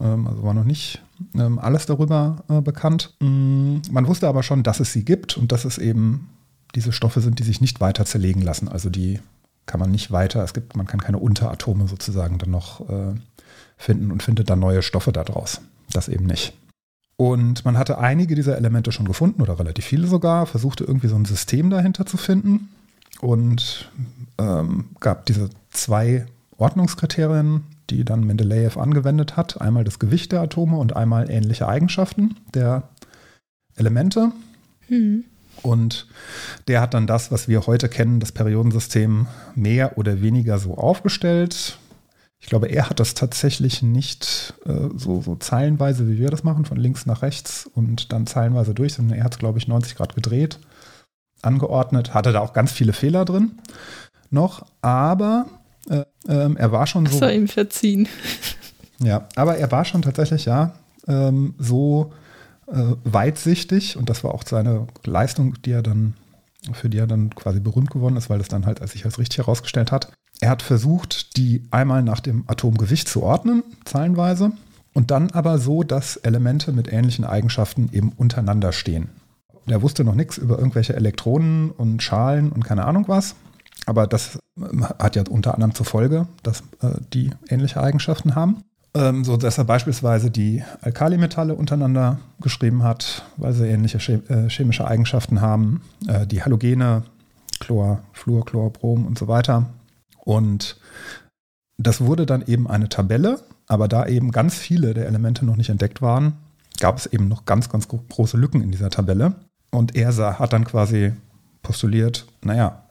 Ähm, 0.00 0.26
also 0.26 0.42
war 0.42 0.54
noch 0.54 0.64
nicht 0.64 1.02
ähm, 1.34 1.58
alles 1.58 1.86
darüber 1.86 2.44
äh, 2.48 2.60
bekannt. 2.60 3.14
Mm, 3.20 3.78
man 3.90 4.06
wusste 4.06 4.28
aber 4.28 4.42
schon, 4.42 4.62
dass 4.62 4.80
es 4.80 4.92
sie 4.92 5.04
gibt 5.04 5.36
und 5.36 5.52
dass 5.52 5.64
es 5.64 5.78
eben 5.78 6.28
diese 6.74 6.92
Stoffe 6.92 7.20
sind, 7.20 7.38
die 7.38 7.42
sich 7.44 7.60
nicht 7.60 7.80
weiter 7.80 8.04
zerlegen 8.04 8.42
lassen. 8.42 8.68
Also 8.68 8.90
die 8.90 9.20
kann 9.66 9.80
man 9.80 9.90
nicht 9.90 10.10
weiter, 10.10 10.42
es 10.42 10.54
gibt, 10.54 10.76
man 10.76 10.86
kann 10.86 11.00
keine 11.00 11.18
Unteratome 11.18 11.86
sozusagen 11.86 12.38
dann 12.38 12.50
noch 12.50 12.88
äh, 12.88 13.14
finden 13.76 14.10
und 14.10 14.22
findet 14.22 14.50
dann 14.50 14.58
neue 14.58 14.82
Stoffe 14.82 15.12
daraus. 15.12 15.60
das 15.92 16.08
eben 16.08 16.26
nicht. 16.26 16.54
Und 17.16 17.64
man 17.64 17.76
hatte 17.76 17.98
einige 17.98 18.34
dieser 18.34 18.56
Elemente 18.56 18.92
schon 18.92 19.06
gefunden 19.06 19.42
oder 19.42 19.58
relativ 19.58 19.84
viele 19.84 20.06
sogar, 20.06 20.46
versuchte 20.46 20.84
irgendwie 20.84 21.08
so 21.08 21.16
ein 21.16 21.26
System 21.26 21.68
dahinter 21.68 22.06
zu 22.06 22.16
finden 22.16 22.70
und 23.20 23.90
ähm, 24.38 24.86
gab 25.00 25.26
diese 25.26 25.50
zwei 25.70 26.26
Ordnungskriterien, 26.60 27.64
die 27.90 28.04
dann 28.04 28.24
Mendeleev 28.24 28.76
angewendet 28.76 29.36
hat. 29.36 29.60
Einmal 29.60 29.84
das 29.84 29.98
Gewicht 29.98 30.32
der 30.32 30.40
Atome 30.40 30.76
und 30.76 30.96
einmal 30.96 31.30
ähnliche 31.30 31.68
Eigenschaften 31.68 32.36
der 32.54 32.84
Elemente. 33.76 34.32
Hm. 34.88 35.24
Und 35.62 36.06
der 36.68 36.80
hat 36.80 36.94
dann 36.94 37.06
das, 37.06 37.30
was 37.32 37.48
wir 37.48 37.66
heute 37.66 37.88
kennen, 37.88 38.20
das 38.20 38.32
Periodensystem 38.32 39.26
mehr 39.54 39.98
oder 39.98 40.22
weniger 40.22 40.58
so 40.58 40.76
aufgestellt. 40.76 41.78
Ich 42.38 42.46
glaube, 42.46 42.68
er 42.68 42.88
hat 42.88 43.00
das 43.00 43.14
tatsächlich 43.14 43.82
nicht 43.82 44.54
äh, 44.64 44.88
so, 44.96 45.20
so 45.20 45.36
zeilenweise, 45.36 46.08
wie 46.08 46.18
wir 46.18 46.30
das 46.30 46.44
machen, 46.44 46.64
von 46.64 46.78
links 46.78 47.04
nach 47.04 47.20
rechts 47.20 47.68
und 47.74 48.12
dann 48.12 48.26
zeilenweise 48.26 48.72
durch, 48.72 48.94
sondern 48.94 49.18
er 49.18 49.24
hat 49.24 49.34
es, 49.34 49.38
glaube 49.38 49.58
ich, 49.58 49.68
90 49.68 49.96
Grad 49.96 50.14
gedreht, 50.14 50.58
angeordnet, 51.42 52.14
hatte 52.14 52.32
da 52.32 52.40
auch 52.40 52.54
ganz 52.54 52.72
viele 52.72 52.94
Fehler 52.94 53.26
drin 53.26 53.58
noch, 54.30 54.64
aber 54.80 55.46
äh, 55.88 56.04
ähm, 56.28 56.56
er 56.56 56.72
war 56.72 56.86
schon 56.86 57.06
so. 57.06 57.12
Das 57.12 57.20
war 57.22 57.32
ihm 57.32 57.48
verziehen. 57.48 58.08
Ja, 59.02 59.28
aber 59.34 59.56
er 59.56 59.72
war 59.72 59.86
schon 59.86 60.02
tatsächlich, 60.02 60.44
ja, 60.44 60.74
ähm, 61.08 61.54
so 61.58 62.12
äh, 62.66 62.94
weitsichtig 63.04 63.96
und 63.96 64.10
das 64.10 64.22
war 64.24 64.34
auch 64.34 64.44
seine 64.46 64.86
Leistung, 65.04 65.54
die 65.62 65.70
er 65.70 65.82
dann, 65.82 66.14
für 66.72 66.90
die 66.90 66.98
er 66.98 67.06
dann 67.06 67.34
quasi 67.34 67.60
berühmt 67.60 67.90
geworden 67.90 68.16
ist, 68.16 68.28
weil 68.28 68.36
das 68.38 68.48
dann 68.48 68.66
halt 68.66 68.82
als 68.82 68.92
sich 68.92 69.06
als 69.06 69.18
richtig 69.18 69.38
herausgestellt 69.38 69.90
hat. 69.90 70.12
Er 70.40 70.50
hat 70.50 70.62
versucht, 70.62 71.36
die 71.36 71.62
einmal 71.70 72.02
nach 72.02 72.20
dem 72.20 72.44
Atomgewicht 72.46 73.08
zu 73.08 73.22
ordnen, 73.22 73.62
zahlenweise, 73.84 74.52
und 74.92 75.10
dann 75.10 75.30
aber 75.30 75.58
so, 75.58 75.82
dass 75.82 76.16
Elemente 76.16 76.72
mit 76.72 76.92
ähnlichen 76.92 77.24
Eigenschaften 77.24 77.88
eben 77.92 78.12
untereinander 78.16 78.72
stehen. 78.72 79.08
Er 79.66 79.82
wusste 79.82 80.04
noch 80.04 80.14
nichts 80.14 80.36
über 80.36 80.58
irgendwelche 80.58 80.96
Elektronen 80.96 81.70
und 81.70 82.02
Schalen 82.02 82.50
und 82.50 82.64
keine 82.64 82.84
Ahnung 82.84 83.04
was. 83.06 83.36
Aber 83.86 84.06
das 84.06 84.38
ähm, 84.58 84.84
hat 84.84 85.16
ja 85.16 85.24
unter 85.28 85.54
anderem 85.54 85.74
zur 85.74 85.86
Folge, 85.86 86.26
dass 86.42 86.60
äh, 86.82 86.92
die 87.12 87.30
ähnliche 87.48 87.82
Eigenschaften 87.82 88.34
haben. 88.34 88.62
Ähm, 88.92 89.24
so 89.24 89.36
dass 89.36 89.56
er 89.56 89.64
beispielsweise 89.64 90.32
die 90.32 90.64
Alkalimetalle 90.80 91.54
untereinander 91.54 92.18
geschrieben 92.40 92.82
hat, 92.82 93.24
weil 93.36 93.52
sie 93.52 93.68
ähnliche 93.68 93.98
äh, 94.28 94.48
chemische 94.48 94.86
Eigenschaften 94.86 95.40
haben. 95.40 95.82
Äh, 96.08 96.26
die 96.26 96.42
Halogene, 96.42 97.04
Chlor, 97.60 98.00
Fluor, 98.12 98.44
Chlor, 98.44 98.72
Brom 98.72 99.06
und 99.06 99.16
so 99.16 99.28
weiter. 99.28 99.66
Und 100.24 100.76
das 101.78 102.00
wurde 102.00 102.26
dann 102.26 102.42
eben 102.46 102.68
eine 102.68 102.88
Tabelle, 102.88 103.40
aber 103.68 103.86
da 103.86 104.06
eben 104.06 104.32
ganz 104.32 104.56
viele 104.56 104.92
der 104.92 105.06
Elemente 105.06 105.44
noch 105.44 105.56
nicht 105.56 105.70
entdeckt 105.70 106.02
waren, 106.02 106.34
gab 106.80 106.98
es 106.98 107.06
eben 107.06 107.28
noch 107.28 107.44
ganz, 107.44 107.68
ganz 107.68 107.86
große 107.86 108.36
Lücken 108.36 108.60
in 108.60 108.72
dieser 108.72 108.90
Tabelle. 108.90 109.34
Und 109.70 109.94
er 109.94 110.12
hat 110.38 110.52
dann 110.52 110.64
quasi 110.64 111.12
postuliert, 111.62 112.26
naja, 112.42 112.82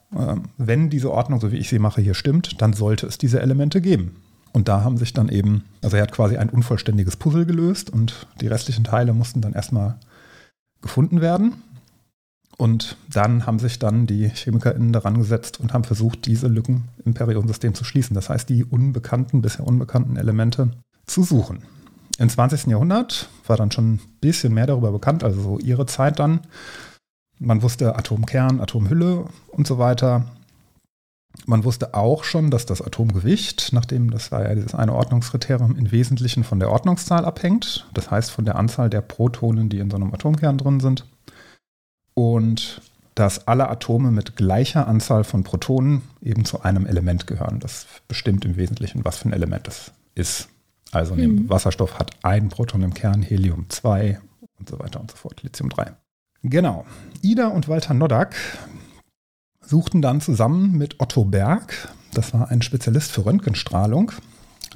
wenn 0.58 0.90
diese 0.90 1.12
Ordnung, 1.12 1.40
so 1.40 1.52
wie 1.52 1.58
ich 1.58 1.70
sie 1.70 1.80
mache, 1.80 2.02
hier 2.02 2.16
stimmt, 2.16 2.62
dann 2.62 2.74
sollte 2.74 3.06
es 3.06 3.18
diese 3.18 3.42
Elemente 3.42 3.82
geben. 3.82 4.16
Und 4.52 4.68
da 4.68 4.84
haben 4.84 4.98
sich 4.98 5.14
dann 5.14 5.30
eben, 5.30 5.64
also 5.84 5.98
er 5.98 6.04
hat 6.04 6.12
quasi 6.12 6.38
ein 6.38 6.50
unvollständiges 6.50 7.18
Puzzle 7.18 7.46
gelöst 7.46 7.92
und 7.92 8.28
die 8.42 8.48
restlichen 8.48 8.84
Teile 8.84 9.14
mussten 9.14 9.42
dann 9.42 9.54
erstmal 9.54 10.00
gefunden 10.82 11.22
werden. 11.22 11.54
Und 12.58 12.98
dann 13.10 13.46
haben 13.46 13.60
sich 13.60 13.80
dann 13.80 14.06
die 14.06 14.30
ChemikerInnen 14.34 14.92
daran 14.92 15.18
gesetzt 15.18 15.60
und 15.62 15.72
haben 15.72 15.86
versucht, 15.86 16.26
diese 16.26 16.48
Lücken 16.48 16.90
im 17.06 17.14
Periodensystem 17.14 17.74
zu 17.74 17.86
schließen. 17.86 18.16
Das 18.16 18.30
heißt, 18.30 18.50
die 18.50 18.66
unbekannten, 18.66 19.42
bisher 19.42 19.66
unbekannten 19.66 20.18
Elemente 20.18 20.72
zu 21.06 21.24
suchen. 21.24 21.64
Im 22.18 22.28
20. 22.28 22.68
Jahrhundert 22.68 23.30
war 23.48 23.56
dann 23.56 23.72
schon 23.72 23.94
ein 23.94 24.00
bisschen 24.20 24.54
mehr 24.54 24.68
darüber 24.68 24.92
bekannt, 24.92 25.24
also 25.24 25.42
so 25.42 25.60
ihre 25.60 25.86
Zeit 25.86 26.20
dann. 26.20 26.42
Man 27.40 27.62
wusste 27.62 27.96
Atomkern, 27.96 28.60
Atomhülle 28.60 29.26
und 29.48 29.66
so 29.66 29.78
weiter. 29.78 30.26
Man 31.46 31.64
wusste 31.64 31.94
auch 31.94 32.24
schon, 32.24 32.52
dass 32.52 32.66
das 32.66 32.82
Atomgewicht, 32.82 33.70
nachdem 33.72 34.12
das 34.12 34.32
war 34.32 34.44
ja 34.44 34.56
dieses 34.56 34.76
eine 34.76 34.94
Ordnungskriterium, 34.94 35.78
im 35.78 35.92
Wesentlichen 35.92 36.44
von 36.44 36.60
der 36.60 36.70
Ordnungszahl 36.70 37.24
abhängt. 37.24 37.88
Das 37.94 38.12
heißt 38.12 38.32
von 38.32 38.46
der 38.46 38.56
Anzahl 38.56 38.90
der 38.90 39.02
Protonen, 39.02 39.70
die 39.70 39.80
in 39.80 39.90
so 39.90 39.96
einem 39.96 40.14
Atomkern 40.14 40.58
drin 40.58 40.80
sind. 40.80 41.06
Und 42.14 42.82
dass 43.16 43.48
alle 43.48 43.70
Atome 43.70 44.12
mit 44.12 44.36
gleicher 44.36 44.88
Anzahl 44.88 45.24
von 45.24 45.44
Protonen 45.44 46.04
eben 46.22 46.46
zu 46.46 46.62
einem 46.62 46.86
Element 46.86 47.28
gehören. 47.28 47.60
Das 47.60 47.86
bestimmt 48.08 48.46
im 48.46 48.56
Wesentlichen, 48.58 49.04
was 49.06 49.18
für 49.18 49.30
ein 49.30 49.34
Element 49.34 49.68
es 49.68 49.92
ist. 50.16 50.50
Also 50.92 51.16
mhm. 51.16 51.50
Wasserstoff 51.50 52.00
hat 52.00 52.12
ein 52.24 52.50
Proton 52.50 52.82
im 52.82 52.94
Kern, 52.94 53.22
Helium 53.22 53.66
2 53.70 54.20
und 54.58 54.70
so 54.70 54.80
weiter 54.80 55.00
und 55.00 55.12
so 55.12 55.18
fort, 55.18 55.44
Lithium 55.44 55.70
3. 55.70 55.94
Genau. 56.44 56.86
Ida 57.22 57.48
und 57.48 57.68
Walter 57.68 57.94
Noddack 57.94 58.36
suchten 59.62 60.02
dann 60.02 60.22
zusammen 60.22 60.78
mit 60.78 61.00
Otto 61.00 61.26
Berg, 61.26 61.90
das 62.14 62.34
war 62.34 62.50
ein 62.50 62.62
Spezialist 62.62 63.12
für 63.12 63.26
Röntgenstrahlung, 63.26 64.12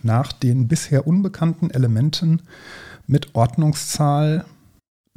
nach 0.03 0.33
den 0.33 0.67
bisher 0.67 1.07
unbekannten 1.07 1.71
Elementen 1.71 2.41
mit 3.07 3.33
Ordnungszahl 3.33 4.45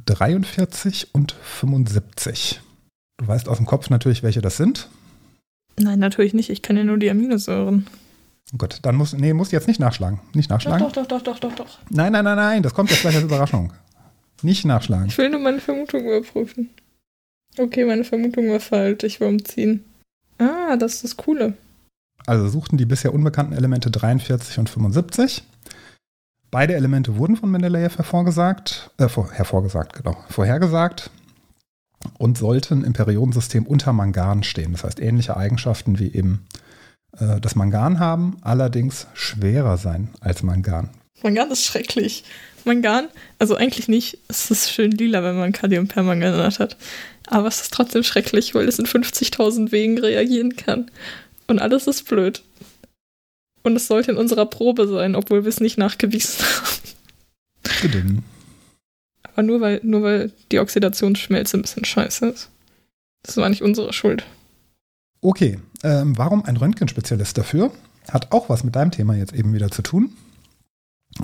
43 0.05 1.13
und 1.13 1.33
75. 1.33 2.61
Du 3.17 3.27
weißt 3.27 3.49
aus 3.49 3.57
dem 3.57 3.65
Kopf 3.65 3.89
natürlich, 3.89 4.23
welche 4.23 4.41
das 4.41 4.57
sind. 4.57 4.89
Nein, 5.79 5.99
natürlich 5.99 6.33
nicht. 6.33 6.49
Ich 6.49 6.61
kenne 6.61 6.79
ja 6.79 6.85
nur 6.85 6.97
die 6.97 7.09
Aminosäuren. 7.09 7.85
Oh 8.53 8.57
Gott, 8.57 8.79
dann 8.83 8.95
muss, 8.95 9.13
nee, 9.13 9.33
musst 9.33 9.51
jetzt 9.51 9.67
nicht 9.67 9.79
nachschlagen. 9.79 10.21
Nicht 10.33 10.49
nachschlagen? 10.49 10.79
Doch, 10.79 10.93
doch, 10.93 11.05
doch, 11.05 11.21
doch, 11.21 11.39
doch, 11.39 11.55
doch. 11.55 11.79
Nein, 11.89 12.13
nein, 12.13 12.23
nein, 12.23 12.37
nein, 12.37 12.63
das 12.63 12.73
kommt 12.73 12.89
jetzt 12.89 13.01
gleich 13.01 13.15
als 13.15 13.25
Überraschung. 13.25 13.73
Nicht 14.41 14.65
nachschlagen. 14.65 15.07
Ich 15.07 15.17
will 15.17 15.29
nur 15.29 15.39
meine 15.39 15.59
Vermutung 15.59 16.05
überprüfen. 16.05 16.69
Okay, 17.57 17.85
meine 17.85 18.03
Vermutung 18.03 18.49
war 18.49 18.59
falsch. 18.59 19.03
Ich 19.03 19.19
war 19.19 19.27
umziehen. 19.27 19.83
Ah, 20.37 20.75
das 20.77 20.95
ist 20.95 21.03
das 21.03 21.17
Coole. 21.17 21.53
Also 22.25 22.47
suchten 22.47 22.77
die 22.77 22.85
bisher 22.85 23.13
unbekannten 23.13 23.53
Elemente 23.53 23.89
43 23.89 24.59
und 24.59 24.69
75. 24.69 25.43
Beide 26.51 26.75
Elemente 26.75 27.17
wurden 27.17 27.35
von 27.35 27.51
Mendeleev 27.51 27.97
hervorgesagt, 27.97 28.91
äh, 28.97 29.09
vor, 29.09 29.31
hervorgesagt, 29.31 29.93
genau, 29.93 30.17
vorhergesagt 30.29 31.09
und 32.17 32.37
sollten 32.37 32.83
im 32.83 32.93
Periodensystem 32.93 33.65
unter 33.65 33.91
Mangan 33.91 34.43
stehen. 34.43 34.71
Das 34.71 34.83
heißt, 34.83 34.99
ähnliche 34.99 35.35
Eigenschaften 35.35 35.99
wie 35.99 36.13
eben 36.13 36.45
äh, 37.17 37.41
das 37.41 37.55
Mangan 37.55 37.99
haben, 37.99 38.37
allerdings 38.41 39.07
schwerer 39.13 39.77
sein 39.77 40.09
als 40.21 40.43
Mangan. 40.43 40.89
Mangan 41.21 41.51
ist 41.51 41.65
schrecklich. 41.65 42.23
Mangan, 42.67 43.07
also 43.39 43.55
eigentlich 43.55 43.87
nicht, 43.87 44.19
es 44.27 44.51
ist 44.51 44.71
schön 44.71 44.91
lila, 44.91 45.23
wenn 45.23 45.37
man 45.37 45.51
Kalium 45.51 45.87
Kaliumpermanganat 45.87 46.59
hat. 46.59 46.77
Aber 47.25 47.47
es 47.47 47.61
ist 47.61 47.73
trotzdem 47.73 48.03
schrecklich, 48.03 48.53
weil 48.53 48.67
es 48.67 48.79
in 48.79 48.85
50.000 48.85 49.71
Wegen 49.71 49.97
reagieren 49.97 50.55
kann. 50.55 50.91
Und 51.47 51.59
alles 51.59 51.87
ist 51.87 52.07
blöd. 52.07 52.43
Und 53.63 53.75
es 53.75 53.87
sollte 53.87 54.11
in 54.11 54.17
unserer 54.17 54.45
Probe 54.45 54.87
sein, 54.87 55.15
obwohl 55.15 55.43
wir 55.43 55.49
es 55.49 55.59
nicht 55.59 55.77
nachgewiesen 55.77 56.45
haben. 56.45 57.81
Gedinn. 57.81 58.23
Aber 59.23 59.43
nur 59.43 59.61
weil, 59.61 59.79
nur 59.83 60.03
weil 60.03 60.31
die 60.51 60.59
Oxidationsschmelze 60.59 61.57
ein 61.57 61.61
bisschen 61.63 61.85
scheiße 61.85 62.27
ist. 62.27 62.49
Das 63.23 63.37
war 63.37 63.49
nicht 63.49 63.61
unsere 63.61 63.91
Schuld. 63.91 64.23
Okay, 65.21 65.59
ähm, 65.83 66.17
warum 66.17 66.45
ein 66.45 66.57
Röntgenspezialist 66.57 67.37
dafür? 67.37 67.71
Hat 68.09 68.31
auch 68.31 68.49
was 68.49 68.63
mit 68.63 68.75
deinem 68.75 68.91
Thema 68.91 69.15
jetzt 69.15 69.33
eben 69.33 69.53
wieder 69.53 69.69
zu 69.69 69.81
tun. 69.81 70.11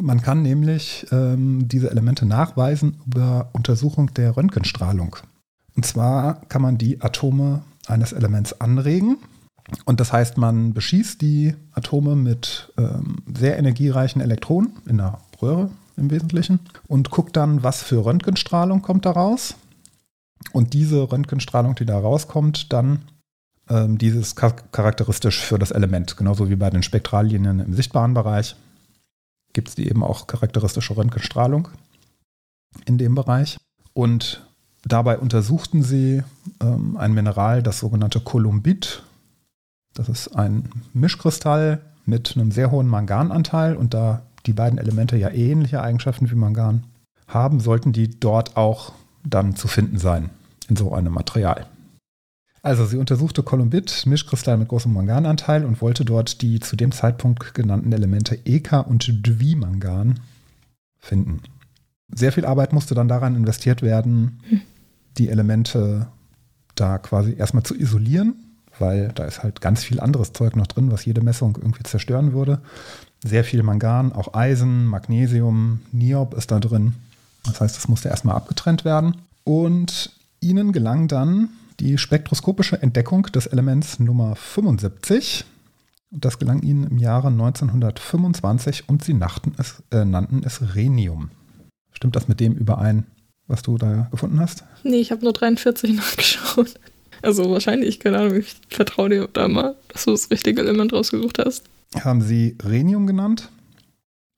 Man 0.02 0.22
kann 0.22 0.42
nämlich 0.42 1.06
ähm, 1.12 1.68
diese 1.68 1.92
Elemente 1.92 2.26
nachweisen 2.26 2.98
über 3.06 3.50
Untersuchung 3.54 4.14
der 4.14 4.36
Röntgenstrahlung. 4.36 5.18
Und 5.76 5.86
zwar 5.86 6.42
kann 6.48 6.62
man 6.62 6.78
die 6.78 7.02
Atome 7.02 7.64
eines 7.88 8.14
Elements 8.14 8.60
anregen. 8.60 9.18
Und 9.86 10.00
das 10.00 10.12
heißt, 10.12 10.38
man 10.38 10.74
beschießt 10.74 11.22
die 11.22 11.56
Atome 11.72 12.16
mit 12.16 12.72
ähm, 12.78 13.18
sehr 13.34 13.58
energiereichen 13.58 14.22
Elektronen 14.22 14.74
in 14.86 15.00
einer 15.00 15.20
Röhre 15.42 15.70
im 15.96 16.12
Wesentlichen 16.12 16.60
und 16.88 17.12
guckt 17.12 17.38
dann, 17.38 17.64
was 17.64 17.84
für 17.84 18.06
Röntgenstrahlung 18.06 18.82
kommt 18.82 19.06
daraus. 19.06 19.56
Und 20.52 20.74
diese 20.74 21.12
Röntgenstrahlung, 21.12 21.76
die 21.76 21.86
da 21.86 21.98
rauskommt, 21.98 22.74
dann 22.74 23.04
ähm, 23.70 23.98
dieses 23.98 24.36
charakteristisch 24.36 25.40
für 25.40 25.58
das 25.58 25.72
Element, 25.72 26.18
genauso 26.18 26.50
wie 26.50 26.56
bei 26.56 26.70
den 26.70 26.84
Spektrallinien 26.84 27.60
im 27.60 27.74
sichtbaren 27.74 28.14
Bereich 28.14 28.56
gibt 29.54 29.70
es 29.70 29.76
die 29.76 29.88
eben 29.88 30.04
auch 30.04 30.28
charakteristische 30.28 30.98
Röntgenstrahlung 30.98 31.70
in 32.86 32.98
dem 32.98 33.16
Bereich. 33.16 33.58
Und 33.94 34.46
dabei 34.84 35.18
untersuchten 35.18 35.84
sie 35.84 36.24
ähm, 36.60 36.98
ein 36.98 37.14
Mineral, 37.14 37.64
das 37.64 37.80
sogenannte 37.80 38.20
Kolumbit. 38.20 39.04
Das 39.94 40.10
ist 40.10 40.36
ein 40.36 40.70
Mischkristall 40.94 41.82
mit 42.06 42.36
einem 42.36 42.52
sehr 42.52 42.72
hohen 42.72 42.88
Mangananteil 42.88 43.78
und 43.78 43.94
da 43.94 44.24
die 44.46 44.54
beiden 44.54 44.80
Elemente 44.80 45.16
ja 45.16 45.30
ähnliche 45.30 45.82
Eigenschaften 45.82 46.30
wie 46.30 46.36
Mangan 46.36 46.84
haben, 47.28 47.60
sollten 47.60 47.94
die 47.94 48.20
dort 48.20 48.58
auch 48.58 48.92
dann 49.24 49.56
zu 49.56 49.68
finden 49.68 49.98
sein 49.98 50.30
in 50.68 50.76
so 50.76 50.94
einem 50.94 51.14
Material. 51.14 51.68
Also 52.64 52.86
sie 52.86 52.96
untersuchte 52.96 53.44
Kolumbit, 53.44 54.06
Mischkristall 54.06 54.58
mit 54.58 54.70
großem 54.70 54.92
Mangananteil 54.92 55.66
und 55.66 55.82
wollte 55.82 56.06
dort 56.06 56.42
die 56.42 56.62
zu 56.62 56.78
dem 56.78 56.94
Zeitpunkt 56.94 57.54
genannten 57.54 57.92
Elemente 57.92 58.40
Eka 58.46 58.80
und 58.80 59.28
Dwimangan 59.28 60.22
finden. 60.98 61.42
sehr 62.16 62.32
viel 62.32 62.46
Arbeit 62.46 62.72
musste 62.72 62.96
dann 62.96 63.10
daran 63.10 63.36
investiert 63.36 63.82
werden, 63.82 64.40
die 65.18 65.28
Elemente 65.28 66.08
da 66.76 66.98
quasi 67.00 67.36
erstmal 67.36 67.64
zu 67.64 67.76
isolieren, 67.76 68.36
weil 68.80 69.10
da 69.10 69.26
ist 69.26 69.44
halt 69.44 69.60
ganz 69.60 69.84
viel 69.84 70.00
anderes 70.00 70.32
Zeug 70.32 70.56
noch 70.56 70.68
drin, 70.68 70.90
was 70.90 71.04
jede 71.04 71.22
Messung 71.22 71.58
irgendwie 71.58 71.84
zerstören 71.84 72.32
würde. 72.32 72.62
Sehr 73.22 73.44
viel 73.44 73.62
Mangan, 73.62 74.14
auch 74.14 74.34
Eisen, 74.34 74.86
Magnesium, 74.86 75.82
Niob 75.92 76.34
ist 76.34 76.52
da 76.52 76.62
drin. 76.62 76.94
Das 77.46 77.60
heißt, 77.60 77.76
das 77.76 77.90
musste 77.90 78.08
erstmal 78.08 78.36
abgetrennt 78.36 78.86
werden. 78.86 79.18
Und 79.44 80.12
ihnen 80.40 80.72
gelang 80.72 81.10
dann 81.10 81.50
die 81.84 81.98
spektroskopische 81.98 82.82
Entdeckung 82.82 83.24
des 83.24 83.46
Elements 83.46 84.00
Nummer 84.00 84.38
75. 84.38 85.44
Das 86.12 86.40
gelang 86.40 86.62
ihnen 86.62 86.88
im 86.88 86.98
Jahre 86.98 87.28
1925 87.28 88.88
und 88.88 89.04
sie 89.04 89.20
es, 89.58 89.84
äh, 89.92 90.06
nannten 90.06 90.44
es 90.46 90.76
Rhenium. 90.76 91.32
Stimmt 91.92 92.16
das 92.16 92.30
mit 92.30 92.40
dem 92.40 92.54
überein, 92.54 93.06
was 93.48 93.64
du 93.64 93.78
da 93.78 94.08
gefunden 94.12 94.40
hast? 94.40 94.64
Nee, 94.84 95.02
ich 95.02 95.12
habe 95.12 95.24
nur 95.24 95.34
43 95.34 95.94
nachgeschaut. 95.94 96.76
Also 97.22 97.52
wahrscheinlich, 97.52 98.00
keine 98.00 98.20
Ahnung, 98.20 98.38
ich 98.38 98.56
vertraue 98.70 99.10
dir 99.10 99.28
da 99.32 99.50
mal, 99.50 99.76
dass 99.90 100.06
du 100.06 100.12
das 100.12 100.32
richtige 100.32 100.62
Element 100.62 100.94
rausgesucht 100.94 101.40
hast. 101.40 101.66
Haben 102.00 102.22
sie 102.22 102.58
Rhenium 102.64 103.08
genannt? 103.08 103.50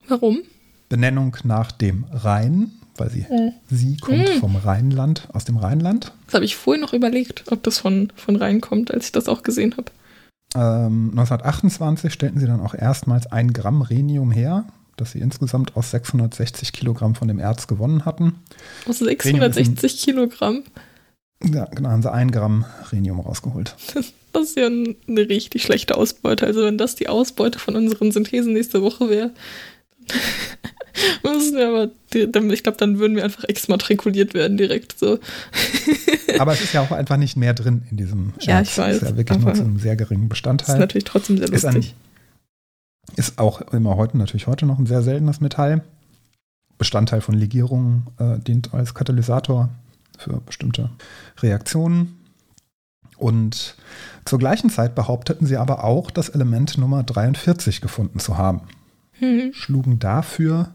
Warum? 0.08 0.42
Benennung 0.88 1.36
nach 1.44 1.70
dem 1.70 2.06
Rhein, 2.10 2.72
weil 2.98 3.10
sie, 3.10 3.20
äh. 3.20 3.52
sie 3.68 3.96
kommt 3.96 4.28
hm. 4.28 4.40
vom 4.40 4.56
Rheinland, 4.56 5.28
aus 5.32 5.44
dem 5.44 5.56
Rheinland. 5.56 6.12
Das 6.26 6.34
habe 6.34 6.44
ich 6.44 6.56
vorher 6.56 6.80
noch 6.80 6.92
überlegt, 6.92 7.44
ob 7.50 7.62
das 7.62 7.78
von, 7.78 8.12
von 8.16 8.36
Rhein 8.36 8.60
kommt, 8.60 8.92
als 8.92 9.06
ich 9.06 9.12
das 9.12 9.28
auch 9.28 9.42
gesehen 9.42 9.76
habe. 9.76 9.90
Ähm, 10.54 11.10
1928 11.10 12.12
stellten 12.12 12.40
sie 12.40 12.46
dann 12.46 12.60
auch 12.60 12.74
erstmals 12.74 13.26
ein 13.26 13.52
Gramm 13.52 13.82
Rhenium 13.82 14.30
her, 14.30 14.64
das 14.96 15.12
sie 15.12 15.20
insgesamt 15.20 15.76
aus 15.76 15.90
660 15.90 16.72
Kilogramm 16.72 17.14
von 17.14 17.28
dem 17.28 17.38
Erz 17.38 17.66
gewonnen 17.66 18.04
hatten. 18.04 18.36
Aus 18.88 18.98
660 18.98 20.02
Kilogramm? 20.02 20.62
Ja, 21.44 21.66
genau, 21.66 21.90
haben 21.90 22.02
sie 22.02 22.12
ein 22.12 22.30
Gramm 22.30 22.64
Rhenium 22.92 23.20
rausgeholt. 23.20 23.76
Das 24.32 24.50
ist 24.50 24.56
ja 24.58 24.66
eine 24.66 24.96
richtig 25.08 25.62
schlechte 25.62 25.96
Ausbeute. 25.96 26.46
Also 26.46 26.62
wenn 26.62 26.76
das 26.76 26.94
die 26.94 27.08
Ausbeute 27.08 27.58
von 27.58 27.74
unseren 27.74 28.12
Synthesen 28.12 28.52
nächste 28.52 28.82
Woche 28.82 29.08
wäre, 29.08 29.30
müssen 31.22 31.56
wir 31.56 31.68
aber, 31.68 32.52
ich 32.52 32.62
glaube, 32.62 32.78
dann 32.78 32.98
würden 32.98 33.16
wir 33.16 33.24
einfach 33.24 33.44
exmatrikuliert 33.44 34.34
werden 34.34 34.56
direkt 34.56 34.98
so. 34.98 35.18
aber 36.38 36.52
es 36.52 36.62
ist 36.62 36.72
ja 36.72 36.82
auch 36.82 36.92
einfach 36.92 37.16
nicht 37.16 37.36
mehr 37.36 37.54
drin 37.54 37.82
in 37.90 37.96
diesem 37.96 38.32
Ja, 38.40 38.58
Erz. 38.58 38.70
ich 38.70 38.78
weiß. 38.78 38.96
Es 38.96 39.02
ist 39.02 39.10
ja 39.10 39.16
wirklich 39.16 39.38
nur 39.38 39.54
zu 39.54 39.62
einem 39.62 39.78
sehr 39.78 39.96
geringen 39.96 40.28
Bestandteil. 40.28 40.76
Ist 40.76 40.80
natürlich 40.80 41.04
trotzdem 41.04 41.38
sehr 41.38 41.48
lustig. 41.48 41.76
Ist, 41.76 41.76
ein, 41.76 43.14
ist 43.16 43.38
auch 43.38 43.60
immer 43.72 43.96
heute, 43.96 44.16
natürlich 44.18 44.46
heute 44.46 44.66
noch 44.66 44.78
ein 44.78 44.86
sehr 44.86 45.02
seltenes 45.02 45.40
Metall. 45.40 45.82
Bestandteil 46.78 47.22
von 47.22 47.34
Legierungen, 47.34 48.06
äh, 48.18 48.38
dient 48.38 48.74
als 48.74 48.94
Katalysator 48.94 49.70
für 50.18 50.40
bestimmte 50.40 50.90
Reaktionen. 51.40 52.16
Und 53.16 53.76
zur 54.26 54.38
gleichen 54.38 54.68
Zeit 54.68 54.94
behaupteten 54.94 55.46
sie 55.46 55.56
aber 55.56 55.84
auch, 55.84 56.10
das 56.10 56.28
Element 56.28 56.76
Nummer 56.76 57.02
43 57.02 57.80
gefunden 57.80 58.18
zu 58.18 58.36
haben. 58.36 58.62
Mhm. 59.20 59.52
Schlugen 59.52 59.98
dafür 59.98 60.72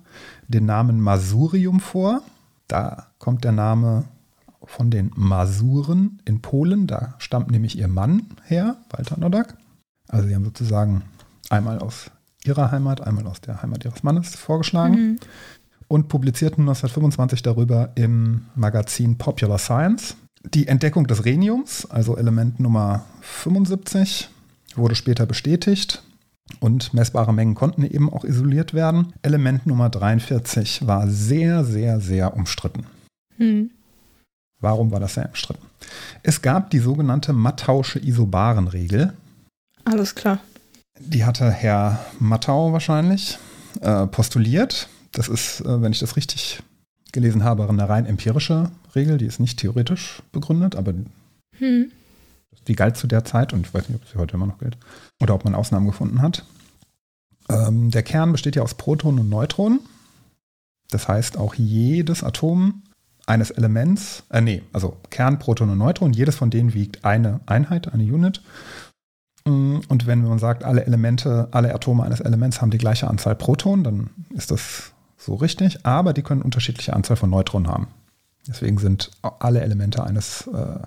den 0.48 0.66
Namen 0.66 1.00
Masurium 1.02 1.80
vor. 1.80 2.22
Da 2.68 3.08
kommt 3.20 3.44
der 3.44 3.52
Name 3.52 4.06
von 4.64 4.92
den 4.92 5.12
Masuren 5.16 6.22
in 6.26 6.42
Polen. 6.42 6.88
Da 6.88 7.16
stammt 7.18 7.52
nämlich 7.52 7.78
ihr 7.78 7.88
Mann 7.88 8.28
her, 8.46 8.78
Walter 8.90 9.20
Nodak. 9.20 9.58
Also 10.08 10.28
sie 10.28 10.36
haben 10.36 10.46
sozusagen 10.46 11.04
einmal 11.50 11.80
aus 11.80 12.12
ihrer 12.44 12.72
Heimat, 12.72 13.02
einmal 13.02 13.28
aus 13.28 13.42
der 13.42 13.62
Heimat 13.62 13.86
ihres 13.86 14.04
Mannes 14.04 14.36
vorgeschlagen. 14.36 14.96
Mhm 14.96 15.20
und 15.92 16.08
publizierten 16.08 16.62
1925 16.62 17.42
darüber 17.44 17.90
im 17.96 18.46
Magazin 18.56 19.18
Popular 19.18 19.58
Science. 19.58 20.16
Die 20.42 20.70
Entdeckung 20.70 21.06
des 21.06 21.26
Rheniums, 21.26 21.86
also 21.86 22.16
Element 22.16 22.62
Nummer 22.62 23.04
75, 23.20 24.30
wurde 24.76 24.96
später 24.96 25.26
bestätigt 25.26 26.02
und 26.60 26.94
messbare 26.94 27.34
Mengen 27.34 27.56
konnten 27.56 27.84
eben 27.84 28.12
auch 28.12 28.24
isoliert 28.24 28.74
werden. 28.74 29.14
Element 29.22 29.66
Nummer 29.66 29.90
43 29.90 30.88
war 30.88 31.08
sehr, 31.08 31.64
sehr, 31.64 32.00
sehr 32.00 32.36
umstritten. 32.36 32.86
Hm. 33.38 33.72
Warum 34.60 34.92
war 34.92 35.00
das 35.00 35.16
sehr 35.16 35.28
umstritten? 35.28 35.66
Es 36.24 36.42
gab 36.42 36.70
die 36.70 36.80
sogenannte 36.80 37.34
Mattausche 37.34 38.00
Isobarenregel. 38.00 39.14
Alles 39.86 40.14
klar. 40.14 40.40
Die 41.00 41.26
hatte 41.26 41.50
Herr 41.50 42.06
Mattau 42.20 42.72
wahrscheinlich 42.74 43.40
äh, 43.82 44.06
postuliert. 44.08 44.88
Das 45.14 45.28
ist, 45.28 45.62
äh, 45.62 45.82
wenn 45.82 45.92
ich 45.92 46.00
das 46.00 46.16
richtig 46.16 46.62
gelesen 47.12 47.44
habe, 47.44 47.68
eine 47.68 47.90
rein 47.90 48.06
empirische 48.06 48.70
Regel, 48.96 49.18
die 49.18 49.26
ist 49.26 49.40
nicht 49.40 49.60
theoretisch 49.60 50.22
begründet, 50.32 50.76
aber 50.76 50.94
hm. 51.58 51.92
Die 52.68 52.76
galt 52.76 52.98
zu 52.98 53.08
der 53.08 53.26
Zeit 53.26 53.54
und 53.54 53.66
ich 53.66 53.74
weiß 53.74 53.90
nicht, 53.90 54.02
ob 54.02 54.08
sie 54.08 54.18
heute 54.18 54.36
immer 54.36 54.48
noch 54.48 54.60
gilt 54.60 54.78
oder 55.20 55.34
ob 55.34 55.44
man 55.44 55.56
Ausnahmen 55.56 55.88
gefunden 55.88 56.22
hat. 56.22 56.46
Ähm, 57.50 57.92
der 57.92 58.04
Kern 58.04 58.32
besteht 58.32 58.56
ja 58.56 58.62
aus 58.62 58.76
Protonen 58.76 59.20
und 59.20 59.30
Neutronen. 59.30 59.80
Das 60.90 61.08
heißt, 61.08 61.38
auch 61.38 61.56
jedes 61.56 62.24
Atom 62.24 62.84
eines 63.26 63.52
Elements, 63.52 64.24
äh, 64.30 64.42
nee, 64.42 64.62
also 64.74 64.98
Kern, 65.10 65.40
Proton 65.40 65.70
und 65.70 65.78
Neutron, 65.78 66.14
jedes 66.14 66.36
von 66.36 66.50
denen 66.50 66.74
wiegt 66.74 67.06
eine 67.06 67.40
Einheit, 67.46 67.94
eine 67.94 68.04
Unit. 68.04 68.42
Mm, 69.46 69.80
und 69.88 70.08
wenn 70.08 70.28
man 70.28 70.40
sagt, 70.40 70.64
alle 70.64 70.86
Elemente, 70.86 71.48
alle 71.52 71.74
Atome 71.74 72.04
eines 72.04 72.20
Elements 72.20 72.62
haben 72.62 72.72
die 72.72 72.78
gleiche 72.78 73.08
Anzahl 73.08 73.36
Protonen, 73.36 73.84
dann 73.84 74.10
ist 74.32 74.52
das 74.52 74.92
so 75.18 75.36
richtig, 75.36 75.86
aber 75.86 76.14
die 76.14 76.24
können 76.24 76.42
unterschiedliche 76.42 76.94
Anzahl 76.94 77.16
von 77.16 77.30
Neutronen 77.30 77.70
haben. 77.70 77.88
Deswegen 78.48 78.80
sind 78.80 79.12
alle 79.22 79.62
Elemente 79.62 80.04
eines, 80.04 80.48
äh, 80.48 80.80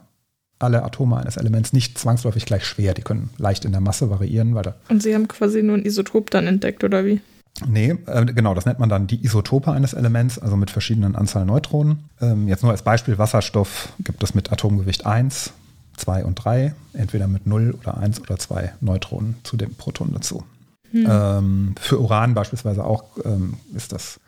alle 0.59 0.83
Atome 0.83 1.17
eines 1.17 1.37
Elements 1.37 1.73
nicht 1.73 1.99
zwangsläufig 1.99 2.47
gleich 2.47 2.65
schwer. 2.65 2.95
Die 2.95 3.03
können 3.03 3.31
leicht 3.39 3.65
in 3.65 3.73
der 3.73 3.81
Masse 3.81 4.11
variieren. 4.11 4.55
Weil 4.55 4.75
Und 4.89 5.03
Sie 5.03 5.15
haben 5.15 5.29
quasi 5.29 5.63
nur 5.63 5.77
ein 5.77 5.85
Isotop 5.85 6.31
dann 6.31 6.47
entdeckt, 6.47 6.85
oder 6.85 7.05
wie? 7.05 7.21
Nee, 7.67 7.97
äh, 8.07 8.25
genau, 8.25 8.55
das 8.55 8.67
nennt 8.67 8.81
man 8.81 8.89
dann 8.89 9.07
die 9.07 9.25
Isotope 9.25 9.71
eines 9.71 9.93
Elements, 9.93 10.39
also 10.39 10.57
mit 10.57 10.71
verschiedenen 10.71 11.15
Anzahl 11.15 11.45
Neutronen. 11.45 12.09
Ähm, 12.21 12.49
jetzt 12.49 12.63
nur 12.63 12.73
als 12.73 12.83
Beispiel, 12.83 13.17
Wasserstoff 13.17 13.91
gibt 14.01 14.23
es 14.25 14.35
mit 14.35 14.51
Atomgewicht 14.51 15.07
1, 15.07 15.53
2 15.97 16.25
und 16.25 16.35
3, 16.37 16.75
entweder 16.95 17.29
mit 17.29 17.47
0 17.47 17.77
oder 17.81 17.97
1 17.97 18.21
oder 18.21 18.39
2 18.39 18.75
Neutronen 18.81 19.37
zu 19.45 19.57
dem 19.57 19.75
Proton 19.75 20.11
dazu. 20.13 20.43
Hm. 20.91 21.07
Ähm, 21.09 21.75
für 21.81 22.01
Uran 22.01 22.35
beispielsweise 22.35 22.85
auch 22.85 23.05
ähm, 23.25 23.55
ist 23.75 23.93
das 23.93 24.19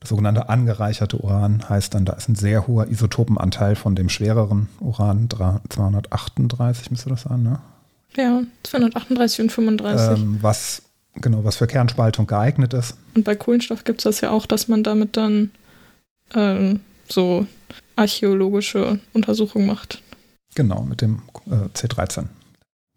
das 0.00 0.10
sogenannte 0.10 0.48
angereicherte 0.48 1.18
Uran 1.18 1.68
heißt 1.68 1.94
dann, 1.94 2.04
da 2.04 2.12
ist 2.12 2.28
ein 2.28 2.36
sehr 2.36 2.66
hoher 2.66 2.88
Isotopenanteil 2.88 3.74
von 3.74 3.96
dem 3.96 4.08
schwereren 4.08 4.68
Uran, 4.80 5.28
238 5.30 6.90
müsste 6.90 7.10
das 7.10 7.22
sein, 7.22 7.42
ne? 7.42 7.60
Ja, 8.16 8.42
238 8.62 9.40
und 9.42 9.52
35. 9.52 10.18
Ähm, 10.18 10.38
was, 10.40 10.82
genau, 11.14 11.44
was 11.44 11.56
für 11.56 11.66
Kernspaltung 11.66 12.26
geeignet 12.26 12.74
ist. 12.74 12.96
Und 13.14 13.24
bei 13.24 13.34
Kohlenstoff 13.34 13.84
gibt 13.84 14.00
es 14.00 14.04
das 14.04 14.20
ja 14.20 14.30
auch, 14.30 14.46
dass 14.46 14.68
man 14.68 14.82
damit 14.82 15.16
dann 15.16 15.50
ähm, 16.34 16.80
so 17.08 17.46
archäologische 17.96 19.00
Untersuchungen 19.12 19.66
macht. 19.66 20.02
Genau, 20.54 20.82
mit 20.82 21.00
dem 21.00 21.22
äh, 21.46 21.68
C13. 21.76 22.26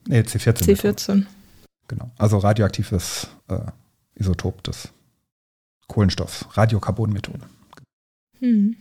Nee, 0.08 0.22
C14. 0.22 0.64
C14. 0.64 1.26
Genau, 1.88 2.10
also 2.18 2.38
radioaktives 2.38 3.28
äh, 3.50 3.60
Isotop 4.16 4.64
des 4.64 4.90
Kohlenstoff, 5.92 6.46
Radiokarbonmethode. 6.54 7.46
Mhm. 8.40 8.78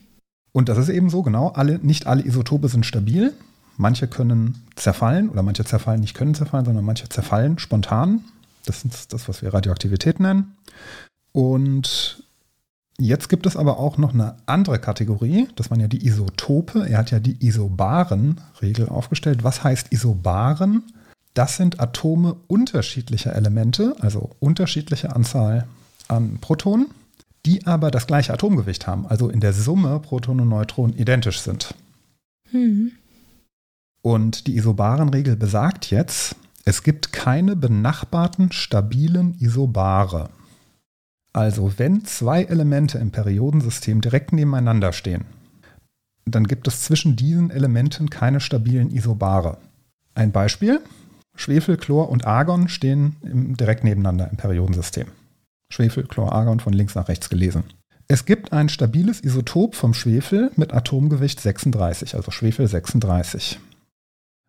Und 0.53 0.69
das 0.69 0.79
ist 0.79 0.89
eben 0.89 1.11
so, 1.11 1.23
genau, 1.23 1.49
alle, 1.49 1.81
nicht 1.81 2.07
alle 2.07 2.25
Isotope 2.25 2.69
sind 2.69 2.87
stabil. 2.87 3.33
Manche 3.77 4.07
können 4.07 4.63
zerfallen 4.77 5.29
oder 5.29 5.43
manche 5.43 5.65
zerfallen 5.65 6.01
nicht 6.01 6.15
können 6.15 6.35
zerfallen, 6.35 6.65
sondern 6.65 6.85
manche 6.85 7.09
zerfallen 7.09 7.59
spontan. 7.59 8.25
Das 8.65 8.85
ist 8.85 9.13
das, 9.13 9.29
was 9.29 9.43
wir 9.43 9.53
Radioaktivität 9.53 10.21
nennen. 10.21 10.57
Und 11.33 12.23
jetzt 12.99 13.29
gibt 13.29 13.47
es 13.47 13.57
aber 13.57 13.81
auch 13.81 13.99
noch 13.99 14.15
eine 14.15 14.37
andere 14.47 14.79
Kategorie. 14.79 15.49
Das 15.57 15.69
waren 15.71 15.81
ja 15.81 15.89
die 15.89 16.07
Isotope. 16.07 16.89
Er 16.89 16.99
hat 16.99 17.11
ja 17.11 17.19
die 17.19 17.45
Isobaren-Regel 17.45 18.89
aufgestellt. 18.89 19.43
Was 19.43 19.65
heißt 19.65 19.93
Isobaren? 19.93 20.85
Das 21.35 21.57
sind 21.57 21.81
Atome 21.81 22.37
unterschiedlicher 22.47 23.35
Elemente, 23.35 23.97
also 23.99 24.31
unterschiedliche 24.39 25.15
Anzahl 25.17 25.67
an 26.07 26.39
Protonen 26.41 26.87
die 27.47 27.67
aber 27.67 27.91
das 27.91 28.07
gleiche 28.07 28.33
Atomgewicht 28.33 28.87
haben, 28.87 29.07
also 29.07 29.29
in 29.29 29.41
der 29.41 29.53
Summe 29.53 30.01
Protonen 30.01 30.43
und 30.43 30.49
Neutronen 30.49 30.97
identisch 30.97 31.41
sind. 31.41 31.75
Mhm. 32.53 32.93
Und 34.03 34.47
die 34.47 34.57
Isobarenregel 34.57 35.37
besagt 35.37 35.91
jetzt, 35.91 36.37
es 36.65 36.83
gibt 36.83 37.13
keine 37.13 37.57
benachbarten 37.57 38.53
stabilen 38.53 39.37
Isobare. 39.41 40.31
Also 41.33 41.73
wenn 41.79 42.05
zwei 42.05 42.45
Elemente 42.45 42.99
im 42.99 43.11
Periodensystem 43.11 44.01
direkt 44.01 44.33
nebeneinander 44.33 44.93
stehen, 44.93 45.25
dann 46.27 46.47
gibt 46.47 46.69
es 46.69 46.83
zwischen 46.83 47.17
diesen 47.17 47.51
Elementen 47.51 48.11
keine 48.11 48.41
stabilen 48.41 48.91
Isobare. 48.91 49.59
Ein 50.15 50.33
Beispiel, 50.33 50.81
Schwefel, 51.35 51.77
Chlor 51.77 52.11
und 52.11 52.27
Argon 52.27 52.69
stehen 52.69 53.17
direkt 53.23 53.85
nebeneinander 53.85 54.29
im 54.31 54.37
Periodensystem. 54.37 55.07
Schwefel, 55.71 56.05
Chlor, 56.05 56.33
Argon 56.33 56.61
von 56.61 56.73
links 56.73 56.95
nach 56.95 57.09
rechts 57.09 57.31
gelesen. 57.31 57.65
Es 58.09 58.25
gibt 58.25 58.53
ein 58.53 58.69
stabiles 58.69 59.21
Isotop 59.21 59.77
vom 59.77 59.95
Schwefel 59.95 60.51
mit 60.57 60.75
Atomgewicht 60.75 61.41
36, 61.41 62.17
also 62.17 62.31
Schwefel 62.31 62.67
36. 62.67 63.61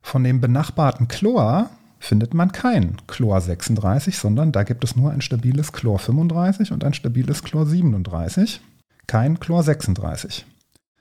Von 0.02 0.24
dem 0.24 0.42
benachbarten 0.42 1.08
Chlor 1.08 1.70
findet 2.00 2.34
man 2.34 2.52
kein 2.52 2.98
Chlor 3.06 3.40
36, 3.40 4.18
sondern 4.18 4.52
da 4.52 4.64
gibt 4.64 4.84
es 4.84 4.96
nur 4.96 5.12
ein 5.12 5.22
stabiles 5.22 5.72
Chlor 5.72 6.00
35 6.00 6.72
und 6.72 6.84
ein 6.84 6.96
stabiles 6.96 7.44
Chlor 7.44 7.68
37, 7.68 8.62
kein 9.06 9.40
Chlor 9.40 9.62
36. 9.62 10.48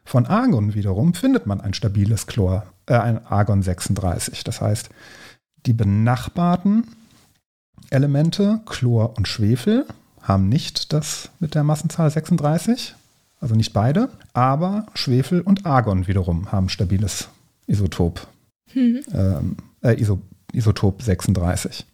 Von 0.05 0.27
Argon 0.27 0.75
wiederum 0.75 1.15
findet 1.15 1.47
man 1.47 1.63
ein 1.63 1.73
stabiles 1.73 2.27
Chlor, 2.27 2.67
äh, 2.87 2.95
ein 2.95 3.25
Argon 3.27 3.63
36. 3.63 4.45
Das 4.45 4.61
heißt, 4.61 4.91
die 5.67 5.73
benachbarten 5.73 6.89
Elemente 7.89 8.61
Chlor 8.67 9.17
und 9.17 9.27
Schwefel 9.27 9.87
haben 10.23 10.49
nicht 10.49 10.93
das 10.93 11.31
mit 11.41 11.55
der 11.55 11.65
Massenzahl 11.65 12.11
36, 12.11 12.95
also 13.41 13.55
nicht 13.55 13.73
beide, 13.73 14.11
aber 14.33 14.87
Schwefel 14.95 15.41
und 15.41 15.67
Argon 15.67 16.07
wiederum 16.07 16.53
haben 16.53 16.69
stabiles 16.69 17.29
Isotop, 17.67 18.27
Hm. 18.73 19.01
ähm, 19.13 19.57
äh, 19.83 20.01
Iso, 20.01 20.21
Isotop 20.53 21.03
36. 21.03 21.87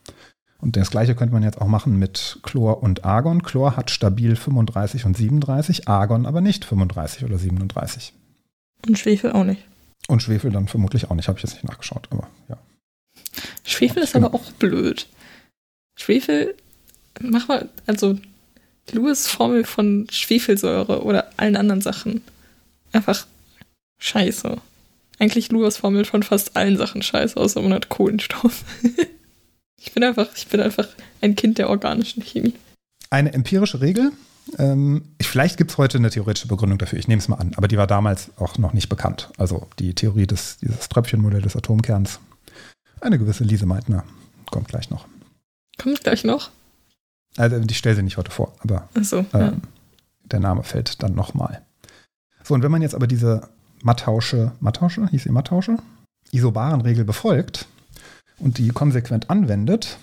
Und 0.58 0.76
das 0.76 0.90
gleiche 0.90 1.14
könnte 1.14 1.34
man 1.34 1.42
jetzt 1.42 1.60
auch 1.60 1.66
machen 1.66 1.98
mit 1.98 2.38
Chlor 2.42 2.82
und 2.82 3.04
Argon. 3.04 3.42
Chlor 3.42 3.76
hat 3.76 3.90
stabil 3.90 4.36
35 4.36 5.04
und 5.04 5.16
37, 5.16 5.86
Argon 5.88 6.26
aber 6.26 6.40
nicht 6.40 6.64
35 6.64 7.24
oder 7.24 7.38
37. 7.38 8.12
Und 8.86 8.98
Schwefel 8.98 9.32
auch 9.32 9.44
nicht. 9.44 9.62
Und 10.08 10.22
Schwefel 10.22 10.50
dann 10.50 10.68
vermutlich 10.68 11.10
auch 11.10 11.14
nicht, 11.14 11.28
habe 11.28 11.38
ich 11.38 11.44
jetzt 11.44 11.54
nicht 11.54 11.64
nachgeschaut, 11.64 12.08
aber 12.10 12.28
ja. 12.48 12.56
Schwefel 13.64 14.02
ist 14.02 14.16
aber 14.16 14.34
auch 14.34 14.50
blöd. 14.52 15.08
Schwefel, 15.96 16.54
mach 17.20 17.48
mal, 17.48 17.68
also 17.86 18.18
Lewis 18.92 19.26
Formel 19.26 19.64
von 19.64 20.06
Schwefelsäure 20.10 21.02
oder 21.02 21.30
allen 21.36 21.56
anderen 21.56 21.80
Sachen. 21.80 22.22
Einfach 22.92 23.26
scheiße. 23.98 24.56
Eigentlich 25.18 25.50
Lewis 25.50 25.78
Formel 25.78 26.04
von 26.04 26.22
fast 26.22 26.56
allen 26.56 26.76
Sachen 26.76 27.02
scheiße, 27.02 27.36
außer 27.36 27.62
man 27.62 27.72
hat 27.72 27.88
Kohlenstoff. 27.88 28.64
ich 29.78 29.92
bin 29.92 30.04
einfach, 30.04 30.28
ich 30.36 30.46
bin 30.48 30.60
einfach 30.60 30.88
ein 31.20 31.34
Kind 31.36 31.58
der 31.58 31.70
organischen 31.70 32.22
Chemie. 32.22 32.54
Eine 33.10 33.32
empirische 33.32 33.80
Regel. 33.80 34.12
Ähm, 34.58 35.02
ich, 35.18 35.26
vielleicht 35.26 35.56
gibt 35.56 35.72
es 35.72 35.78
heute 35.78 35.98
eine 35.98 36.10
theoretische 36.10 36.48
Begründung 36.48 36.78
dafür, 36.78 36.98
ich 36.98 37.08
nehme 37.08 37.20
es 37.20 37.26
mal 37.26 37.36
an, 37.36 37.52
aber 37.56 37.66
die 37.66 37.76
war 37.76 37.88
damals 37.88 38.30
auch 38.36 38.58
noch 38.58 38.72
nicht 38.72 38.88
bekannt. 38.88 39.30
Also 39.38 39.66
die 39.78 39.94
Theorie 39.94 40.26
des, 40.26 40.58
dieses 40.58 40.88
Tröpfchenmodell 40.88 41.42
des 41.42 41.56
Atomkerns. 41.56 42.20
Eine 43.00 43.18
gewisse 43.18 43.44
Lise 43.44 43.66
Meitner 43.66 44.04
kommt 44.50 44.68
gleich 44.68 44.90
noch. 44.90 45.06
Kommt 45.78 46.02
gleich 46.02 46.24
noch? 46.24 46.50
Also 47.36 47.56
ich 47.56 47.78
stelle 47.78 47.96
sie 47.96 48.02
nicht 48.02 48.16
heute 48.16 48.30
vor, 48.30 48.54
aber 48.60 48.88
Achso, 48.94 49.18
ähm, 49.18 49.26
ja. 49.32 49.52
der 50.24 50.40
Name 50.40 50.62
fällt 50.62 51.02
dann 51.02 51.14
nochmal. 51.14 51.62
So, 52.42 52.54
und 52.54 52.62
wenn 52.62 52.70
man 52.70 52.82
jetzt 52.82 52.94
aber 52.94 53.06
diese 53.06 53.48
Matthausche, 53.82 54.52
Matthausche, 54.60 55.08
hieß 55.08 55.24
sie 55.24 55.30
Matthausche, 55.30 55.76
Isobarenregel 56.32 57.04
befolgt 57.04 57.66
und 58.38 58.58
die 58.58 58.68
konsequent 58.68 59.30
anwendet, 59.30 59.98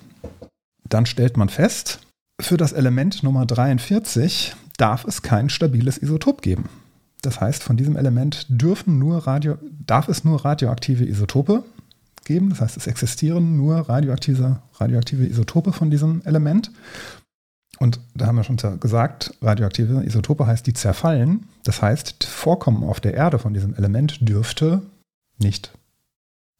dann 0.87 1.05
stellt 1.05 1.37
man 1.37 1.49
fest, 1.49 1.99
für 2.41 2.57
das 2.57 2.73
Element 2.73 3.23
Nummer 3.23 3.45
43 3.45 4.55
darf 4.77 5.05
es 5.05 5.21
kein 5.21 5.49
stabiles 5.49 5.97
Isotop 5.97 6.41
geben. 6.41 6.69
Das 7.21 7.39
heißt, 7.39 7.63
von 7.63 7.77
diesem 7.77 7.95
Element 7.95 8.45
dürfen 8.49 8.99
nur 8.99 9.25
Radio, 9.25 9.57
darf 9.85 10.09
es 10.09 10.23
nur 10.23 10.43
radioaktive 10.43 11.05
Isotope 11.05 11.63
geben. 12.25 12.49
Das 12.49 12.59
heißt, 12.59 12.77
es 12.77 12.87
existieren 12.87 13.55
nur 13.55 13.77
radioaktive, 13.77 14.59
radioaktive 14.75 15.25
Isotope 15.25 15.71
von 15.71 15.89
diesem 15.89 16.21
Element. 16.25 16.71
Und 17.79 17.99
da 18.15 18.27
haben 18.27 18.35
wir 18.35 18.43
schon 18.43 18.57
gesagt, 18.79 19.33
radioaktive 19.41 20.05
Isotope 20.05 20.45
heißt, 20.45 20.65
die 20.65 20.73
zerfallen. 20.73 21.47
Das 21.63 21.81
heißt, 21.81 22.15
das 22.19 22.29
Vorkommen 22.29 22.83
auf 22.83 22.99
der 22.99 23.13
Erde 23.13 23.39
von 23.39 23.53
diesem 23.53 23.75
Element 23.75 24.17
dürfte 24.27 24.81
nicht 25.37 25.71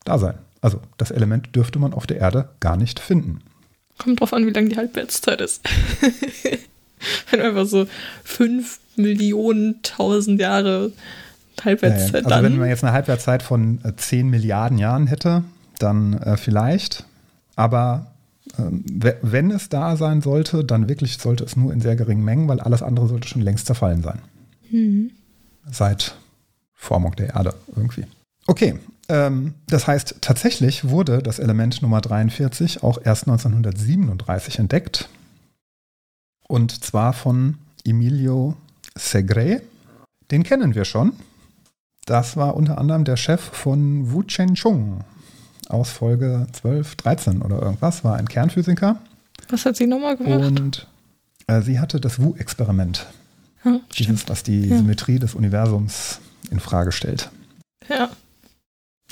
da 0.06 0.18
sein. 0.18 0.36
Also 0.62 0.82
das 0.98 1.12
Element 1.12 1.56
dürfte 1.56 1.80
man 1.80 1.94
auf 1.94 2.08
der 2.08 2.18
Erde 2.18 2.50
gar 2.60 2.78
nicht 2.78 3.00
finden. 3.00 3.42
Kommt 3.98 4.20
drauf 4.20 4.34
an, 4.34 4.46
wie 4.48 4.52
lang 4.52 4.70
die 4.70 4.78
Halbwertszeit 4.78 5.40
ist. 5.42 5.62
Wenn 7.30 7.42
einfach 7.42 7.66
so 7.66 7.86
fünf 8.24 8.80
Millionen, 8.96 9.82
tausend 9.84 10.40
Jahre 10.40 10.92
Halbwertszeit 11.64 12.26
also 12.26 12.30
dann. 12.30 12.44
wenn 12.44 12.58
man 12.58 12.70
jetzt 12.70 12.84
eine 12.84 12.94
Halbwertszeit 12.94 13.44
von 13.44 13.80
äh, 13.84 13.96
10 13.96 14.30
Milliarden 14.30 14.78
Jahren 14.78 15.08
hätte, 15.08 15.44
dann 15.80 16.14
äh, 16.14 16.38
vielleicht. 16.38 17.06
Aber 17.56 18.13
wenn 18.58 19.52
es 19.52 19.70
da 19.70 19.96
sein 19.96 20.22
sollte, 20.22 20.64
dann 20.64 20.90
wirklich 20.90 21.18
sollte 21.18 21.44
es 21.44 21.56
nur 21.56 21.72
in 21.74 21.82
sehr 21.82 21.96
geringen 21.96 22.24
Mengen, 22.24 22.48
weil 22.48 22.60
alles 22.60 22.84
andere 22.84 23.08
sollte 23.08 23.28
schon 23.28 23.42
längst 23.42 23.66
zerfallen 23.66 24.04
sein. 24.04 24.20
Mhm. 24.70 25.12
Seit 25.72 26.16
Formung 26.74 27.16
der 27.16 27.36
Erde 27.36 27.54
irgendwie. 27.76 28.06
Okay, 28.46 28.76
ähm, 29.08 29.54
das 29.68 29.88
heißt, 29.88 30.18
tatsächlich 30.22 30.90
wurde 30.90 31.20
das 31.24 31.40
Element 31.40 31.82
Nummer 31.82 32.02
43 32.02 32.84
auch 32.84 33.00
erst 33.04 33.28
1937 33.28 34.60
entdeckt. 34.60 35.10
Und 36.48 36.84
zwar 36.84 37.14
von 37.14 37.58
Emilio 37.86 38.56
Segre. 38.96 39.62
Den 40.30 40.44
kennen 40.44 40.76
wir 40.76 40.86
schon. 40.86 41.14
Das 42.06 42.36
war 42.36 42.56
unter 42.56 42.78
anderem 42.78 43.06
der 43.06 43.16
Chef 43.16 43.42
von 43.42 44.12
Wu 44.12 44.24
Chen 44.24 44.56
Chung 44.56 45.06
aus 45.74 45.90
Folge 45.90 46.48
12, 46.54 46.96
13 46.96 47.42
oder 47.42 47.62
irgendwas, 47.62 48.04
war 48.04 48.16
ein 48.16 48.28
Kernphysiker. 48.30 48.98
Was 49.50 49.66
hat 49.66 49.76
sie 49.76 49.88
nochmal 49.88 50.16
gemacht? 50.16 50.42
Und 50.60 50.88
äh, 51.48 51.62
sie 51.62 51.80
hatte 51.80 52.00
das 52.00 52.20
Wu-Experiment. 52.22 53.06
ja. 53.66 53.80
Dieses, 53.98 54.30
was 54.30 54.44
die 54.44 54.68
Ja. 54.68 54.78
Symmetrie 54.78 55.20
des 55.20 55.36
Universums 55.36 56.20
in 56.52 56.60
Frage 56.60 56.92
stellt. 56.92 57.30
Ja. 57.90 58.10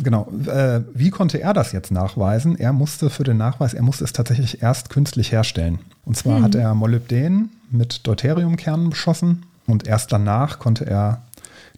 Genau. 0.03 0.31
Äh, 0.47 0.81
wie 0.93 1.09
konnte 1.09 1.39
er 1.41 1.53
das 1.53 1.73
jetzt 1.73 1.91
nachweisen? 1.91 2.57
Er 2.57 2.73
musste 2.73 3.09
für 3.09 3.23
den 3.23 3.37
Nachweis, 3.37 3.73
er 3.73 3.83
musste 3.83 4.03
es 4.03 4.13
tatsächlich 4.13 4.61
erst 4.63 4.89
künstlich 4.89 5.31
herstellen. 5.31 5.79
Und 6.05 6.15
zwar 6.17 6.39
Mhm. 6.39 6.43
hat 6.43 6.55
er 6.55 6.73
Molybden 6.73 7.49
mit 7.69 8.07
Deuteriumkernen 8.07 8.89
beschossen 8.89 9.43
und 9.67 9.87
erst 9.87 10.11
danach 10.11 10.59
konnte 10.59 10.85
er 10.85 11.21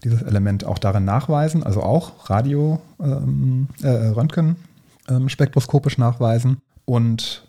dieses 0.04 0.22
Element 0.22 0.64
auch 0.66 0.80
darin 0.80 1.06
nachweisen, 1.06 1.64
also 1.64 1.82
auch 1.82 2.30
Radio, 2.30 2.82
ähm, 3.02 3.68
äh, 3.82 3.88
Röntgen 3.90 4.56
ähm, 5.10 5.30
spektroskopisch 5.30 5.97
nachweisen. 5.97 6.58
Und 6.86 7.47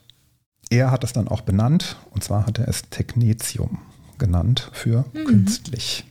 er 0.71 0.91
hat 0.91 1.05
es 1.05 1.13
dann 1.13 1.29
auch 1.29 1.43
benannt, 1.43 1.97
und 2.11 2.25
zwar 2.25 2.47
hat 2.47 2.59
er 2.59 2.69
es 2.69 2.83
Technetium 2.91 3.79
genannt 4.19 4.71
für 4.73 5.05
Mhm. 5.13 5.25
künstlich. 5.25 6.05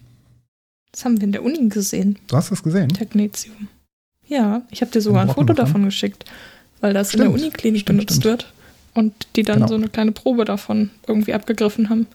Das 0.91 1.05
haben 1.05 1.17
wir 1.17 1.23
in 1.23 1.31
der 1.31 1.43
Uni 1.43 1.69
gesehen. 1.69 2.19
Du 2.27 2.35
hast 2.37 2.51
es 2.51 2.61
gesehen? 2.61 2.89
Technetium. 2.89 3.67
Ja, 4.27 4.61
ich 4.69 4.81
habe 4.81 4.91
dir 4.91 5.01
sogar 5.01 5.21
ein 5.23 5.29
Foto 5.29 5.53
davon 5.53 5.83
geschickt, 5.85 6.25
weil 6.81 6.93
das 6.93 7.13
in 7.13 7.19
Stimmt. 7.21 7.35
der 7.35 7.41
Uniklinik 7.41 7.81
Stimmt, 7.81 7.97
benutzt 7.97 8.15
stimmt. 8.17 8.25
wird 8.25 8.53
und 8.93 9.13
die 9.35 9.43
dann 9.43 9.55
Genau. 9.57 9.67
so 9.67 9.75
eine 9.75 9.89
kleine 9.89 10.11
Probe 10.11 10.45
davon 10.45 10.91
irgendwie 11.07 11.33
abgegriffen 11.33 11.89
haben. 11.89 12.07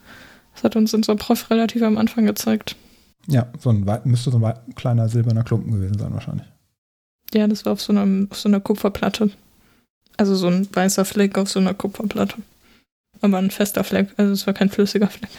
Das 0.55 0.63
hat 0.65 0.77
uns 0.77 0.95
unser 0.95 1.17
Prof 1.17 1.51
relativ 1.51 1.83
am 1.83 1.99
Anfang 1.99 2.25
gezeigt. 2.27 2.77
Ja, 3.27 3.47
so 3.59 3.71
ein 3.71 3.85
müsste 4.05 4.31
so 4.31 4.39
ein 4.45 4.75
kleiner 4.75 5.09
silberner 5.09 5.45
Klumpen 5.45 5.73
gewesen 5.73 5.99
sein 5.99 6.13
wahrscheinlich. 6.15 6.47
Ja, 7.35 7.47
das 7.47 7.65
war 7.65 7.73
auf 7.73 7.81
so, 7.81 7.93
einem, 7.93 8.29
auf 8.31 8.39
so 8.39 8.49
einer 8.49 8.61
Kupferplatte. 8.61 9.31
Also 10.17 10.35
so 10.35 10.49
ein 10.49 10.69
weißer 10.75 11.05
Fleck 11.05 11.39
auf 11.39 11.51
so 11.51 11.61
einer 11.61 11.75
Kupferplatte. 11.75 12.37
Aber 13.21 13.39
ein 13.39 13.51
fester 13.51 13.85
Fleck, 13.85 14.11
also 14.17 14.33
es 14.33 14.47
war 14.47 14.55
kein 14.55 14.71
flüssiger 14.71 15.09
Fleck. 15.09 15.31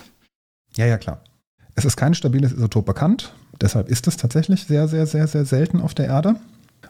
Ja, 0.75 0.85
ja, 0.85 0.97
klar. 0.97 1.21
Es 1.75 1.85
ist 1.85 1.97
kein 1.97 2.13
stabiles 2.13 2.51
Isotop 2.51 2.85
bekannt, 2.85 3.33
deshalb 3.61 3.89
ist 3.89 4.07
es 4.07 4.17
tatsächlich 4.17 4.65
sehr, 4.65 4.87
sehr, 4.87 5.07
sehr, 5.07 5.27
sehr 5.27 5.45
selten 5.45 5.81
auf 5.81 5.93
der 5.93 6.07
Erde. 6.07 6.35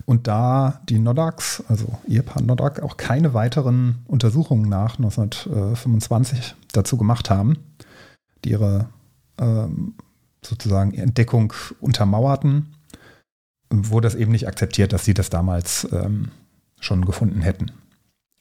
Und 0.05 0.27
da 0.27 0.81
die 0.89 0.99
Nodax, 0.99 1.63
also 1.67 1.99
Ehepaar 2.07 2.41
Nodak, 2.41 2.81
auch 2.81 2.97
keine 2.97 3.33
weiteren 3.33 3.99
Untersuchungen 4.07 4.67
nach 4.69 4.97
1925 4.97 6.55
dazu 6.71 6.97
gemacht 6.97 7.29
haben, 7.29 7.57
die 8.43 8.51
ihre 8.51 8.89
ähm, 9.37 9.93
sozusagen 10.43 10.93
Entdeckung 10.93 11.53
untermauerten, 11.81 12.67
wurde 13.69 14.07
es 14.07 14.15
eben 14.15 14.31
nicht 14.31 14.47
akzeptiert, 14.47 14.93
dass 14.93 15.05
sie 15.05 15.13
das 15.13 15.29
damals 15.29 15.87
ähm, 15.91 16.29
schon 16.79 17.05
gefunden 17.05 17.41
hätten 17.41 17.71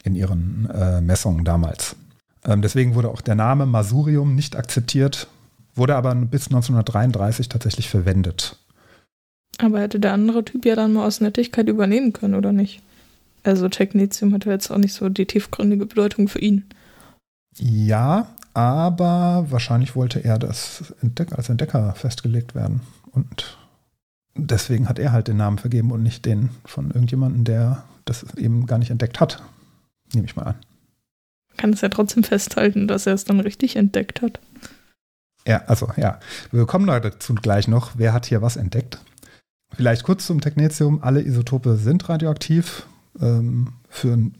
in 0.04 0.14
ihren 0.14 0.68
äh, 0.70 1.00
Messungen 1.00 1.44
damals. 1.44 1.96
Ähm, 2.44 2.62
deswegen 2.62 2.94
wurde 2.94 3.10
auch 3.10 3.20
der 3.20 3.34
Name 3.34 3.66
Masurium 3.66 4.34
nicht 4.34 4.56
akzeptiert, 4.56 5.28
wurde 5.74 5.96
aber 5.96 6.14
bis 6.14 6.46
1933 6.46 7.48
tatsächlich 7.48 7.88
verwendet. 7.88 8.56
Aber 9.58 9.80
hätte 9.80 9.98
der 9.98 10.12
andere 10.12 10.44
Typ 10.44 10.64
ja 10.64 10.76
dann 10.76 10.92
mal 10.92 11.06
aus 11.06 11.20
Nettigkeit 11.20 11.68
übernehmen 11.68 12.12
können, 12.12 12.34
oder 12.34 12.52
nicht? 12.52 12.80
Also 13.42 13.68
Technetium 13.68 14.32
hatte 14.32 14.50
jetzt 14.50 14.70
auch 14.70 14.78
nicht 14.78 14.94
so 14.94 15.08
die 15.08 15.26
tiefgründige 15.26 15.86
Bedeutung 15.86 16.28
für 16.28 16.38
ihn. 16.38 16.64
Ja, 17.56 18.28
aber 18.54 19.46
wahrscheinlich 19.50 19.96
wollte 19.96 20.24
er 20.24 20.38
das 20.38 20.94
Entdeck 21.02 21.32
als 21.32 21.48
Entdecker 21.48 21.92
festgelegt 21.94 22.54
werden. 22.54 22.80
Und 23.10 23.58
deswegen 24.38 24.88
hat 24.88 24.98
er 24.98 25.12
halt 25.12 25.28
den 25.28 25.36
Namen 25.36 25.58
vergeben 25.58 25.90
und 25.92 26.02
nicht 26.02 26.24
den 26.24 26.50
von 26.64 26.90
irgendjemandem, 26.90 27.44
der 27.44 27.84
das 28.04 28.24
eben 28.36 28.66
gar 28.66 28.78
nicht 28.78 28.90
entdeckt 28.90 29.20
hat. 29.20 29.42
Nehme 30.14 30.26
ich 30.26 30.36
mal 30.36 30.44
an. 30.44 30.54
Kann 31.56 31.72
es 31.72 31.80
ja 31.80 31.88
trotzdem 31.88 32.24
festhalten, 32.24 32.88
dass 32.88 33.06
er 33.06 33.14
es 33.14 33.24
dann 33.24 33.40
richtig 33.40 33.76
entdeckt 33.76 34.22
hat. 34.22 34.40
Ja, 35.46 35.62
also 35.66 35.88
ja, 35.96 36.20
wir 36.52 36.66
kommen 36.66 36.86
dazu 36.86 37.34
gleich 37.34 37.68
noch. 37.68 37.92
Wer 37.96 38.12
hat 38.12 38.26
hier 38.26 38.42
was 38.42 38.56
entdeckt? 38.56 38.98
Vielleicht 39.74 40.04
kurz 40.04 40.26
zum 40.26 40.40
Technetium. 40.40 41.02
Alle 41.02 41.22
Isotope 41.22 41.76
sind 41.76 42.08
radioaktiv 42.08 42.86
ähm, 43.20 43.74
für 43.88 44.12
ein 44.12 44.34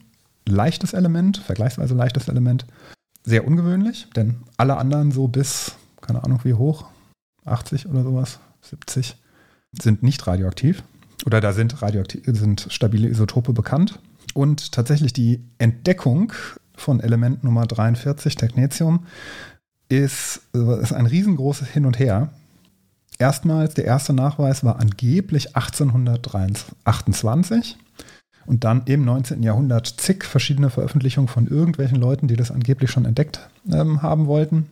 leichtes 0.47 0.93
Element, 0.93 1.37
vergleichsweise 1.37 1.93
leichtes 1.93 2.27
Element. 2.27 2.65
Sehr 3.23 3.45
ungewöhnlich, 3.45 4.07
denn 4.15 4.37
alle 4.57 4.77
anderen 4.77 5.11
so 5.11 5.27
bis, 5.27 5.73
keine 6.01 6.23
Ahnung 6.23 6.39
wie 6.43 6.53
hoch, 6.53 6.85
80 7.45 7.87
oder 7.87 8.03
sowas, 8.03 8.39
70, 8.61 9.17
sind 9.71 10.03
nicht 10.03 10.25
radioaktiv. 10.27 10.83
Oder 11.25 11.41
da 11.41 11.53
sind, 11.53 11.81
radioaktiv, 11.81 12.23
sind 12.25 12.67
stabile 12.69 13.07
Isotope 13.07 13.53
bekannt. 13.53 13.99
Und 14.33 14.71
tatsächlich 14.71 15.13
die 15.13 15.43
Entdeckung 15.57 16.33
von 16.75 16.99
Element 16.99 17.43
Nummer 17.43 17.65
43, 17.65 18.35
Technetium, 18.35 19.05
ist, 19.89 20.41
ist 20.53 20.93
ein 20.93 21.07
riesengroßes 21.07 21.69
Hin 21.69 21.85
und 21.85 21.99
Her. 21.99 22.29
Erstmals, 23.17 23.73
der 23.73 23.85
erste 23.85 24.13
Nachweis 24.13 24.63
war 24.63 24.79
angeblich 24.79 25.55
1828 25.55 27.77
und 28.45 28.63
dann 28.63 28.83
im 28.85 29.03
19. 29.03 29.43
Jahrhundert 29.43 29.87
zig 29.87 30.23
verschiedene 30.23 30.69
Veröffentlichungen 30.69 31.27
von 31.27 31.47
irgendwelchen 31.47 31.99
Leuten, 31.99 32.27
die 32.27 32.37
das 32.37 32.51
angeblich 32.51 32.91
schon 32.91 33.05
entdeckt 33.05 33.49
ähm, 33.71 34.01
haben 34.01 34.27
wollten. 34.27 34.67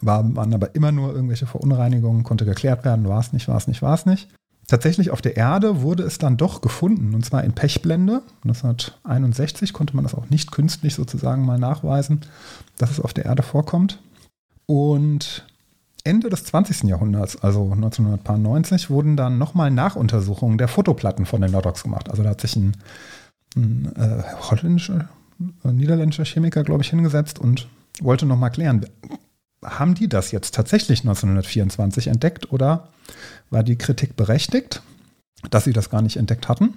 War, 0.00 0.36
waren 0.36 0.54
aber 0.54 0.74
immer 0.74 0.92
nur 0.92 1.12
irgendwelche 1.12 1.46
Verunreinigungen, 1.46 2.24
konnte 2.24 2.44
geklärt 2.44 2.84
werden, 2.84 3.08
war 3.08 3.20
es 3.20 3.32
nicht, 3.32 3.48
war 3.48 3.56
es 3.56 3.66
nicht, 3.66 3.82
war 3.82 3.94
es 3.94 4.06
nicht. 4.06 4.28
Tatsächlich 4.68 5.10
auf 5.10 5.22
der 5.22 5.36
Erde 5.36 5.80
wurde 5.80 6.02
es 6.02 6.18
dann 6.18 6.36
doch 6.36 6.60
gefunden, 6.60 7.14
und 7.14 7.24
zwar 7.24 7.42
in 7.42 7.52
Pechblende. 7.52 8.22
1961 8.44 9.72
konnte 9.72 9.96
man 9.96 10.04
das 10.04 10.14
auch 10.14 10.28
nicht 10.28 10.52
künstlich 10.52 10.94
sozusagen 10.94 11.46
mal 11.46 11.58
nachweisen, 11.58 12.20
dass 12.76 12.90
es 12.90 13.00
auf 13.00 13.14
der 13.14 13.24
Erde 13.24 13.42
vorkommt. 13.42 13.98
Und 14.66 15.46
Ende 16.04 16.28
des 16.28 16.44
20. 16.44 16.84
Jahrhunderts, 16.84 17.42
also 17.42 17.62
1990, 17.72 18.90
wurden 18.90 19.16
dann 19.16 19.38
nochmal 19.38 19.70
Nachuntersuchungen 19.70 20.58
der 20.58 20.68
Fotoplatten 20.68 21.24
von 21.24 21.40
den 21.40 21.52
Lodox 21.52 21.82
gemacht. 21.82 22.10
Also 22.10 22.22
da 22.22 22.30
hat 22.30 22.40
sich 22.42 22.54
ein, 22.56 22.76
ein 23.56 23.90
äh, 23.96 24.22
holländischer, 24.50 25.08
ein 25.64 25.76
niederländischer 25.76 26.26
Chemiker, 26.26 26.62
glaube 26.62 26.82
ich, 26.82 26.90
hingesetzt 26.90 27.38
und 27.38 27.68
wollte 28.02 28.26
nochmal 28.26 28.50
klären, 28.50 28.84
haben 29.64 29.94
die 29.94 30.08
das 30.08 30.30
jetzt 30.30 30.54
tatsächlich 30.54 31.00
1924 31.00 32.08
entdeckt 32.08 32.52
oder 32.52 32.88
war 33.50 33.62
die 33.62 33.76
Kritik 33.76 34.16
berechtigt, 34.16 34.82
dass 35.50 35.64
sie 35.64 35.72
das 35.72 35.90
gar 35.90 36.02
nicht 36.02 36.16
entdeckt 36.16 36.48
hatten? 36.48 36.74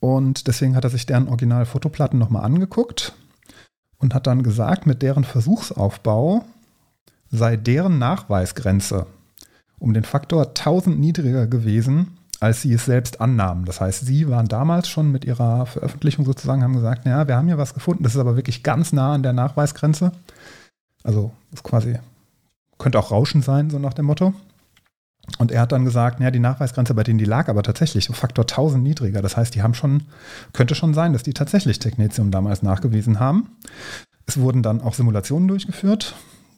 Und 0.00 0.46
deswegen 0.46 0.76
hat 0.76 0.84
er 0.84 0.90
sich 0.90 1.06
deren 1.06 1.28
Original-Fotoplatten 1.28 2.18
nochmal 2.18 2.44
angeguckt 2.44 3.14
und 3.98 4.14
hat 4.14 4.26
dann 4.26 4.42
gesagt, 4.42 4.86
mit 4.86 5.02
deren 5.02 5.24
Versuchsaufbau 5.24 6.44
sei 7.30 7.56
deren 7.56 7.98
Nachweisgrenze 7.98 9.06
um 9.78 9.94
den 9.94 10.04
Faktor 10.04 10.48
1000 10.48 10.98
niedriger 10.98 11.46
gewesen, 11.46 12.18
als 12.40 12.62
sie 12.62 12.72
es 12.72 12.84
selbst 12.84 13.20
annahmen. 13.20 13.64
Das 13.64 13.80
heißt, 13.80 14.06
sie 14.06 14.28
waren 14.28 14.46
damals 14.46 14.88
schon 14.88 15.10
mit 15.10 15.24
ihrer 15.24 15.66
Veröffentlichung 15.66 16.24
sozusagen, 16.24 16.62
haben 16.62 16.74
gesagt, 16.74 17.04
naja, 17.04 17.26
wir 17.26 17.36
haben 17.36 17.46
hier 17.46 17.58
was 17.58 17.74
gefunden, 17.74 18.02
das 18.02 18.14
ist 18.14 18.20
aber 18.20 18.36
wirklich 18.36 18.62
ganz 18.62 18.92
nah 18.92 19.14
an 19.14 19.22
der 19.22 19.32
Nachweisgrenze. 19.32 20.12
Also 21.04 21.32
ist 21.52 21.62
quasi, 21.62 21.98
könnte 22.78 22.98
auch 22.98 23.10
Rauschen 23.10 23.42
sein, 23.42 23.70
so 23.70 23.78
nach 23.78 23.94
dem 23.94 24.06
Motto. 24.06 24.34
Und 25.38 25.52
er 25.52 25.60
hat 25.60 25.72
dann 25.72 25.84
gesagt, 25.84 26.20
naja, 26.20 26.30
die 26.30 26.38
Nachweisgrenze 26.38 26.94
bei 26.94 27.04
denen, 27.04 27.18
die 27.18 27.26
lag 27.26 27.48
aber 27.48 27.62
tatsächlich 27.62 28.08
um 28.08 28.14
Faktor 28.14 28.44
1000 28.44 28.82
niedriger. 28.82 29.20
Das 29.20 29.36
heißt, 29.36 29.54
die 29.54 29.62
haben 29.62 29.74
schon, 29.74 30.04
könnte 30.52 30.74
schon 30.74 30.94
sein, 30.94 31.12
dass 31.12 31.22
die 31.22 31.34
tatsächlich 31.34 31.78
Technetium 31.78 32.30
damals 32.30 32.62
nachgewiesen 32.62 33.20
haben. 33.20 33.50
Es 34.26 34.40
wurden 34.40 34.62
dann 34.62 34.80
auch 34.80 34.94
Simulationen 34.94 35.48
durchgeführt 35.48 36.14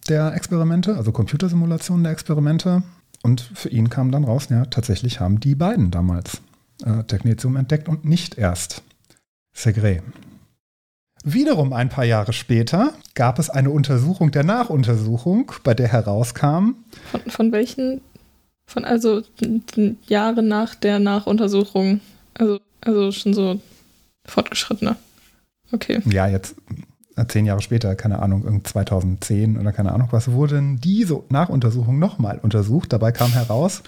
der 0.08 0.34
Experimente, 0.34 0.96
also 0.96 1.12
Computersimulationen 1.12 2.04
der 2.04 2.12
Experimente. 2.12 2.82
Und 3.22 3.40
für 3.54 3.68
ihn 3.68 3.90
kam 3.90 4.10
dann 4.10 4.24
raus, 4.24 4.48
ja, 4.50 4.64
tatsächlich 4.64 5.20
haben 5.20 5.40
die 5.40 5.54
beiden 5.54 5.90
damals 5.90 6.40
äh, 6.84 7.04
Technetium 7.04 7.56
entdeckt 7.56 7.88
und 7.88 8.04
nicht 8.04 8.38
erst 8.38 8.82
Segre. 9.52 10.02
Wiederum 11.24 11.72
ein 11.72 11.90
paar 11.90 12.04
Jahre 12.04 12.32
später 12.32 12.94
gab 13.14 13.38
es 13.38 13.50
eine 13.50 13.70
Untersuchung 13.70 14.30
der 14.30 14.44
Nachuntersuchung, 14.44 15.52
bei 15.62 15.74
der 15.74 15.88
herauskam. 15.88 16.76
Von, 17.10 17.20
von 17.28 17.52
welchen? 17.52 18.00
Von 18.66 18.84
also 18.84 19.22
Jahre 20.06 20.42
nach 20.42 20.74
der 20.74 20.98
Nachuntersuchung. 20.98 22.00
Also, 22.34 22.60
also 22.80 23.12
schon 23.12 23.34
so 23.34 23.60
fortgeschrittener. 24.24 24.96
Okay. 25.72 26.00
Ja, 26.06 26.26
jetzt 26.26 26.54
äh, 27.16 27.26
zehn 27.26 27.46
Jahre 27.46 27.60
später, 27.60 27.94
keine 27.96 28.20
Ahnung, 28.20 28.64
2010 28.64 29.58
oder 29.58 29.72
keine 29.72 29.92
Ahnung 29.92 30.08
was, 30.12 30.32
wurden 30.32 30.80
diese 30.80 31.22
Nachuntersuchungen 31.28 32.00
nochmal 32.00 32.38
untersucht. 32.38 32.92
Dabei 32.92 33.12
kam 33.12 33.32
heraus, 33.32 33.82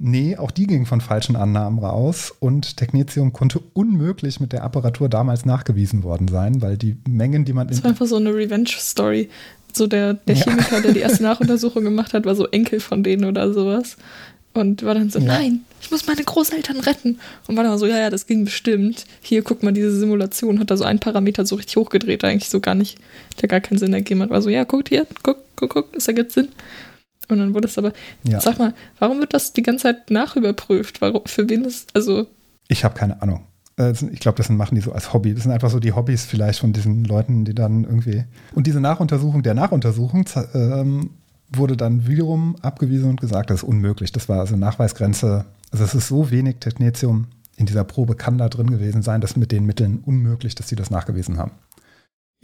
nee, 0.00 0.36
auch 0.36 0.50
die 0.50 0.66
gingen 0.66 0.86
von 0.86 1.00
falschen 1.00 1.36
Annahmen 1.36 1.78
raus 1.78 2.34
und 2.40 2.76
Technetium 2.76 3.32
konnte 3.32 3.60
unmöglich 3.74 4.40
mit 4.40 4.52
der 4.52 4.64
Apparatur 4.64 5.08
damals 5.08 5.44
nachgewiesen 5.44 6.02
worden 6.02 6.26
sein, 6.26 6.62
weil 6.62 6.76
die 6.76 6.96
Mengen, 7.08 7.44
die 7.44 7.52
man... 7.52 7.68
Das 7.68 7.84
war 7.84 7.90
einfach 7.90 8.06
so 8.06 8.16
eine 8.16 8.34
Revenge-Story. 8.34 9.28
So 9.72 9.86
der, 9.86 10.14
der 10.14 10.34
Chemiker, 10.34 10.76
ja. 10.76 10.80
der 10.80 10.92
die 10.92 11.00
erste 11.00 11.22
Nachuntersuchung 11.22 11.84
gemacht 11.84 12.14
hat, 12.14 12.24
war 12.24 12.34
so 12.34 12.48
Enkel 12.48 12.80
von 12.80 13.02
denen 13.02 13.24
oder 13.24 13.52
sowas. 13.52 13.96
Und 14.52 14.82
war 14.82 14.94
dann 14.94 15.10
so, 15.10 15.20
ja. 15.20 15.26
nein, 15.26 15.60
ich 15.80 15.92
muss 15.92 16.06
meine 16.06 16.24
Großeltern 16.24 16.80
retten. 16.80 17.20
Und 17.46 17.56
war 17.56 17.62
dann 17.62 17.78
so, 17.78 17.86
ja, 17.86 17.98
ja, 17.98 18.10
das 18.10 18.26
ging 18.26 18.44
bestimmt. 18.44 19.04
Hier, 19.20 19.42
guck 19.42 19.62
mal, 19.62 19.72
diese 19.72 19.96
Simulation 19.96 20.58
hat 20.58 20.70
da 20.70 20.76
so 20.76 20.84
einen 20.84 20.98
Parameter 20.98 21.46
so 21.46 21.54
richtig 21.54 21.76
hochgedreht, 21.76 22.24
eigentlich 22.24 22.50
so 22.50 22.58
gar 22.58 22.74
nicht, 22.74 22.98
der 23.40 23.48
gar 23.48 23.60
keinen 23.60 23.78
Sinn 23.78 23.92
ergeben 23.92 24.22
hat. 24.22 24.30
War 24.30 24.42
so, 24.42 24.48
ja, 24.48 24.64
guck 24.64 24.88
hier, 24.88 25.06
guck, 25.22 25.38
guck, 25.54 25.70
guck, 25.70 25.92
das 25.92 26.08
ergibt 26.08 26.32
Sinn. 26.32 26.48
Und 27.30 27.38
dann 27.38 27.54
wurde 27.54 27.68
es 27.68 27.78
aber, 27.78 27.92
ja. 28.22 28.40
sag 28.40 28.58
mal, 28.58 28.74
warum 28.98 29.20
wird 29.20 29.34
das 29.34 29.52
die 29.52 29.62
ganze 29.62 29.84
Zeit 29.84 30.10
nachüberprüft? 30.10 31.00
Warum, 31.00 31.22
für 31.26 31.48
wen 31.48 31.64
ist, 31.64 31.94
also. 31.94 32.26
Ich 32.68 32.84
habe 32.84 32.94
keine 32.94 33.20
Ahnung. 33.22 33.46
Äh, 33.78 33.92
ich 34.12 34.20
glaube, 34.20 34.36
das 34.36 34.48
machen 34.48 34.74
die 34.74 34.80
so 34.80 34.92
als 34.92 35.12
Hobby. 35.12 35.34
Das 35.34 35.44
sind 35.44 35.52
einfach 35.52 35.70
so 35.70 35.80
die 35.80 35.92
Hobbys 35.92 36.24
vielleicht 36.24 36.60
von 36.60 36.72
diesen 36.72 37.04
Leuten, 37.04 37.44
die 37.44 37.54
dann 37.54 37.84
irgendwie. 37.84 38.24
Und 38.54 38.66
diese 38.66 38.80
Nachuntersuchung 38.80 39.42
der 39.42 39.54
Nachuntersuchung 39.54 40.24
ähm, 40.54 41.10
wurde 41.52 41.76
dann 41.76 42.06
wiederum 42.06 42.56
abgewiesen 42.62 43.10
und 43.10 43.20
gesagt, 43.20 43.50
das 43.50 43.62
ist 43.62 43.68
unmöglich. 43.68 44.12
Das 44.12 44.28
war 44.28 44.40
also 44.40 44.56
Nachweisgrenze. 44.56 45.46
Also 45.70 45.84
es 45.84 45.94
ist 45.94 46.08
so 46.08 46.30
wenig 46.30 46.56
Technetium 46.60 47.26
in 47.60 47.66
dieser 47.66 47.84
Probe 47.84 48.14
kann 48.16 48.38
da 48.38 48.48
drin 48.48 48.70
gewesen 48.70 49.02
sein, 49.02 49.20
dass 49.20 49.36
mit 49.36 49.52
den 49.52 49.66
Mitteln 49.66 49.98
unmöglich, 49.98 50.54
dass 50.54 50.68
sie 50.68 50.76
das 50.76 50.90
nachgewiesen 50.90 51.36
haben. 51.36 51.52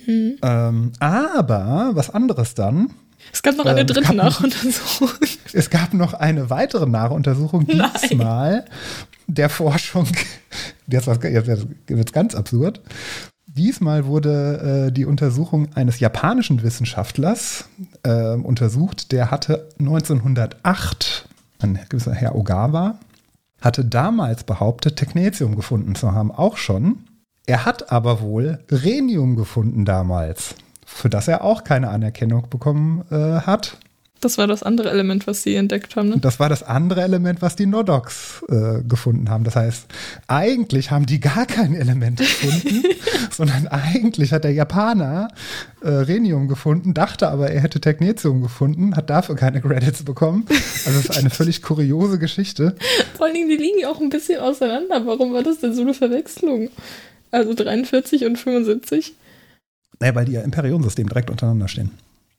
Hm. 0.05 0.37
Ähm, 0.43 0.93
aber 1.01 1.93
was 1.95 2.11
anderes 2.11 2.55
dann. 2.55 2.91
Es 3.33 3.43
gab 3.43 3.57
noch 3.57 3.67
eine 3.67 3.81
ähm, 3.81 3.87
dritte 3.87 4.15
Nachuntersuchung. 4.15 5.11
es 5.53 5.71
gab 5.71 5.95
noch 5.95 6.15
eine 6.15 6.51
weitere 6.51 6.87
Nachuntersuchung, 6.87 7.67
diesmal 7.67 8.65
der 9.27 9.49
Forschung. 9.49 10.07
Jetzt 10.87 11.07
wird 11.07 12.09
es 12.09 12.13
ganz 12.13 12.35
absurd. 12.35 12.81
Diesmal 13.47 14.05
wurde 14.05 14.89
äh, 14.89 14.93
die 14.93 15.07
Untersuchung 15.07 15.69
eines 15.75 15.99
japanischen 15.99 16.63
Wissenschaftlers 16.63 17.69
äh, 18.03 18.35
untersucht. 18.35 19.13
Der 19.13 19.31
hatte 19.31 19.69
1908, 19.79 21.27
ein 21.61 21.79
gewisser 21.89 22.13
Herr 22.13 22.35
Ogawa, 22.35 22.99
hatte 23.63 23.85
damals 23.85 24.45
behauptet, 24.45 24.97
Technetium 24.97 25.57
gefunden 25.57 25.95
zu 25.95 26.13
haben, 26.13 26.31
auch 26.31 26.59
schon. 26.59 27.05
Er 27.47 27.65
hat 27.65 27.91
aber 27.91 28.21
wohl 28.21 28.59
Rhenium 28.71 29.37
gefunden 29.37 29.87
damals, 29.87 30.55
für 30.87 31.11
das 31.11 31.29
er 31.29 31.45
auch 31.45 31.65
keine 31.65 31.91
Anerkennung 31.91 32.49
bekommen 32.49 33.05
äh, 33.11 33.41
hat. 33.41 33.77
Das 34.21 34.39
war 34.39 34.47
das 34.47 34.63
andere 34.63 34.91
Element, 34.91 35.27
was 35.27 35.43
sie 35.43 35.57
entdeckt 35.57 35.95
haben. 35.95 36.09
Ne? 36.09 36.19
Das 36.19 36.41
war 36.41 36.49
das 36.49 36.63
andere 36.63 37.03
Element, 37.03 37.43
was 37.43 37.55
die 37.55 37.67
Nodox 37.67 38.43
äh, 38.49 38.83
gefunden 38.83 39.29
haben. 39.29 39.45
Das 39.45 39.57
heißt, 39.57 39.87
eigentlich 40.27 40.91
haben 40.91 41.05
die 41.05 41.21
gar 41.21 41.45
kein 41.45 41.75
Element 41.75 42.19
gefunden, 42.19 42.83
sondern 43.31 43.69
eigentlich 43.69 44.33
hat 44.33 44.45
der 44.45 44.53
Japaner 44.53 45.29
äh, 45.83 45.89
Rhenium 45.89 46.49
gefunden, 46.49 46.95
dachte 46.95 47.29
aber, 47.29 47.51
er 47.51 47.61
hätte 47.61 47.79
Technetium 47.79 48.41
gefunden, 48.41 48.97
hat 48.97 49.11
dafür 49.11 49.37
keine 49.37 49.61
Credits 49.61 50.03
bekommen. 50.03 50.47
Also 50.49 50.99
es 50.99 51.11
ist 51.11 51.19
eine 51.19 51.31
völlig 51.31 51.61
kuriose 51.61 52.19
Geschichte. 52.19 52.75
Vor 53.17 53.27
allen 53.27 53.35
Dingen, 53.35 53.51
die 53.51 53.57
liegen 53.57 53.81
ja 53.81 53.91
auch 53.91 54.01
ein 54.01 54.09
bisschen 54.09 54.41
auseinander. 54.41 55.05
Warum 55.05 55.35
war 55.35 55.43
das 55.43 55.59
denn 55.59 55.75
so 55.75 55.83
eine 55.83 55.93
Verwechslung? 55.93 56.71
Also 57.33 57.53
43 57.53 58.25
und 58.25 58.39
75? 58.39 59.15
Naja, 60.01 60.15
weil 60.15 60.27
die 60.27 60.33
ja 60.33 60.43
im 60.43 60.51
Periodensystem 60.51 61.09
direkt 61.09 61.31
untereinander 61.31 61.69
stehen. 61.69 61.91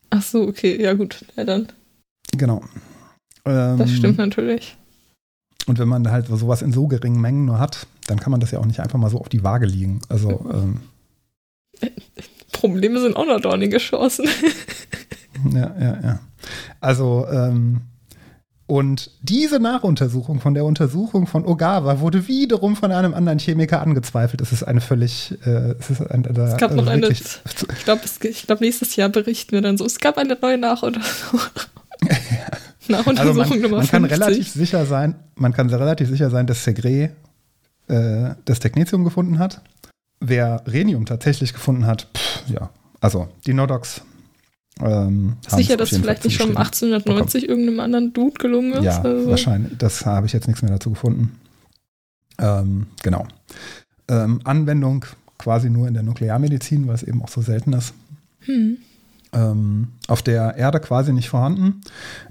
Ach 0.10 0.22
so, 0.22 0.48
okay, 0.48 0.82
ja 0.82 0.94
gut, 0.94 1.26
ja 1.36 1.44
dann. 1.44 1.68
Genau. 2.38 2.62
Ähm, 3.46 3.78
das 3.78 3.92
stimmt 3.92 4.18
natürlich. 4.18 4.78
Und 5.66 5.80
wenn 5.80 5.88
man 5.88 6.10
halt 6.10 6.28
sowas 6.28 6.62
in 6.62 6.72
so 6.72 6.88
geringen 6.88 7.20
Mengen 7.20 7.46
nur 7.46 7.60
hat, 7.60 7.88
dann 8.08 8.20
kann 8.20 8.32
man 8.32 8.40
das 8.40 8.52
ja 8.52 8.60
auch 8.60 8.66
nicht 8.66 8.80
einfach 8.80 8.98
mal 8.98 9.10
so 9.10 9.20
auf 9.20 9.30
die 9.30 9.44
Waage 9.44 9.66
liegen. 9.66 10.02
Also 10.08 10.30
ähm, 10.54 10.80
Probleme 12.54 13.00
sind 13.02 13.16
auch 13.16 13.26
noch 13.26 13.42
dornige 13.42 13.78
Chancen. 13.78 14.28
ja, 15.54 15.76
ja, 15.80 16.02
ja. 16.02 16.20
Also 16.80 17.28
ähm, 17.30 17.82
und 18.68 19.12
diese 19.22 19.62
Nachuntersuchung 19.62 20.42
von 20.42 20.54
der 20.54 20.66
Untersuchung 20.66 21.26
von 21.26 21.46
Ogawa 21.46 22.02
wurde 22.02 22.28
wiederum 22.28 22.76
von 22.76 22.92
einem 22.92 23.14
anderen 23.14 23.40
Chemiker 23.40 23.82
angezweifelt. 23.82 24.42
Es 24.42 24.52
ist 24.52 24.64
eine 24.64 24.82
völlig. 24.82 25.38
Äh, 25.46 25.76
es, 25.80 25.90
ist 25.90 26.02
ein, 26.02 26.26
äh, 26.26 26.38
es 26.42 26.58
gab 26.58 26.72
also 26.72 26.84
noch 26.84 26.92
eine. 26.92 27.08
Ich 27.08 27.40
glaube, 27.86 28.02
glaub, 28.46 28.60
nächstes 28.60 28.98
Jahr 28.98 29.08
berichten 29.08 29.54
wir 29.54 29.62
dann 29.62 29.78
so: 29.78 29.86
Es 29.86 30.00
gab 30.00 30.18
eine 30.18 30.38
neue 30.40 30.58
Nachuntersuchung. 30.58 31.40
Nach 32.90 33.08
Also 33.08 33.34
man, 33.34 33.50
Nummer 33.62 33.78
man 33.78 33.88
kann 33.88 34.08
50. 34.08 34.12
relativ 34.12 34.50
sicher 34.50 34.86
sein, 34.86 35.16
man 35.36 35.54
kann 35.54 35.70
relativ 35.70 36.10
sicher 36.10 36.30
sein, 36.30 36.46
dass 36.46 36.64
Segre 36.64 37.12
äh, 37.88 38.36
das 38.44 38.60
Technetium 38.60 39.04
gefunden 39.06 39.40
hat. 39.40 39.62
Wer 40.20 40.64
Rhenium 40.68 41.06
tatsächlich 41.06 41.54
gefunden 41.54 41.86
hat, 41.86 42.08
pff, 42.16 42.50
ja, 42.50 42.70
also 43.00 43.30
die 43.46 43.54
Nodox. 43.54 44.02
Ähm, 44.82 45.38
Sicher, 45.48 45.78
dass 45.78 45.90
vielleicht 45.90 46.24
nicht 46.24 46.36
schon 46.36 46.48
zugeschrieben 46.48 46.58
1890 46.58 47.50
irgendeinem 47.50 47.80
anderen 47.80 48.14
Dude 48.14 48.38
gelungen 48.38 48.74
ist. 48.74 48.84
Ja, 48.84 49.02
also. 49.02 49.30
wahrscheinlich. 49.30 49.78
Das 49.78 50.06
habe 50.06 50.28
ich 50.28 50.34
jetzt 50.34 50.48
nichts 50.48 50.62
mehr 50.62 50.72
dazu 50.72 50.92
gefunden. 50.92 51.38
Ähm, 52.40 52.88
genau. 53.02 53.26
Ähm, 54.08 54.42
Anwendung 54.44 55.06
quasi 55.38 55.70
nur 55.70 55.88
in 55.88 55.94
der 55.94 56.04
Nuklearmedizin, 56.04 56.88
weil 56.88 56.96
es 56.96 57.04
eben 57.04 57.22
auch 57.22 57.30
so 57.30 57.42
selten 57.42 57.74
ist. 57.74 57.94
Hm. 58.42 58.78
ähm, 59.34 59.88
auf 60.08 60.22
der 60.22 60.56
Erde 60.56 60.80
quasi 60.80 61.12
nicht 61.12 61.28
vorhanden. 61.28 61.82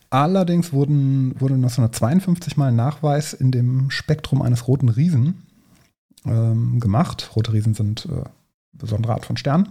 Allerdings 0.08 0.72
wurden, 0.72 1.38
wurde 1.40 1.54
1952 1.54 2.56
mal 2.56 2.68
ein 2.68 2.76
Nachweis 2.76 3.34
in 3.34 3.50
dem 3.50 3.90
Spektrum 3.90 4.40
eines 4.40 4.66
roten 4.66 4.88
Riesen 4.88 5.42
ähm, 6.24 6.80
gemacht. 6.80 7.30
Rote 7.36 7.52
Riesen 7.52 7.74
sind 7.74 8.06
äh, 8.06 8.24
besondere 8.72 9.12
Art 9.12 9.26
von 9.26 9.36
Stern. 9.36 9.70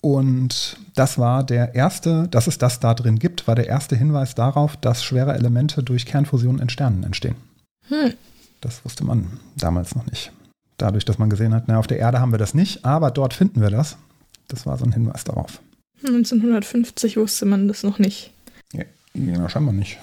Und 0.00 0.78
das 0.94 1.18
war 1.18 1.44
der 1.44 1.74
erste, 1.74 2.26
dass 2.28 2.46
es 2.46 2.58
das 2.58 2.80
da 2.80 2.94
drin 2.94 3.18
gibt, 3.18 3.46
war 3.46 3.54
der 3.54 3.66
erste 3.66 3.96
Hinweis 3.96 4.34
darauf, 4.34 4.76
dass 4.76 5.04
schwere 5.04 5.34
Elemente 5.34 5.82
durch 5.82 6.06
Kernfusion 6.06 6.58
in 6.58 6.70
Sternen 6.70 7.04
entstehen. 7.04 7.36
Hm. 7.88 8.14
Das 8.60 8.84
wusste 8.84 9.04
man 9.04 9.40
damals 9.56 9.94
noch 9.94 10.06
nicht. 10.06 10.32
Dadurch, 10.78 11.04
dass 11.04 11.18
man 11.18 11.28
gesehen 11.28 11.54
hat, 11.54 11.64
na, 11.66 11.78
auf 11.78 11.86
der 11.86 11.98
Erde 11.98 12.20
haben 12.20 12.32
wir 12.32 12.38
das 12.38 12.54
nicht, 12.54 12.84
aber 12.84 13.10
dort 13.10 13.34
finden 13.34 13.60
wir 13.60 13.70
das. 13.70 13.98
Das 14.48 14.66
war 14.66 14.78
so 14.78 14.84
ein 14.84 14.92
Hinweis 14.92 15.24
darauf. 15.24 15.60
1950 16.02 17.18
wusste 17.18 17.44
man 17.44 17.68
das 17.68 17.82
noch 17.82 17.98
nicht. 17.98 18.32
Ja, 19.14 19.48
scheinbar 19.48 19.74
nicht. 19.74 19.98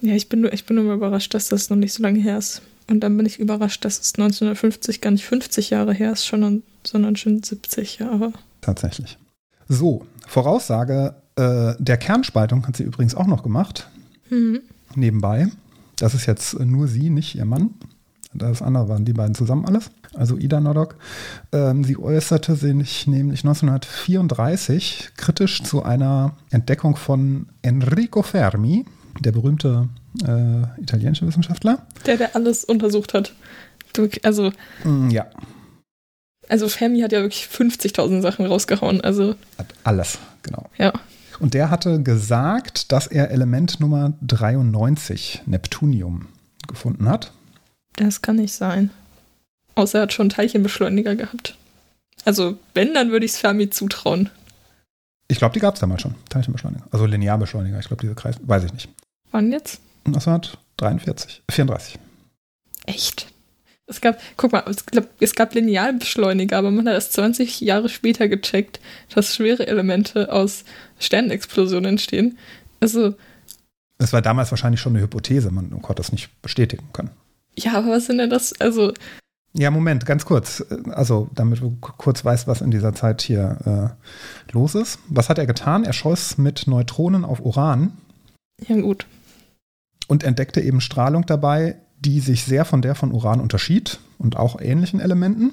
Ja, 0.00 0.14
ich 0.14 0.28
bin, 0.28 0.42
nur, 0.42 0.52
ich 0.52 0.66
bin 0.66 0.76
nur 0.76 0.94
überrascht, 0.94 1.34
dass 1.34 1.48
das 1.48 1.70
noch 1.70 1.76
nicht 1.76 1.92
so 1.92 2.02
lange 2.02 2.20
her 2.20 2.38
ist. 2.38 2.62
Und 2.88 3.00
dann 3.00 3.16
bin 3.16 3.26
ich 3.26 3.40
überrascht, 3.40 3.84
dass 3.84 3.98
es 3.98 4.14
1950 4.14 5.00
gar 5.00 5.10
nicht 5.10 5.24
50 5.24 5.70
Jahre 5.70 5.94
her 5.94 6.12
ist, 6.12 6.26
schon, 6.26 6.62
sondern 6.86 7.16
schon 7.16 7.42
70 7.42 8.00
Jahre. 8.00 8.32
Tatsächlich. 8.60 9.16
So, 9.68 10.06
Voraussage 10.26 11.14
äh, 11.36 11.74
der 11.78 11.96
Kernspaltung 11.96 12.66
hat 12.66 12.76
sie 12.76 12.84
übrigens 12.84 13.14
auch 13.14 13.26
noch 13.26 13.42
gemacht, 13.42 13.88
Hm. 14.28 14.60
nebenbei. 14.94 15.48
Das 15.96 16.14
ist 16.14 16.26
jetzt 16.26 16.58
nur 16.60 16.88
sie, 16.88 17.10
nicht 17.10 17.34
ihr 17.34 17.44
Mann. 17.44 17.70
Das 18.32 18.62
andere 18.62 18.88
waren 18.88 19.04
die 19.04 19.12
beiden 19.12 19.34
zusammen 19.34 19.64
alles. 19.64 19.90
Also 20.14 20.36
Ida 20.36 20.60
Nodok. 20.60 20.96
Ähm, 21.52 21.84
sie 21.84 21.96
äußerte 21.96 22.56
sich 22.56 23.06
nämlich 23.06 23.44
1934 23.44 25.10
kritisch 25.16 25.62
zu 25.62 25.82
einer 25.82 26.32
Entdeckung 26.50 26.96
von 26.96 27.46
Enrico 27.62 28.22
Fermi, 28.22 28.84
der 29.20 29.32
berühmte 29.32 29.88
äh, 30.26 30.80
italienische 30.82 31.26
Wissenschaftler. 31.26 31.86
Der, 32.06 32.16
der 32.16 32.34
alles 32.34 32.64
untersucht 32.64 33.14
hat. 33.14 33.34
Du, 33.92 34.08
also, 34.24 34.50
Mm, 34.84 35.10
ja, 35.10 35.26
also 36.48 36.68
Fermi 36.68 37.00
hat 37.00 37.12
ja 37.12 37.22
wirklich 37.22 37.48
50.000 37.52 38.20
Sachen 38.20 38.46
rausgehauen. 38.46 39.00
Also, 39.00 39.34
hat 39.58 39.66
alles, 39.84 40.18
genau. 40.42 40.68
ja. 40.78 40.92
Und 41.40 41.54
der 41.54 41.70
hatte 41.70 42.00
gesagt, 42.02 42.92
dass 42.92 43.06
er 43.06 43.30
Element 43.30 43.80
Nummer 43.80 44.12
93, 44.22 45.42
Neptunium, 45.46 46.28
gefunden 46.68 47.08
hat. 47.08 47.32
Das 47.96 48.22
kann 48.22 48.36
nicht 48.36 48.54
sein. 48.54 48.90
Außer 49.74 49.98
er 49.98 50.02
hat 50.02 50.12
schon 50.12 50.28
Teilchenbeschleuniger 50.28 51.16
gehabt. 51.16 51.56
Also, 52.24 52.56
wenn, 52.72 52.94
dann 52.94 53.10
würde 53.10 53.26
ich 53.26 53.32
es 53.32 53.38
Fermi 53.38 53.70
zutrauen. 53.70 54.30
Ich 55.28 55.38
glaube, 55.38 55.54
die 55.54 55.60
gab 55.60 55.74
es 55.74 55.80
damals 55.80 56.02
schon, 56.02 56.14
Teilchenbeschleuniger. 56.28 56.84
Also 56.90 57.06
Linearbeschleuniger, 57.06 57.78
ich 57.78 57.88
glaube, 57.88 58.02
diese 58.02 58.14
Kreis, 58.14 58.36
weiß 58.42 58.64
ich 58.64 58.72
nicht. 58.72 58.88
Wann 59.30 59.50
jetzt? 59.50 59.80
1943, 60.06 61.42
34. 61.50 61.98
Echt? 62.86 63.33
Es 63.86 64.00
gab, 64.00 64.18
guck 64.36 64.52
mal, 64.52 64.64
es, 64.66 64.86
glaub, 64.86 65.08
es 65.20 65.34
gab 65.34 65.54
Linealbeschleuniger, 65.54 66.56
aber 66.56 66.70
man 66.70 66.86
hat 66.88 66.94
erst 66.94 67.12
20 67.12 67.60
Jahre 67.60 67.88
später 67.90 68.28
gecheckt, 68.28 68.80
dass 69.14 69.34
schwere 69.34 69.66
Elemente 69.66 70.32
aus 70.32 70.64
Sternenexplosionen 70.98 71.90
entstehen. 71.90 72.38
Also, 72.80 73.14
Das 73.98 74.12
war 74.14 74.22
damals 74.22 74.50
wahrscheinlich 74.50 74.80
schon 74.80 74.94
eine 74.94 75.02
Hypothese, 75.02 75.50
man 75.50 75.70
konnte 75.82 76.00
das 76.00 76.12
nicht 76.12 76.30
bestätigen 76.40 76.88
können. 76.92 77.10
ja, 77.56 77.74
aber 77.74 77.90
was 77.90 78.06
sind 78.06 78.18
denn 78.18 78.30
das? 78.30 78.58
Also, 78.58 78.94
Ja, 79.52 79.70
Moment, 79.70 80.06
ganz 80.06 80.24
kurz. 80.24 80.64
Also, 80.90 81.28
damit 81.34 81.60
du 81.60 81.76
kurz 81.80 82.24
weißt, 82.24 82.48
was 82.48 82.62
in 82.62 82.70
dieser 82.70 82.94
Zeit 82.94 83.20
hier 83.22 83.94
äh, 83.94 84.52
los 84.52 84.74
ist. 84.74 84.98
Was 85.08 85.28
hat 85.28 85.38
er 85.38 85.46
getan? 85.46 85.84
Er 85.84 85.92
schoss 85.92 86.38
mit 86.38 86.66
Neutronen 86.66 87.24
auf 87.24 87.40
Uran 87.44 87.92
ja 88.66 88.80
gut. 88.80 89.06
und 90.08 90.24
entdeckte 90.24 90.60
eben 90.62 90.80
Strahlung 90.80 91.26
dabei, 91.26 91.76
die 92.04 92.20
sich 92.20 92.44
sehr 92.44 92.64
von 92.64 92.82
der 92.82 92.94
von 92.94 93.12
Uran 93.12 93.40
unterschied 93.40 93.98
und 94.18 94.36
auch 94.36 94.60
ähnlichen 94.60 95.00
Elementen. 95.00 95.52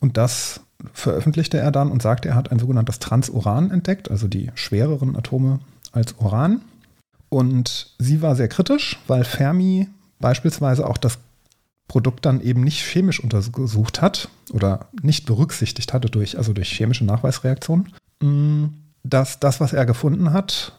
Und 0.00 0.16
das 0.16 0.60
veröffentlichte 0.92 1.58
er 1.58 1.70
dann 1.70 1.90
und 1.90 2.02
sagte, 2.02 2.28
er 2.28 2.34
hat 2.34 2.52
ein 2.52 2.58
sogenanntes 2.58 2.98
Transuran 2.98 3.70
entdeckt, 3.70 4.10
also 4.10 4.28
die 4.28 4.50
schwereren 4.54 5.16
Atome 5.16 5.60
als 5.92 6.14
Uran. 6.18 6.60
Und 7.28 7.94
sie 7.98 8.22
war 8.22 8.36
sehr 8.36 8.48
kritisch, 8.48 8.98
weil 9.06 9.24
Fermi 9.24 9.88
beispielsweise 10.20 10.86
auch 10.86 10.96
das 10.96 11.18
Produkt 11.88 12.26
dann 12.26 12.40
eben 12.42 12.62
nicht 12.62 12.84
chemisch 12.84 13.18
untersucht 13.18 14.02
hat 14.02 14.28
oder 14.52 14.88
nicht 15.02 15.26
berücksichtigt 15.26 15.92
hatte 15.92 16.10
durch, 16.10 16.36
also 16.36 16.52
durch 16.52 16.70
chemische 16.70 17.04
Nachweisreaktionen, 17.04 17.92
mh, 18.22 18.68
dass 19.04 19.40
das, 19.40 19.58
was 19.60 19.72
er 19.72 19.86
gefunden 19.86 20.32
hat, 20.32 20.72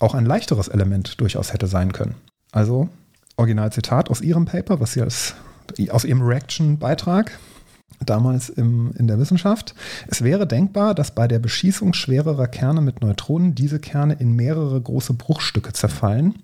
auch 0.00 0.14
ein 0.14 0.26
leichteres 0.26 0.68
Element 0.68 1.20
durchaus 1.20 1.52
hätte 1.52 1.68
sein 1.68 1.92
können. 1.92 2.16
Also, 2.52 2.88
Originalzitat 3.38 4.10
aus 4.10 4.20
ihrem 4.20 4.44
Paper, 4.44 4.80
was 4.80 4.92
sie 4.92 5.02
als 5.02 5.34
aus 5.90 6.04
ihrem 6.04 6.22
Reaction-Beitrag 6.22 7.38
damals 8.04 8.48
im, 8.48 8.92
in 8.96 9.06
der 9.06 9.18
Wissenschaft. 9.18 9.74
Es 10.06 10.22
wäre 10.22 10.46
denkbar, 10.46 10.94
dass 10.94 11.14
bei 11.14 11.26
der 11.26 11.38
Beschießung 11.38 11.94
schwererer 11.94 12.46
Kerne 12.46 12.80
mit 12.80 13.00
Neutronen 13.00 13.54
diese 13.54 13.80
Kerne 13.80 14.16
in 14.18 14.34
mehrere 14.34 14.80
große 14.80 15.14
Bruchstücke 15.14 15.72
zerfallen, 15.72 16.36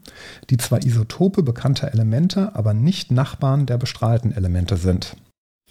die 0.51 0.57
zwar 0.57 0.85
Isotope 0.85 1.43
bekannter 1.43 1.93
Elemente, 1.93 2.55
aber 2.55 2.75
nicht 2.75 3.11
Nachbarn 3.11 3.67
der 3.67 3.79
bestrahlten 3.79 4.33
Elemente 4.33 4.77
sind. 4.77 5.17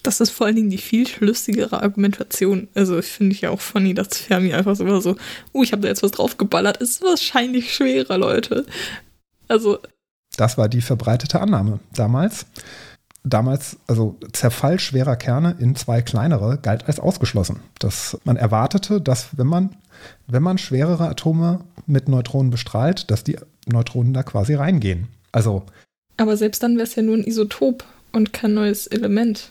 Das 0.03 0.19
ist 0.19 0.31
vor 0.31 0.47
allen 0.47 0.57
Dingen 0.57 0.69
die 0.69 0.77
viel 0.77 1.07
schlüssigere 1.07 1.81
Argumentation. 1.81 2.67
Also, 2.75 3.01
finde 3.01 3.33
ich 3.33 3.41
ja 3.41 3.51
auch 3.51 3.61
funny, 3.61 3.93
dass 3.93 4.17
Fermi 4.17 4.53
einfach 4.53 4.75
so, 4.75 4.99
so 4.99 5.15
uh, 5.53 5.63
ich 5.63 5.71
habe 5.71 5.81
da 5.81 5.87
jetzt 5.87 6.03
was 6.03 6.11
draufgeballert. 6.11 6.77
Ist 6.77 7.01
wahrscheinlich 7.01 7.73
schwerer, 7.73 8.17
Leute. 8.17 8.65
Also, 9.47 9.79
Das 10.37 10.57
war 10.57 10.69
die 10.69 10.81
verbreitete 10.81 11.39
Annahme 11.39 11.79
damals. 11.93 12.45
Damals, 13.25 13.77
also 13.87 14.17
Zerfall 14.33 14.79
schwerer 14.79 15.15
Kerne 15.15 15.55
in 15.59 15.75
zwei 15.75 16.01
kleinere 16.01 16.57
galt 16.57 16.87
als 16.87 16.99
ausgeschlossen. 16.99 17.61
Das, 17.79 18.17
man 18.25 18.35
erwartete, 18.35 18.99
dass 18.99 19.37
wenn 19.37 19.47
man, 19.47 19.75
wenn 20.27 20.43
man 20.43 20.57
schwerere 20.57 21.07
Atome 21.07 21.61
mit 21.87 22.09
Neutronen 22.09 22.51
bestrahlt, 22.51 23.09
dass 23.11 23.23
die 23.23 23.37
Neutronen 23.65 24.13
da 24.13 24.23
quasi 24.23 24.55
reingehen. 24.55 25.07
Also, 25.31 25.63
aber 26.17 26.35
selbst 26.35 26.61
dann 26.63 26.75
wäre 26.75 26.83
es 26.83 26.95
ja 26.95 27.03
nur 27.03 27.15
ein 27.15 27.23
Isotop 27.23 27.85
und 28.11 28.33
kein 28.33 28.53
neues 28.53 28.87
Element. 28.87 29.47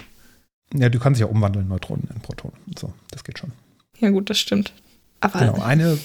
ja, 0.74 0.90
du 0.90 0.98
kannst 0.98 1.20
ja 1.20 1.26
umwandeln 1.26 1.66
Neutronen 1.68 2.08
in 2.14 2.20
Protonen. 2.20 2.56
So, 2.78 2.92
das 3.10 3.24
geht 3.24 3.38
schon. 3.38 3.52
Ja, 3.98 4.10
gut, 4.10 4.28
das 4.28 4.38
stimmt. 4.38 4.72
Aber 5.20 5.38
Genau. 5.38 5.62
Eine, 5.62 5.96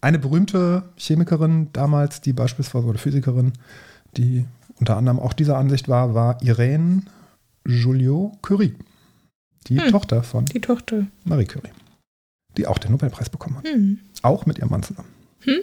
eine 0.00 0.18
berühmte 0.18 0.84
Chemikerin 0.96 1.70
damals, 1.72 2.20
die 2.20 2.32
beispielsweise, 2.32 2.86
oder 2.86 2.98
Physikerin, 2.98 3.52
die 4.16 4.44
unter 4.78 4.96
anderem 4.96 5.18
auch 5.18 5.32
dieser 5.32 5.56
Ansicht 5.56 5.88
war, 5.88 6.14
war 6.14 6.42
Irene 6.42 7.02
Joliot-Curie. 7.66 8.74
Die 9.68 9.80
Hm. 9.80 9.90
Tochter 9.90 10.22
von 10.22 10.44
die 10.44 10.60
Tochter. 10.60 11.06
Marie 11.24 11.44
Curie, 11.46 11.70
die 12.56 12.66
auch 12.66 12.78
den 12.78 12.92
Nobelpreis 12.92 13.30
bekommen 13.30 13.56
hat. 13.58 13.66
Hm. 13.66 13.98
Auch 14.22 14.46
mit 14.46 14.58
ihrem 14.58 14.70
Mann 14.70 14.82
zusammen. 14.82 15.08
Hm? 15.40 15.60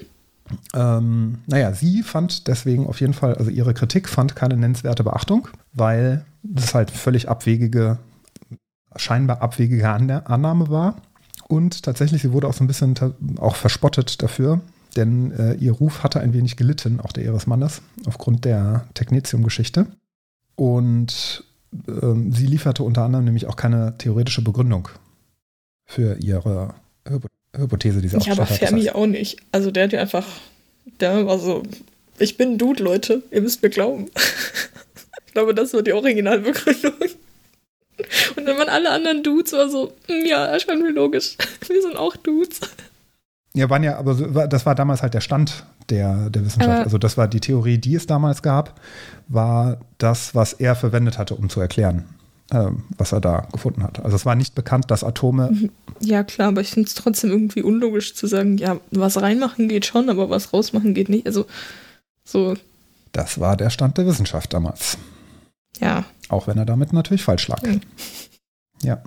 Ähm, 0.74 1.38
naja, 1.48 1.74
sie 1.74 2.04
fand 2.04 2.48
deswegen 2.48 2.86
auf 2.88 3.00
jeden 3.00 3.14
Fall, 3.14 3.36
also 3.36 3.50
ihre 3.50 3.74
Kritik 3.74 4.10
fand 4.10 4.36
keine 4.36 4.58
nennenswerte 4.58 5.04
Beachtung, 5.04 5.48
weil 5.72 6.26
das 6.44 6.76
halt 6.76 6.92
völlig 6.92 7.30
abwegige, 7.30 7.98
scheinbar 8.98 9.42
abwegige 9.42 9.90
Anna- 9.90 10.26
Annahme 10.26 10.70
war. 10.70 10.98
Und 11.48 11.84
tatsächlich, 11.84 12.22
sie 12.24 12.34
wurde 12.34 12.48
auch 12.48 12.54
so 12.54 12.64
ein 12.64 12.68
bisschen 12.68 12.96
auch 13.40 13.56
verspottet 13.56 14.22
dafür, 14.22 14.60
denn 14.96 15.32
äh, 15.32 15.54
ihr 15.56 15.72
Ruf 15.74 16.04
hatte 16.04 16.20
ein 16.20 16.34
wenig 16.34 16.56
gelitten, 16.58 17.00
auch 17.00 17.12
der 17.12 17.24
ihres 17.24 17.48
Mannes, 17.48 17.82
aufgrund 18.06 18.46
der 18.46 18.88
Technetium-Geschichte. 18.94 19.88
Und 20.56 21.44
ähm, 21.88 22.32
sie 22.32 22.46
lieferte 22.46 22.84
unter 22.84 23.04
anderem 23.04 23.26
nämlich 23.26 23.48
auch 23.48 23.56
keine 23.56 23.98
theoretische 23.98 24.44
Begründung 24.44 24.88
für 25.86 26.18
ihre 26.20 26.76
Hypo 27.08 27.28
Hypothese, 27.56 28.02
die 28.02 28.08
sie 28.08 28.18
Ja, 28.18 28.32
aber 28.34 28.44
hat. 28.44 28.50
Das 28.52 28.58
Fermi 28.58 28.82
heißt- 28.84 28.94
auch 28.94 29.06
nicht. 29.06 29.38
Also 29.52 29.70
der 29.70 29.84
hat 29.84 29.94
ja 29.94 30.02
einfach, 30.02 30.26
der 31.00 31.26
war 31.28 31.38
so, 31.38 31.62
ich 32.18 32.36
bin 32.38 32.54
ein 32.54 32.58
Dude, 32.58 32.82
Leute, 32.84 33.22
ihr 33.32 33.42
müsst 33.42 33.62
mir 33.62 33.70
glauben. 33.70 34.06
ich 35.28 35.34
glaube, 35.34 35.54
das 35.54 35.74
war 35.74 35.84
die 35.84 35.94
Originalbegründung. 35.94 36.94
Und 38.36 38.46
dann 38.46 38.58
waren 38.58 38.70
alle 38.70 38.90
anderen 38.90 39.22
Dudes 39.22 39.54
war 39.54 39.70
so, 39.70 39.94
"Hm, 40.08 40.26
ja, 40.26 40.46
erscheint 40.48 40.82
mir 40.82 40.90
logisch. 40.92 41.38
Wir 41.68 41.82
sind 41.82 41.96
auch 41.96 42.16
Dudes. 42.16 42.60
Ja, 43.56 43.70
waren 43.70 43.84
ja, 43.84 43.98
aber 43.98 44.16
so- 44.16 44.26
das 44.26 44.66
war 44.66 44.74
damals 44.76 45.02
halt 45.04 45.14
der 45.14 45.22
Stand 45.22 45.66
der, 45.90 46.30
der 46.30 46.44
Wissenschaft. 46.46 46.70
Aber- 46.72 46.84
also 46.84 46.98
das 46.98 47.18
war 47.18 47.28
die 47.28 47.40
Theorie, 47.40 47.78
die 47.78 47.96
es 47.96 48.08
damals 48.08 48.42
gab, 48.42 48.80
war 49.28 49.78
das, 50.00 50.34
was 50.34 50.54
er 50.54 50.76
verwendet 50.76 51.18
hatte, 51.20 51.36
um 51.36 51.50
zu 51.50 51.60
erklären, 51.60 52.06
ähm, 52.52 52.84
was 52.98 53.12
er 53.12 53.22
da 53.22 53.48
gefunden 53.52 53.84
hat. 53.84 54.04
Also 54.04 54.16
es 54.16 54.26
war 54.26 54.36
nicht 54.36 54.56
bekannt, 54.56 54.90
dass 54.90 55.04
Atome, 55.04 55.70
Ja, 56.00 56.24
klar, 56.24 56.48
aber 56.50 56.62
ich 56.62 56.72
finde 56.72 56.88
es 56.88 56.96
trotzdem 56.96 57.30
irgendwie 57.30 57.62
unlogisch 57.62 58.16
zu 58.16 58.26
sagen, 58.28 58.58
ja, 58.58 58.80
was 58.92 59.22
reinmachen 59.22 59.68
geht 59.70 59.86
schon, 59.86 60.10
aber 60.10 60.30
was 60.32 60.52
rausmachen 60.52 60.94
geht 60.96 61.10
nicht. 61.10 61.28
Also, 61.28 61.46
so, 62.24 62.56
das 63.12 63.40
war 63.40 63.56
der 63.56 63.70
Stand 63.70 63.98
der 64.00 64.08
Wissenschaft 64.08 64.52
damals. 64.54 64.98
ja, 65.80 66.06
Auch 66.30 66.48
wenn 66.48 66.58
er 66.58 66.66
damit 66.66 66.92
natürlich 66.92 67.24
falsch 67.24 67.48
lag. 67.50 67.62
Mhm. 67.62 67.82
Ja. 68.82 69.02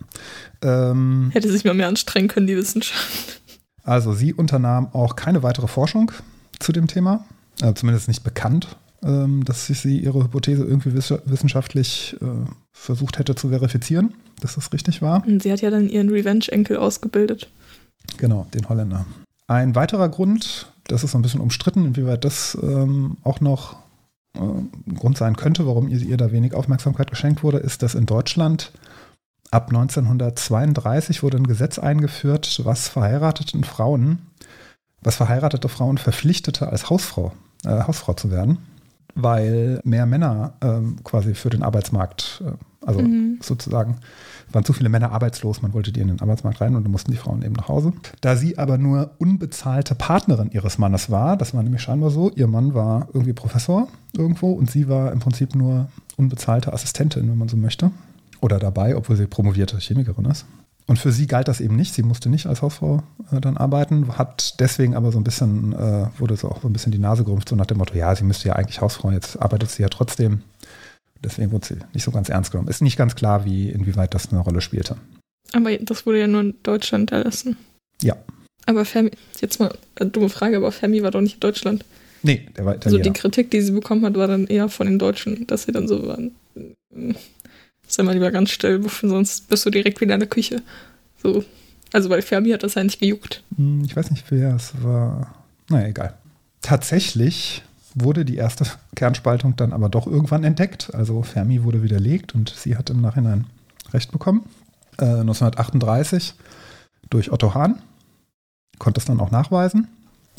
Ähm, 0.63 1.31
hätte 1.33 1.51
sich 1.51 1.65
mal 1.65 1.75
mehr 1.75 1.89
anstrengen 1.89 2.29
können, 2.29 2.47
die 2.47 2.57
Wissenschaft. 2.57 3.41
Also 3.87 4.13
sie 4.13 4.35
unternahm 4.35 4.89
auch 4.93 5.17
keine 5.17 5.43
weitere 5.43 5.69
Forschung 5.69 6.11
zu 6.59 6.73
dem 6.73 6.89
Thema, 6.89 7.25
äh, 7.63 7.73
zumindest 7.75 8.09
nicht 8.09 8.25
bekannt, 8.25 8.77
ähm, 9.03 9.45
dass 9.45 9.67
sie 9.69 9.99
ihre 9.99 10.25
Hypothese 10.25 10.65
irgendwie 10.65 10.93
wiss- 10.93 11.15
wissenschaftlich 11.25 12.17
äh, 12.21 12.27
versucht 12.73 13.19
hätte 13.19 13.35
zu 13.37 13.49
verifizieren, 13.51 14.15
dass 14.41 14.57
das 14.57 14.73
richtig 14.73 15.03
war. 15.03 15.25
Und 15.27 15.43
sie 15.43 15.53
hat 15.53 15.61
ja 15.61 15.71
dann 15.71 15.89
ihren 15.89 16.09
Revenge-Enkel 16.11 16.77
ausgebildet. 16.77 17.49
Genau, 18.19 18.47
den 18.53 18.69
Holländer. 18.69 19.07
Ein 19.47 19.77
weiterer 19.77 20.09
Grund, 20.09 20.73
das 20.89 21.05
ist 21.05 21.13
so 21.13 21.19
ein 21.19 21.23
bisschen 21.23 21.41
umstritten, 21.41 21.85
inwieweit 21.85 22.25
das 22.25 22.59
ähm, 22.61 23.17
auch 23.23 23.41
noch 23.41 23.77
äh, 24.35 24.41
ein 24.41 24.95
Grund 24.97 25.17
sein 25.17 25.37
könnte, 25.37 25.67
warum 25.67 25.89
ihr, 25.89 26.01
ihr 26.01 26.17
da 26.17 26.33
wenig 26.33 26.55
Aufmerksamkeit 26.55 27.09
geschenkt 27.11 27.45
wurde, 27.45 27.59
ist, 27.59 27.83
dass 27.85 27.95
in 27.95 28.07
Deutschland 28.07 28.73
ab 29.51 29.69
1932 29.69 31.23
wurde 31.23 31.37
ein 31.39 31.47
Gesetz 31.47 31.79
eingeführt, 31.79 32.61
was 32.65 32.89
verheirateten 32.89 33.65
Frauen, 33.65 34.19
was 35.03 35.17
verheiratete 35.17 35.69
Frauen 35.69 35.99
verpflichtete, 35.99 36.69
als 36.69 36.91
Hausfrau, 36.91 37.33
äh, 37.65 37.83
Hausfrau 37.83 38.15
zu 38.15 38.31
werden, 38.31 38.59
weil 39.15 39.81
mehr 39.85 40.07
Männer 40.07 40.55
ähm, 40.63 40.97
quasi 41.05 41.35
für 41.35 41.51
den 41.51 41.63
Arbeitsmarkt, 41.63 42.43
äh, 42.45 42.53
also 42.87 43.01
Mhm. 43.01 43.39
sozusagen 43.41 43.97
waren 44.53 44.65
zu 44.65 44.73
viele 44.73 44.89
Männer 44.89 45.11
arbeitslos, 45.11 45.61
man 45.61 45.73
wollte 45.73 45.91
die 45.91 46.01
in 46.01 46.07
den 46.09 46.21
Arbeitsmarkt 46.21 46.61
rein 46.61 46.77
und 46.77 46.85
dann 46.85 46.93
mussten 46.93 47.11
die 47.11 47.17
Frauen 47.17 47.43
eben 47.43 47.55
nach 47.55 47.69
Hause. 47.69 47.93
Da 48.21 48.37
sie 48.37 48.59
aber 48.59 48.79
nur 48.79 49.11
unbezahlte 49.19 49.95
Partnerin 49.97 50.51
ihres 50.53 50.79
Mannes 50.79 51.11
war, 51.11 51.37
das 51.37 51.53
war 51.53 51.63
nämlich 51.65 51.83
scheinbar 51.83 52.11
so, 52.11 52.31
ihr 52.31 52.47
Mann 52.47 52.75
war 52.75 53.09
irgendwie 53.13 53.33
Professor 53.33 53.89
irgendwo 54.17 54.53
und 54.53 54.71
sie 54.71 54.89
war 54.89 55.11
im 55.13 55.19
Prinzip 55.19 55.55
nur 55.57 55.89
unbezahlte 56.17 56.73
Assistentin, 56.73 57.29
wenn 57.29 57.39
man 57.39 57.49
so 57.49 57.57
möchte. 57.57 57.91
Oder 58.41 58.59
dabei, 58.59 58.97
obwohl 58.97 59.17
sie 59.17 59.27
promovierte 59.27 59.79
Chemikerin 59.79 60.27
ist. 60.27 60.47
Und 60.87 60.99
für 60.99 61.11
sie 61.11 61.27
galt 61.27 61.49
das 61.49 61.61
eben 61.61 61.75
nicht. 61.75 61.95
Sie 61.95 62.03
musste 62.03 62.29
nicht 62.29 62.47
als 62.47 62.63
Hausfrau 62.63 63.03
äh, 63.33 63.41
dann 63.41 63.57
arbeiten, 63.57 64.17
hat 64.17 64.61
deswegen 64.61 64.95
aber 64.95 65.11
so 65.11 65.19
ein 65.19 65.25
bisschen, 65.25 65.73
äh, 65.73 66.07
wurde 66.19 66.37
so 66.37 66.49
auch 66.49 66.63
so 66.63 66.69
ein 66.69 66.73
bisschen 66.73 66.93
die 66.93 66.99
Nase 66.99 67.25
gerümpft, 67.25 67.49
so 67.49 67.57
nach 67.57 67.67
dem 67.67 67.79
Motto, 67.79 67.95
ja, 67.97 68.15
sie 68.15 68.25
müsste 68.25 68.49
ja 68.49 68.55
eigentlich 68.55 68.81
Hausfrau, 68.81 69.11
jetzt 69.11 69.41
arbeitet 69.43 69.71
sie 69.71 69.83
ja 69.83 69.89
trotzdem. 69.89 70.43
Deswegen 71.25 71.51
wurde 71.51 71.67
sie 71.67 71.77
nicht 71.93 72.05
so 72.05 72.13
ganz 72.13 72.29
ernst 72.29 72.53
genommen. 72.53 72.69
Ist 72.69 72.83
nicht 72.83 72.97
ganz 72.97 73.17
klar, 73.17 73.45
wie, 73.45 73.71
inwieweit 73.71 74.15
das 74.15 74.31
eine 74.31 74.41
Rolle 74.41 74.61
spielte. 74.61 74.97
Aber 75.53 75.77
das 75.77 76.07
wurde 76.07 76.21
ja 76.21 76.27
nur 76.27 76.43
in 76.43 76.55
Deutschland 76.63 77.11
erlassen. 77.11 77.57
Ja. 78.03 78.17
Aber 78.67 78.85
Fermi, 78.85 79.11
jetzt 79.41 79.59
mal 79.59 79.75
eine 79.97 80.11
dumme 80.11 80.29
Frage, 80.29 80.57
aber 80.57 80.71
Fermi 80.73 81.03
war 81.03 81.11
doch 81.11 81.21
nicht 81.21 81.35
in 81.35 81.41
Deutschland. 81.41 81.85
Nee, 82.23 82.47
der 82.57 82.65
war 82.65 82.75
Also 82.75 82.91
die 82.91 82.97
Italiener. 82.97 83.15
Kritik, 83.15 83.51
die 83.51 83.61
sie 83.61 83.73
bekommen 83.73 84.05
hat, 84.05 84.17
war 84.17 84.27
dann 84.27 84.47
eher 84.47 84.69
von 84.69 84.87
den 84.87 84.99
Deutschen, 84.99 85.47
dass 85.47 85.65
sie 85.65 85.73
dann 85.73 85.89
so 85.89 86.07
waren. 86.07 86.33
Sei 87.87 88.03
mal 88.03 88.13
lieber 88.13 88.31
ganz 88.31 88.51
still, 88.51 88.85
sonst 89.03 89.49
bist 89.49 89.65
du 89.65 89.71
direkt 89.71 90.01
wieder 90.01 90.15
in 90.15 90.21
der 90.21 90.29
Küche. 90.29 90.63
So. 91.23 91.45
Also 91.93 92.09
bei 92.09 92.21
Fermi 92.21 92.51
hat 92.51 92.63
das 92.63 92.75
ja 92.75 92.83
nicht 92.85 93.01
gejuckt. 93.01 93.43
Hm, 93.57 93.83
Ich 93.85 93.97
weiß 93.97 94.11
nicht, 94.11 94.25
wer 94.31 94.55
es 94.57 94.73
war. 94.83 95.35
Naja, 95.69 95.89
egal. 95.89 96.15
Tatsächlich 96.63 97.63
wurde 97.95 98.25
die 98.25 98.37
erste 98.37 98.67
Kernspaltung 98.95 99.57
dann 99.57 99.73
aber 99.73 99.89
doch 99.89 100.07
irgendwann 100.07 100.45
entdeckt. 100.45 100.95
Also 100.95 101.23
Fermi 101.23 101.63
wurde 101.65 101.83
widerlegt 101.83 102.35
und 102.35 102.51
sie 102.51 102.77
hat 102.77 102.91
im 102.91 103.01
Nachhinein 103.01 103.47
Recht 103.93 104.11
bekommen. 104.13 104.45
Äh, 104.99 105.05
1938 105.21 106.35
durch 107.09 107.31
Otto 107.33 107.55
Hahn. 107.55 107.81
Konnte 108.79 108.99
es 108.99 109.07
dann 109.07 109.21
auch 109.21 109.31
nachweisen. 109.31 109.89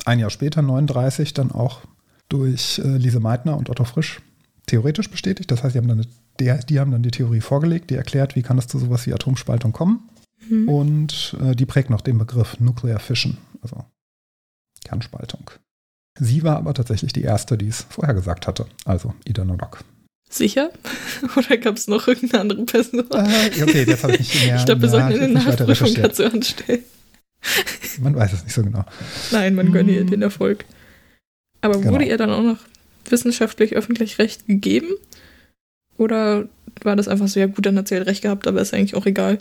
Ein 0.06 0.20
Jahr 0.20 0.30
später, 0.30 0.62
39, 0.62 1.34
dann 1.34 1.52
auch 1.52 1.82
durch 2.30 2.80
äh, 2.80 2.98
Lise 2.98 3.20
Meitner 3.20 3.58
und 3.58 3.70
Otto 3.70 3.84
Frisch 3.86 4.22
theoretisch 4.68 5.10
bestätigt. 5.10 5.50
Das 5.50 5.64
heißt, 5.64 5.74
die 5.74 5.80
haben, 5.80 5.88
dann 5.88 6.00
eine, 6.02 6.08
der, 6.40 6.58
die 6.60 6.80
haben 6.80 6.92
dann 6.92 7.04
die 7.04 7.12
Theorie 7.12 7.42
vorgelegt, 7.42 7.90
die 7.90 7.96
erklärt, 7.96 8.36
wie 8.36 8.42
kann 8.44 8.58
es 8.58 8.68
zu 8.68 8.80
sowas 8.80 9.06
wie 9.06 9.14
Atomspaltung 9.14 9.72
kommen. 9.74 10.10
Mhm. 10.50 10.70
Und 10.70 11.36
äh, 11.42 11.56
die 11.56 11.66
prägt 11.66 11.90
noch 11.90 12.02
den 12.02 12.18
Begriff 12.18 12.60
Nuclear 12.60 13.00
Fission, 13.00 13.38
also 13.62 13.84
Kernspaltung. 14.84 15.52
Sie 16.20 16.44
war 16.44 16.58
aber 16.58 16.74
tatsächlich 16.74 17.14
die 17.14 17.22
erste, 17.24 17.58
die 17.58 17.68
es 17.68 17.86
vorhergesagt 17.90 18.48
hatte, 18.48 18.66
also 18.86 19.14
Ida 19.26 19.46
Noddack. 19.46 19.84
Sicher? 20.30 20.72
Oder 21.38 21.58
gab 21.58 21.78
es 21.78 21.88
noch 21.88 22.08
irgendeine 22.08 22.42
andere 22.42 22.66
Person? 22.66 23.00
Äh, 23.12 23.62
okay, 23.64 23.84
jetzt 23.84 24.04
habe 24.04 24.14
ich 24.16 24.20
nicht 24.34 24.46
mehr. 24.46 24.56
ich 24.58 24.66
glaube, 24.66 24.82
wir 24.82 24.90
sollten 24.90 25.14
eine 25.20 25.30
Nachprüfung 25.30 25.94
dazu 25.96 26.26
anstellen. 26.26 26.84
Man 28.02 28.16
weiß 28.16 28.34
es 28.34 28.44
nicht 28.44 28.54
so 28.54 28.64
genau. 28.64 28.84
Nein, 29.32 29.56
man 29.56 29.72
gönne 29.72 29.92
ihr 29.92 30.04
Mm. 30.04 30.10
den 30.10 30.22
Erfolg. 30.24 30.66
Aber 31.62 31.78
Genau. 31.80 31.92
wurde 31.94 32.06
ihr 32.06 32.18
dann 32.18 32.32
auch 32.32 32.42
noch 32.44 32.58
wissenschaftlich 33.10 33.76
öffentlich 33.76 34.18
Recht 34.20 34.48
gegeben? 34.48 34.90
Oder 35.98 36.46
war 36.84 36.96
das 36.96 37.08
einfach 37.08 37.28
so, 37.28 37.40
ja 37.40 37.48
gut, 37.48 37.66
dann 37.66 37.78
hat 37.78 37.88
sie 37.88 37.96
halt 37.96 38.08
Recht 38.08 38.22
gehabt, 38.22 38.48
aber 38.48 38.62
ist 38.62 38.74
eigentlich 38.74 38.96
auch 38.96 39.06
egal. 39.06 39.40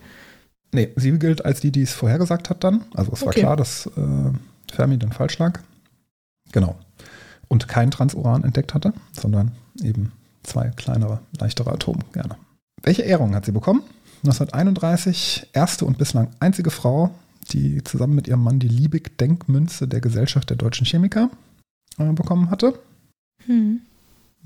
Nee, 0.73 0.91
sie 0.97 1.13
gilt 1.19 1.45
als 1.45 1.61
die, 1.61 1.71
die 1.71 1.83
es 1.83 1.93
vorhergesagt 1.93 2.51
hat 2.51 2.65
dann. 2.65 2.85
Also 2.95 3.13
es 3.13 3.21
war 3.23 3.29
Okay. 3.29 3.41
klar, 3.41 3.57
dass 3.57 3.87
äh, 3.87 4.73
Fermi 4.73 4.99
dann 4.99 5.13
falsch 5.13 5.39
lag. 5.39 5.61
Genau. 6.53 6.77
Und 7.49 7.69
kein 7.69 7.91
Transuran 7.91 8.45
entdeckt 8.45 8.75
hatte, 8.75 8.93
sondern 9.13 9.53
eben 9.83 10.13
zwei 10.43 10.69
kleinere, 10.71 11.21
leichtere 11.39 11.73
Atomkerne. 11.73 12.37
Welche 12.83 13.03
Ehrung 13.03 13.35
hat 13.35 13.45
sie 13.45 13.53
bekommen? 13.53 13.83
1931 14.25 15.49
erste 15.53 15.85
und 15.85 15.99
bislang 15.99 16.29
einzige 16.41 16.71
Frau, 16.71 17.15
die 17.53 17.83
zusammen 17.85 18.15
mit 18.15 18.27
ihrem 18.29 18.43
Mann 18.43 18.59
die 18.59 18.69
Liebig-Denkmünze 18.69 19.87
der 19.87 20.01
Gesellschaft 20.01 20.51
der 20.51 20.57
deutschen 20.57 20.85
Chemiker 20.87 21.31
äh, 21.99 22.13
bekommen 22.13 22.51
hatte. 22.51 22.79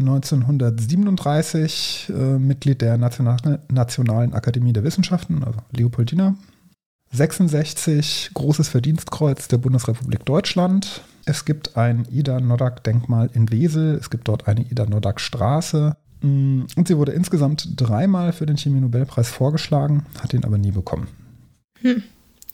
1937 0.00 2.10
äh, 2.10 2.38
Mitglied 2.38 2.80
der 2.80 2.96
National 2.98 3.60
Nationalen 3.70 4.32
Akademie 4.32 4.72
der 4.72 4.84
Wissenschaften, 4.84 5.42
also 5.44 5.58
Leopoldina. 5.72 6.34
66 7.12 8.30
Großes 8.34 8.68
Verdienstkreuz 8.68 9.48
der 9.48 9.58
Bundesrepublik 9.58 10.24
Deutschland. 10.24 11.02
Es 11.26 11.44
gibt 11.44 11.76
ein 11.76 12.06
Ida 12.10 12.40
Noddack-Denkmal 12.40 13.30
in 13.34 13.50
Wesel. 13.50 13.96
Es 13.96 14.10
gibt 14.10 14.28
dort 14.28 14.46
eine 14.46 14.62
Ida 14.62 14.86
Noddack-Straße. 14.86 15.96
Mm, 16.22 16.62
Und 16.76 16.88
sie 16.88 16.96
wurde 16.96 17.12
insgesamt 17.12 17.68
dreimal 17.76 18.32
für 18.32 18.46
den 18.46 18.56
Chemie-Nobelpreis 18.56 19.28
vorgeschlagen, 19.28 20.06
hat 20.22 20.32
ihn 20.34 20.44
aber 20.44 20.58
nie 20.58 20.70
bekommen. 20.70 21.08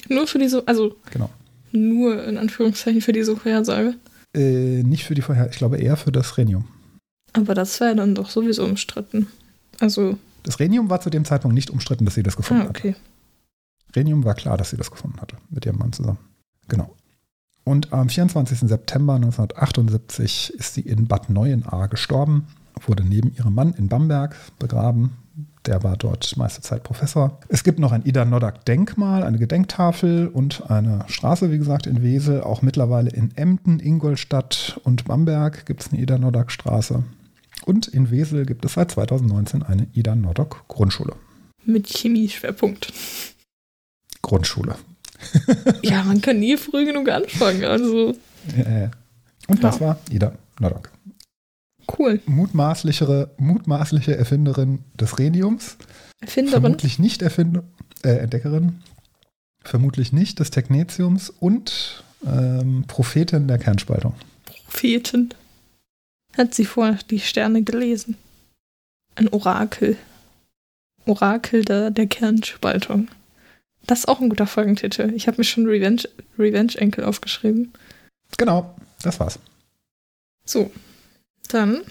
Nur 0.08 0.26
für 0.26 0.38
diese, 0.38 0.66
also 0.66 0.96
Genau. 1.12 1.28
nur 1.72 2.24
in 2.24 2.38
Anführungszeichen 2.38 3.02
für 3.02 3.12
diese 3.12 3.36
Vorhersage. 3.36 3.94
Äh, 4.34 4.82
nicht 4.82 5.04
für 5.04 5.14
die 5.14 5.22
Vorher, 5.22 5.50
ich 5.50 5.56
glaube 5.56 5.78
eher 5.78 5.96
für 5.96 6.12
das 6.12 6.38
Rhenium. 6.38 6.64
Aber 7.36 7.54
das 7.54 7.78
wäre 7.80 7.94
dann 7.94 8.14
doch 8.14 8.30
sowieso 8.30 8.64
umstritten. 8.64 9.28
Also, 9.80 10.18
Das 10.42 10.58
Rhenium 10.58 10.90
war 10.90 11.00
zu 11.00 11.10
dem 11.10 11.24
Zeitpunkt 11.24 11.54
nicht 11.54 11.70
umstritten, 11.70 12.04
dass 12.04 12.14
sie 12.14 12.22
das 12.22 12.36
gefunden 12.36 12.62
ah, 12.62 12.68
hat. 12.68 12.78
okay. 12.78 12.96
Rhenium 13.94 14.24
war 14.24 14.34
klar, 14.34 14.56
dass 14.56 14.70
sie 14.70 14.76
das 14.76 14.90
gefunden 14.90 15.20
hatte, 15.20 15.36
mit 15.50 15.64
ihrem 15.66 15.78
Mann 15.78 15.92
zusammen. 15.92 16.18
Genau. 16.68 16.94
Und 17.64 17.92
am 17.92 18.08
24. 18.08 18.60
September 18.60 19.14
1978 19.14 20.54
ist 20.54 20.74
sie 20.74 20.82
in 20.82 21.08
Bad 21.08 21.30
Neuenahr 21.30 21.88
gestorben, 21.88 22.46
wurde 22.86 23.02
neben 23.02 23.34
ihrem 23.34 23.54
Mann 23.54 23.74
in 23.74 23.88
Bamberg 23.88 24.36
begraben. 24.58 25.16
Der 25.66 25.82
war 25.82 25.96
dort 25.96 26.36
meiste 26.36 26.62
Zeit 26.62 26.84
Professor. 26.84 27.40
Es 27.48 27.64
gibt 27.64 27.80
noch 27.80 27.90
ein 27.90 28.06
Ida 28.06 28.24
Noddack 28.24 28.64
Denkmal, 28.66 29.24
eine 29.24 29.38
Gedenktafel 29.38 30.28
und 30.28 30.70
eine 30.70 31.04
Straße, 31.08 31.50
wie 31.50 31.58
gesagt, 31.58 31.88
in 31.88 32.02
Wesel. 32.02 32.42
Auch 32.42 32.62
mittlerweile 32.62 33.10
in 33.10 33.36
Emden, 33.36 33.80
Ingolstadt 33.80 34.80
und 34.84 35.04
Bamberg 35.04 35.66
gibt 35.66 35.82
es 35.82 35.92
eine 35.92 36.00
Ida 36.00 36.18
Noddack 36.18 36.52
Straße. 36.52 37.02
Und 37.66 37.88
in 37.88 38.10
Wesel 38.10 38.46
gibt 38.46 38.64
es 38.64 38.74
seit 38.74 38.90
2019 38.92 39.62
eine 39.62 39.86
Ida 39.92 40.14
Noddack 40.14 40.66
Grundschule. 40.68 41.14
Mit 41.64 41.88
Chemie-Schwerpunkt. 41.88 42.92
Grundschule. 44.22 44.76
ja, 45.82 46.02
man 46.04 46.20
kann 46.20 46.38
nie 46.38 46.56
früh 46.56 46.84
genug 46.86 47.08
anfangen. 47.08 47.64
Also, 47.64 48.14
Äh, 48.56 48.88
Und 49.48 49.62
das 49.64 49.80
Ja. 49.80 49.86
war 49.86 49.98
Ida 50.10 50.32
Noddack. 50.60 50.92
cool. 51.98 52.20
Mutmaßlichere, 52.26 53.34
mutmaßliche 53.38 54.16
Erfinderin 54.16 54.84
des 54.94 55.18
Rheniums. 55.18 55.76
Erfinderin. 56.20 56.60
Vermutlich 56.62 56.98
nicht 57.00 57.22
Erfinder, 57.22 57.64
äh, 58.04 58.16
Entdeckerin. 58.18 58.80
Vermutlich 59.64 60.12
nicht 60.12 60.38
des 60.38 60.50
Technetiums 60.50 61.30
und 61.30 62.04
ähm, 62.24 62.84
Prophetin 62.86 63.48
der 63.48 63.58
Kernspaltung. 63.58 64.14
Prophetin. 64.44 65.30
Hat 66.36 66.54
sie 66.54 66.64
vorher 66.64 66.98
die 67.10 67.20
Sterne 67.20 67.62
gelesen. 67.62 68.16
Ein 69.14 69.28
Orakel. 69.28 69.96
Orakel 71.06 71.64
der, 71.64 71.90
der 71.90 72.06
Kernspaltung. 72.06 73.08
Das 73.86 74.00
ist 74.00 74.08
auch 74.08 74.20
ein 74.20 74.28
guter 74.28 74.46
Folgentitel. 74.46 75.12
Ich 75.14 75.28
habe 75.28 75.38
mir 75.38 75.44
schon 75.44 75.66
Revenge, 75.66 76.02
Revenge 76.38 76.74
Enkel 76.76 77.04
aufgeschrieben. 77.04 77.72
Genau, 78.36 78.74
das 79.02 79.20
war's. 79.20 79.38
So, 80.44 80.70
dann 81.48 81.82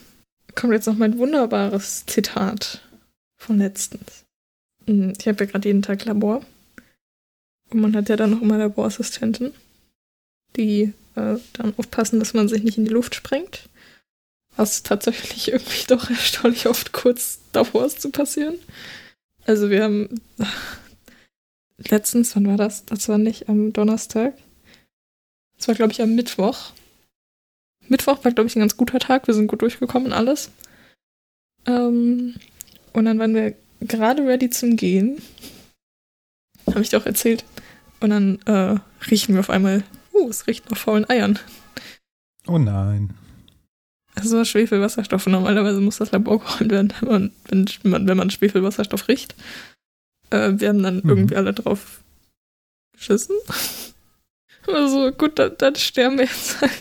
kommt 0.54 0.74
jetzt 0.74 0.88
noch 0.88 0.98
mein 0.98 1.18
wunderbares 1.18 2.06
Zitat 2.06 2.82
von 3.38 3.58
letztens. 3.58 4.26
Hm, 4.86 5.14
Ich 5.18 5.28
habe 5.28 5.44
ja 5.44 5.50
gerade 5.50 5.68
jeden 5.68 5.82
Tag 5.82 6.06
Labor. 6.06 6.42
Und 7.72 7.82
man 7.82 7.96
hat 7.96 8.10
ja 8.10 8.16
dann 8.16 8.32
noch 8.32 8.42
immer 8.42 8.58
Laborassistenten, 8.58 9.54
die 10.56 10.94
äh, 11.16 11.38
dann 11.54 11.74
aufpassen, 11.78 12.20
dass 12.20 12.34
man 12.34 12.48
sich 12.48 12.64
nicht 12.64 12.78
in 12.78 12.86
die 12.86 12.92
Luft 12.92 13.16
sprengt. 13.16 13.70
Was 14.56 14.84
tatsächlich 14.84 15.48
irgendwie 15.52 15.86
doch 15.88 16.10
erstaunlich 16.10 16.68
oft 16.68 16.92
kurz 16.92 17.40
davor 17.52 17.86
ist 17.86 18.02
zu 18.02 18.12
passieren. 18.12 18.56
Also 19.46 19.70
wir 19.70 19.84
haben 19.84 20.22
letztens, 21.78 22.36
wann 22.36 22.48
war 22.48 22.58
das? 22.58 22.86
Das 22.86 23.08
war 23.10 23.18
nicht 23.18 23.50
am 23.50 23.74
Donnerstag. 23.74 24.34
Das 25.58 25.68
war, 25.68 25.76
glaube 25.76 25.94
ich, 25.94 26.02
am 26.02 26.16
Mittwoch. 26.16 26.74
Mittwoch 27.88 28.24
war, 28.24 28.32
glaube 28.32 28.48
ich, 28.48 28.56
ein 28.56 28.62
ganz 28.62 28.78
guter 28.78 29.00
Tag. 29.00 29.28
Wir 29.28 29.34
sind 29.34 29.48
gut 29.48 29.62
durchgekommen 29.62 30.08
und 30.08 30.14
alles. 30.14 30.50
Ähm, 31.66 32.36
und 32.94 33.06
dann 33.06 33.20
waren 33.20 33.36
wir 33.36 33.56
gerade 33.82 34.26
ready 34.26 34.50
zum 34.50 34.76
Gehen. 34.76 35.22
Habe 36.68 36.82
ich 36.82 36.90
doch 36.90 37.06
erzählt. 37.06 37.46
Und 38.00 38.10
dann 38.10 38.40
äh, 38.46 38.80
riechen 39.10 39.36
wir 39.36 39.40
auf 39.40 39.50
einmal, 39.50 39.84
uh, 40.14 40.30
es 40.30 40.48
riecht 40.48 40.70
nach 40.70 40.78
faulen 40.78 41.10
Eiern. 41.10 41.40
Oh 42.48 42.58
nein. 42.58 43.14
Also 44.16 44.44
Schwefelwasserstoff. 44.46 45.28
Normalerweise 45.28 45.82
muss 45.82 45.98
das 45.98 46.12
Labor 46.12 46.40
geräumt 46.40 46.72
werden, 46.72 46.94
wenn 47.02 47.30
man, 47.84 48.08
wenn 48.08 48.18
man, 48.18 48.30
Schwefelwasserstoff 48.30 49.08
riecht. 49.08 49.36
Äh, 50.30 50.54
wir 50.56 50.70
haben 50.70 50.82
dann 50.84 50.98
Mhm. 51.04 51.10
irgendwie 51.10 51.36
alle 51.36 51.54
drauf 51.54 52.02
geschissen. 52.94 53.36
Also 54.68 55.12
gut, 55.12 55.38
dann, 55.38 55.52
dann 55.60 55.76
sterben 55.76 56.18
wir 56.18 56.26
jetzt 56.26 56.60
halt. 56.60 56.72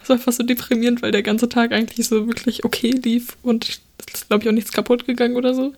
Das 0.00 0.10
war 0.10 0.16
einfach 0.16 0.32
so 0.34 0.42
deprimierend, 0.42 1.00
weil 1.00 1.12
der 1.12 1.22
ganze 1.22 1.48
Tag 1.48 1.72
eigentlich 1.72 2.06
so 2.06 2.26
wirklich 2.26 2.62
okay 2.62 2.90
lief 2.90 3.38
und 3.42 3.66
es 3.70 3.80
ist, 4.12 4.28
glaube 4.28 4.42
ich, 4.42 4.48
auch 4.50 4.52
nichts 4.52 4.70
kaputt 4.72 5.06
gegangen 5.06 5.36
oder 5.36 5.54
so. 5.54 5.72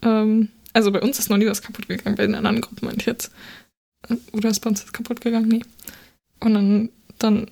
Ähm, 0.00 0.48
also 0.72 0.90
bei 0.90 1.02
uns 1.02 1.18
ist 1.18 1.28
noch 1.28 1.36
nie 1.36 1.44
was 1.46 1.60
kaputt 1.60 1.86
gegangen, 1.86 2.16
bei 2.16 2.24
den 2.24 2.34
anderen 2.34 2.62
Gruppen 2.62 2.86
meine 2.86 2.96
ich 2.98 3.04
jetzt. 3.04 3.30
Oder 4.32 4.48
ist 4.48 4.60
bei 4.60 4.70
uns 4.70 4.82
was 4.82 4.92
kaputt 4.94 5.20
gegangen? 5.20 5.48
Nee. 5.48 5.62
Und 6.40 6.54
dann, 6.54 6.88
dann, 7.18 7.46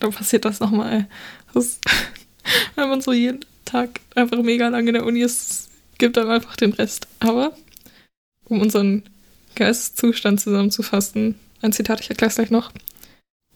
dann 0.00 0.12
passiert 0.12 0.44
das 0.44 0.60
nochmal. 0.60 1.06
Das, 1.54 1.78
wenn 2.74 2.88
man 2.88 3.00
so 3.00 3.12
jeden 3.12 3.40
Tag 3.64 4.00
einfach 4.14 4.42
mega 4.42 4.68
lang 4.68 4.86
in 4.86 4.94
der 4.94 5.06
Uni 5.06 5.20
ist, 5.20 5.68
gibt 5.98 6.16
dann 6.16 6.30
einfach 6.30 6.56
den 6.56 6.72
Rest. 6.72 7.06
Aber 7.20 7.52
um 8.44 8.60
unseren 8.60 9.02
Geisteszustand 9.54 10.40
zusammenzufassen, 10.40 11.34
ein 11.60 11.72
Zitat, 11.72 12.00
ich 12.00 12.10
erkläre 12.10 12.30
es 12.30 12.36
gleich 12.36 12.50
noch. 12.50 12.72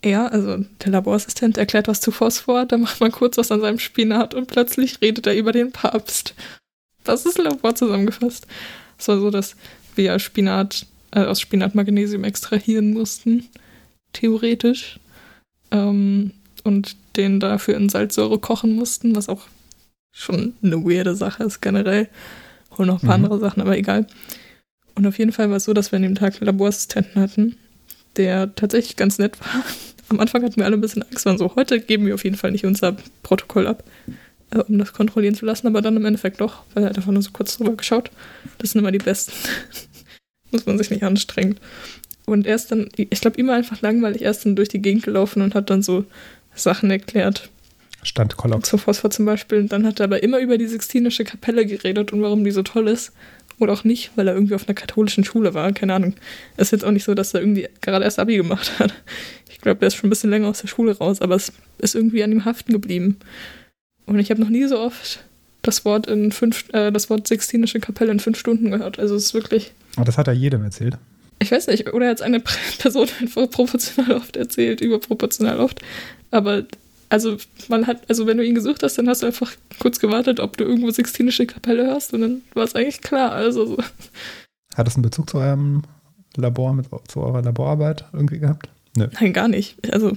Er, 0.03 0.33
also 0.33 0.59
der 0.85 0.91
Laborassistent, 0.91 1.57
erklärt 1.57 1.87
was 1.87 2.01
zu 2.01 2.11
Phosphor, 2.11 2.67
dann 2.67 2.81
macht 2.81 3.01
man 3.01 3.13
kurz 3.13 3.37
was 3.37 3.53
an 3.53 3.61
seinem 3.61 3.79
Spinat 3.79 4.35
und 4.35 4.49
plötzlich 4.49 5.01
redet 5.01 5.29
er 5.29 5.37
über 5.37 5.53
den 5.53 5.71
Papst. 5.71 6.35
Das 7.05 7.25
ist 7.25 7.39
Labor 7.39 7.75
zusammengefasst. 7.75 8.47
Es 8.99 9.09
war 9.09 9.19
so, 9.19 9.31
dass 9.31 9.55
wir 9.95 10.19
Spinat, 10.19 10.87
äh, 11.13 11.21
aus 11.21 11.41
Spinat 11.41 11.77
Magnesium 11.77 12.25
extrahieren 12.25 12.93
mussten, 12.93 13.49
theoretisch. 14.13 14.99
Ähm, 15.73 16.31
und 16.65 16.97
den 17.17 17.41
dafür 17.41 17.77
in 17.77 17.89
Salzsäure 17.89 18.39
kochen 18.39 18.77
mussten, 18.77 19.17
was 19.17 19.29
auch 19.29 19.43
schon 20.13 20.55
eine 20.63 20.77
weirde 20.85 21.17
Sache 21.17 21.43
ist 21.45 21.61
generell. 21.61 22.09
Und 22.77 22.87
noch 22.87 23.03
ein 23.03 23.07
paar 23.07 23.19
Mhm. 23.19 23.25
andere 23.25 23.41
Sachen, 23.41 23.61
aber 23.61 23.77
egal. 23.77 24.07
Und 24.95 25.07
auf 25.07 25.19
jeden 25.19 25.33
Fall 25.33 25.49
war 25.51 25.57
es 25.57 25.65
so, 25.65 25.73
dass 25.73 25.91
wir 25.91 25.97
an 25.97 26.03
dem 26.03 26.15
Tag 26.15 26.35
einen 26.35 26.47
Laborassistenten 26.47 27.21
hatten, 27.21 27.57
der 28.17 28.55
tatsächlich 28.55 28.97
ganz 28.97 29.19
nett 29.19 29.41
war. 29.41 29.65
Am 30.09 30.21
Anfang 30.21 30.43
hatten 30.43 30.57
wir 30.57 30.67
alle 30.67 30.77
ein 30.77 30.81
bisschen 30.81 31.03
Angst, 31.03 31.25
waren 31.25 31.39
so, 31.39 31.55
heute 31.57 31.81
geben 31.81 32.07
wir 32.07 32.15
auf 32.15 32.25
jeden 32.25 32.37
Fall 32.37 32.53
nicht 32.53 32.65
unser 32.67 32.97
Protokoll 33.23 33.67
ab, 33.67 33.83
äh, 34.51 34.59
um 34.59 34.79
das 34.79 34.93
kontrollieren 34.93 35.35
zu 35.35 35.47
lassen, 35.47 35.67
aber 35.67 35.81
dann 35.83 35.97
im 35.97 36.05
Endeffekt 36.05 36.41
doch, 36.41 36.63
weil 36.75 36.85
er 36.85 36.91
hat 36.91 36.97
einfach 36.99 37.13
nur 37.13 37.23
so 37.23 37.31
kurz 37.33 37.57
drüber 37.57 37.75
geschaut. 37.75 38.11
Das 38.59 38.71
sind 38.71 38.81
immer 38.81 38.93
die 38.93 38.99
Besten. 38.99 39.33
Muss 40.51 40.67
man 40.67 40.77
sich 40.79 40.91
nicht 40.91 41.03
anstrengen. 41.03 41.59
Und 42.27 42.47
er 42.47 42.55
ist 42.55 42.71
dann, 42.71 42.89
ich 42.97 43.21
glaube, 43.21 43.39
immer 43.39 43.55
einfach 43.55 43.81
langweilig, 43.83 44.23
er 44.23 44.31
ist 44.31 44.45
dann 44.45 44.57
durch 44.57 44.69
die 44.69 44.81
Gegend 44.81 45.03
gelaufen 45.03 45.43
und 45.43 45.55
hat 45.55 45.71
dann 45.71 45.83
so 45.83 46.05
Sachen 46.55 46.91
erklärt. 46.91 47.51
Stand 48.03 48.37
Kollox. 48.37 48.69
Zu 48.69 48.79
Phosphor 48.79 49.11
zum 49.11 49.27
Beispiel. 49.27 49.59
Und 49.59 49.73
dann 49.73 49.87
hat 49.87 50.01
er 50.01 50.05
aber 50.05 50.23
immer 50.23 50.39
über 50.39 50.59
die 50.59 50.67
Sixtinische 50.67 51.25
Kapelle 51.25 51.67
geredet 51.67 52.13
und 52.13 52.23
warum 52.23 52.45
die 52.45 52.51
so 52.51 52.63
toll 52.63 52.89
ist. 52.89 53.13
Oder 53.59 53.73
auch 53.73 53.85
nicht, 53.85 54.11
weil 54.17 54.27
er 54.27 54.35
irgendwie 54.35 54.55
auf 54.55 54.67
einer 54.67 54.75
katholischen 54.75 55.25
Schule 55.25 55.55
war. 55.55 55.71
Keine 55.73 55.95
Ahnung. 55.95 56.15
Ist 56.57 56.73
jetzt 56.73 56.85
auch 56.85 56.91
nicht 56.91 57.05
so, 57.05 57.15
dass 57.15 57.33
er 57.33 57.41
irgendwie 57.41 57.69
gerade 57.81 58.05
erst 58.05 58.19
Abi 58.19 58.37
gemacht 58.37 58.73
hat. 58.79 58.93
Ich 59.49 59.61
glaube, 59.61 59.83
er 59.83 59.89
ist 59.89 59.95
schon 59.95 60.09
ein 60.09 60.11
bisschen 60.11 60.31
länger 60.31 60.49
aus 60.49 60.61
der 60.61 60.69
Schule 60.69 60.99
raus, 60.99 61.21
aber 61.21 61.37
es 61.37 61.53
ist 61.79 61.95
irgendwie 61.95 62.25
an 62.25 62.33
ihm 62.33 62.45
haften 62.45 62.73
geblieben. 62.73 63.19
Und 64.07 64.19
ich 64.19 64.31
habe 64.31 64.41
noch 64.41 64.49
nie 64.49 64.67
so 64.67 64.81
oft 64.81 65.23
das 65.63 65.85
Wort 65.85 66.09
in 66.09 66.33
fünf, 66.33 66.65
äh, 66.73 66.91
das 66.91 67.09
Wort 67.09 67.29
Sixtinische 67.29 67.79
Kapelle 67.79 68.11
in 68.11 68.19
fünf 68.19 68.37
Stunden 68.37 68.73
gehört. 68.73 68.99
Also 68.99 69.15
es 69.15 69.27
ist 69.27 69.35
wirklich, 69.35 69.73
Aber 69.95 70.05
das 70.05 70.19
hat 70.19 70.27
er 70.27 70.35
jedem 70.35 70.65
erzählt. 70.65 70.99
Ich 71.43 71.51
weiß 71.51 71.67
nicht, 71.69 71.93
oder 71.93 72.07
er 72.07 72.11
hat 72.11 72.19
es 72.19 72.23
eine 72.23 72.41
Person 72.79 73.09
einfach 73.21 73.51
proportional 73.51 74.17
oft 74.17 74.37
erzählt, 74.37 74.81
überproportional 74.81 75.61
oft. 75.61 75.81
Aber 76.31 76.65
also 77.09 77.37
man 77.69 77.87
hat, 77.87 78.09
also 78.09 78.27
wenn 78.27 78.39
du 78.39 78.45
ihn 78.45 78.55
gesucht 78.55 78.83
hast, 78.83 78.97
dann 78.97 79.09
hast 79.09 79.23
du 79.23 79.27
einfach 79.27 79.53
kurz 79.79 79.99
gewartet, 79.99 80.41
ob 80.41 80.57
du 80.57 80.65
irgendwo 80.65 80.91
Sixtinische 80.91 81.47
Kapelle 81.47 81.85
hörst 81.85 82.15
und 82.15 82.23
dann 82.23 82.43
war 82.55 82.65
es 82.65 82.75
eigentlich 82.75 83.03
klar. 83.03 83.33
Also 83.33 83.67
so. 83.67 83.79
Hat 84.75 84.89
es 84.89 84.95
einen 84.95 85.03
Bezug 85.03 85.29
zu 85.29 85.37
eurem 85.39 85.83
Labor, 86.37 86.73
mit, 86.73 86.87
zu 87.09 87.21
eurer 87.21 87.43
Laborarbeit 87.43 88.07
irgendwie 88.15 88.39
gehabt? 88.39 88.71
Nö. 88.97 89.09
Nein, 89.21 89.35
gar 89.35 89.49
nicht. 89.49 89.77
Also, 89.93 90.17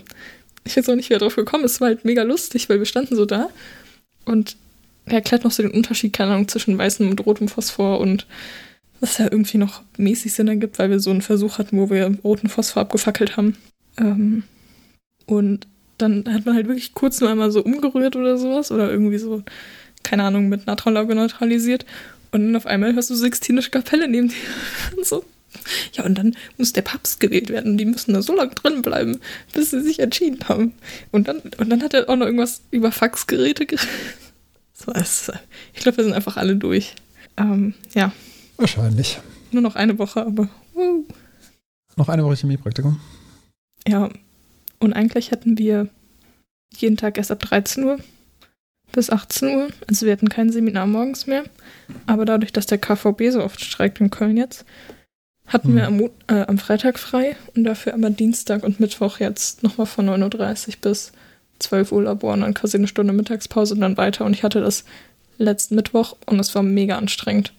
ich 0.63 0.77
weiß 0.77 0.87
auch 0.89 0.95
nicht, 0.95 1.09
wie 1.09 1.13
er 1.13 1.19
drauf 1.19 1.35
gekommen 1.35 1.65
ist. 1.65 1.73
Es 1.73 1.81
war 1.81 1.89
halt 1.89 2.05
mega 2.05 2.23
lustig, 2.23 2.69
weil 2.69 2.79
wir 2.79 2.85
standen 2.85 3.15
so 3.15 3.25
da 3.25 3.49
und 4.23 4.55
er 5.05 5.15
erklärt 5.15 5.43
noch 5.43 5.51
so 5.51 5.63
den 5.63 5.71
Unterschied, 5.71 6.13
keine 6.13 6.31
Ahnung, 6.31 6.47
zwischen 6.47 6.77
weißem 6.77 7.09
und 7.09 7.25
rotem 7.25 7.47
Phosphor 7.47 7.99
und 7.99 8.25
was 9.05 9.19
ja 9.19 9.25
irgendwie 9.25 9.59
noch 9.59 9.83
mäßig 9.97 10.33
Sinn 10.33 10.47
ergibt, 10.47 10.79
weil 10.79 10.89
wir 10.89 10.99
so 10.99 11.11
einen 11.11 11.21
Versuch 11.21 11.59
hatten, 11.59 11.77
wo 11.77 11.91
wir 11.91 12.17
roten 12.23 12.49
Phosphor 12.49 12.81
abgefackelt 12.81 13.37
haben. 13.37 13.55
Ähm, 13.97 14.43
und 15.27 15.67
dann 15.99 16.25
hat 16.27 16.47
man 16.47 16.55
halt 16.55 16.67
wirklich 16.67 16.95
kurz 16.95 17.21
nur 17.21 17.29
einmal 17.29 17.51
so 17.51 17.63
umgerührt 17.63 18.15
oder 18.15 18.39
sowas 18.39 18.71
oder 18.71 18.89
irgendwie 18.89 19.19
so, 19.19 19.43
keine 20.01 20.23
Ahnung, 20.23 20.49
mit 20.49 20.65
Natronlauge 20.65 21.13
neutralisiert. 21.13 21.85
Und 22.31 22.47
dann 22.47 22.55
auf 22.55 22.65
einmal 22.65 22.95
hörst 22.95 23.11
du 23.11 23.15
Sixtinische 23.15 23.69
Kapelle 23.69 24.07
neben 24.07 24.29
dir. 24.29 24.35
Und 24.97 25.05
so. 25.05 25.23
Ja, 25.93 26.03
und 26.03 26.17
dann 26.17 26.35
muss 26.57 26.73
der 26.73 26.81
Papst 26.81 27.21
gewählt 27.21 27.49
werden. 27.49 27.77
Die 27.77 27.85
müssen 27.85 28.13
da 28.13 28.21
so 28.21 28.35
lange 28.35 28.53
drin 28.55 28.81
bleiben, 28.81 29.21
bis 29.53 29.71
sie 29.71 29.79
sich 29.79 29.99
entschieden 29.99 30.49
haben. 30.49 30.73
Und 31.11 31.29
dann, 31.29 31.39
und 31.57 31.69
dann 31.69 31.81
hat 31.81 31.93
er 31.93 32.09
auch 32.09 32.17
noch 32.17 32.25
irgendwas 32.25 32.61
über 32.71 32.91
Faxgeräte 32.91 33.65
geredet. 33.65 33.87
So, 34.77 34.91
ich 35.73 35.79
glaube, 35.79 35.95
wir 35.95 36.03
sind 36.03 36.11
einfach 36.11 36.35
alle 36.35 36.57
durch. 36.57 36.95
Ähm, 37.37 37.73
ja, 37.93 38.11
Wahrscheinlich. 38.57 39.19
nur 39.51 39.61
noch 39.61 39.75
eine 39.75 39.97
Woche, 39.99 40.25
aber 40.25 40.47
uh, 40.75 41.03
Noch 41.95 42.09
eine 42.09 42.23
Woche 42.23 42.35
Chemiepraktikum. 42.35 42.99
ja. 43.87 44.09
Und 44.79 44.91
eigentlich 44.93 45.31
hatten 45.31 45.57
wir 45.57 45.87
jeden 46.75 46.97
Tag 46.97 47.17
erst 47.17 47.31
ab 47.31 47.39
13 47.39 47.85
Uhr 47.85 47.97
bis 48.91 49.09
18 49.09 49.55
Uhr. 49.55 49.67
Also 49.87 50.05
wir 50.05 50.11
hatten 50.13 50.27
kein 50.29 50.51
Seminar 50.51 50.85
morgens 50.85 51.27
mehr. 51.27 51.43
Aber 52.05 52.25
dadurch, 52.25 52.51
dass 52.51 52.65
der 52.65 52.77
KVB 52.77 53.31
so 53.31 53.41
oft 53.41 53.63
streikt 53.63 54.01
in 54.01 54.09
Köln 54.09 54.35
jetzt, 54.35 54.65
hatten 55.47 55.69
Hm. 55.69 55.75
wir 55.75 55.87
am, 55.87 55.97
Mo- 55.97 56.11
äh, 56.27 56.41
am 56.45 56.57
Freitag 56.57 56.99
frei 56.99 57.37
und 57.55 57.63
dafür 57.63 57.93
aber 57.93 58.09
Dienstag 58.09 58.63
und 58.63 58.79
Mittwoch 58.81 59.19
jetzt 59.19 59.63
nochmal 59.63 59.87
von 59.87 60.07
9.30 60.09 60.67
Uhr 60.67 60.73
bis 60.81 61.13
12 61.59 61.91
Uhr 61.93 62.03
Labor 62.03 62.33
und 62.33 62.41
dann 62.41 62.53
quasi 62.53 62.75
eine 62.77 62.87
Stunde 62.89 63.13
Mittagspause 63.13 63.75
und 63.75 63.79
dann 63.81 63.95
weiter. 63.97 64.25
Und 64.25 64.33
ich 64.33 64.43
hatte 64.43 64.59
das 64.59 64.83
letzten 65.37 65.75
Mittwoch 65.75 66.17
und 66.25 66.39
es 66.39 66.53
war 66.53 66.63
mega 66.63 66.97
anstrengend. 66.97 67.53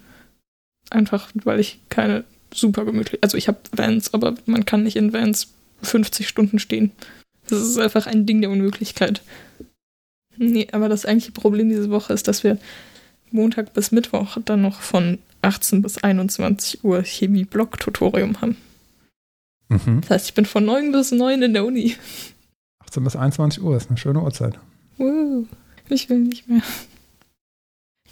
Einfach, 0.91 1.31
weil 1.35 1.61
ich 1.61 1.81
keine 1.89 2.25
super 2.55 2.85
gemütlich, 2.85 3.23
also 3.23 3.37
ich 3.37 3.49
habe 3.49 3.59
Vans, 3.73 4.15
aber 4.15 4.35
man 4.47 4.65
kann 4.65 4.83
nicht 4.83 4.97
in 4.97 5.13
Vans 5.13 5.49
50 5.83 6.29
Stunden 6.29 6.59
stehen. 6.59 6.93
Das 7.49 7.61
ist 7.61 7.79
einfach 7.79 8.07
ein 8.07 8.27
Ding 8.27 8.41
der 8.41 8.51
Unmöglichkeit. 8.51 9.23
Nee, 10.37 10.69
aber 10.73 10.89
das 10.89 11.07
eigentliche 11.07 11.33
Problem 11.33 11.69
diese 11.69 11.91
Woche 11.91 12.13
ist, 12.13 12.29
dass 12.29 12.45
wir 12.45 12.59
Montag 13.31 13.73
bis 13.75 13.91
Mittwoch 13.93 14.39
dann 14.45 14.63
noch 14.63 14.81
von 14.81 15.19
18 15.43 15.83
bis 15.83 16.03
21 16.03 16.85
Uhr 16.85 17.03
Chemie-Block-Tutorium 17.03 18.41
haben. 18.41 18.57
Mhm. 19.69 20.01
Das 20.03 20.11
heißt, 20.11 20.27
ich 20.29 20.35
bin 20.35 20.45
von 20.45 20.65
9 20.65 20.93
bis 20.93 21.13
9 21.13 21.43
in 21.43 21.55
der 21.55 21.65
Uni. 21.65 21.97
18 22.81 23.05
bis 23.05 23.17
21 23.17 23.63
Uhr 23.63 23.77
ist 23.77 23.89
eine 23.89 23.99
schöne 23.99 24.21
Uhrzeit. 24.21 24.59
Wow, 24.99 25.47
ich 25.89 26.09
will 26.09 26.21
nicht 26.21 26.49
mehr. 26.49 26.63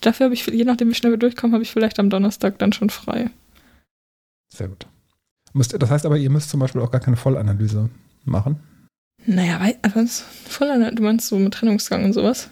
Dafür 0.05 0.25
habe 0.25 0.35
ich, 0.35 0.47
je 0.47 0.65
nachdem 0.65 0.91
wie 0.91 0.95
schnell 0.95 1.13
wir 1.13 1.19
durchkommen, 1.19 1.55
habe 1.55 1.63
ich 1.63 1.71
vielleicht 1.71 1.99
am 1.99 2.11
Donnerstag 2.11 2.59
dann 2.59 2.73
schon 2.73 2.91
frei. 2.91 3.31
Sehr 4.55 4.69
gut. 4.69 4.87
Müsst, 5.55 5.81
das 5.81 5.89
heißt 5.91 6.05
aber, 6.05 6.19
ihr 6.19 6.31
müsst 6.31 6.51
zum 6.51 6.61
Beispiel 6.61 6.81
auch 6.83 6.91
gar 6.91 7.01
keine 7.01 7.17
Vollanalyse 7.17 7.89
machen. 8.25 8.57
Naja, 9.25 9.61
wei- 9.61 9.79
aber 9.83 10.03
es 10.03 10.21
voll 10.47 10.71
an, 10.71 10.95
du 10.95 11.03
meinst 11.03 11.29
so 11.29 11.39
mit 11.39 11.55
Trennungsgang 11.55 12.05
und 12.05 12.13
sowas? 12.13 12.51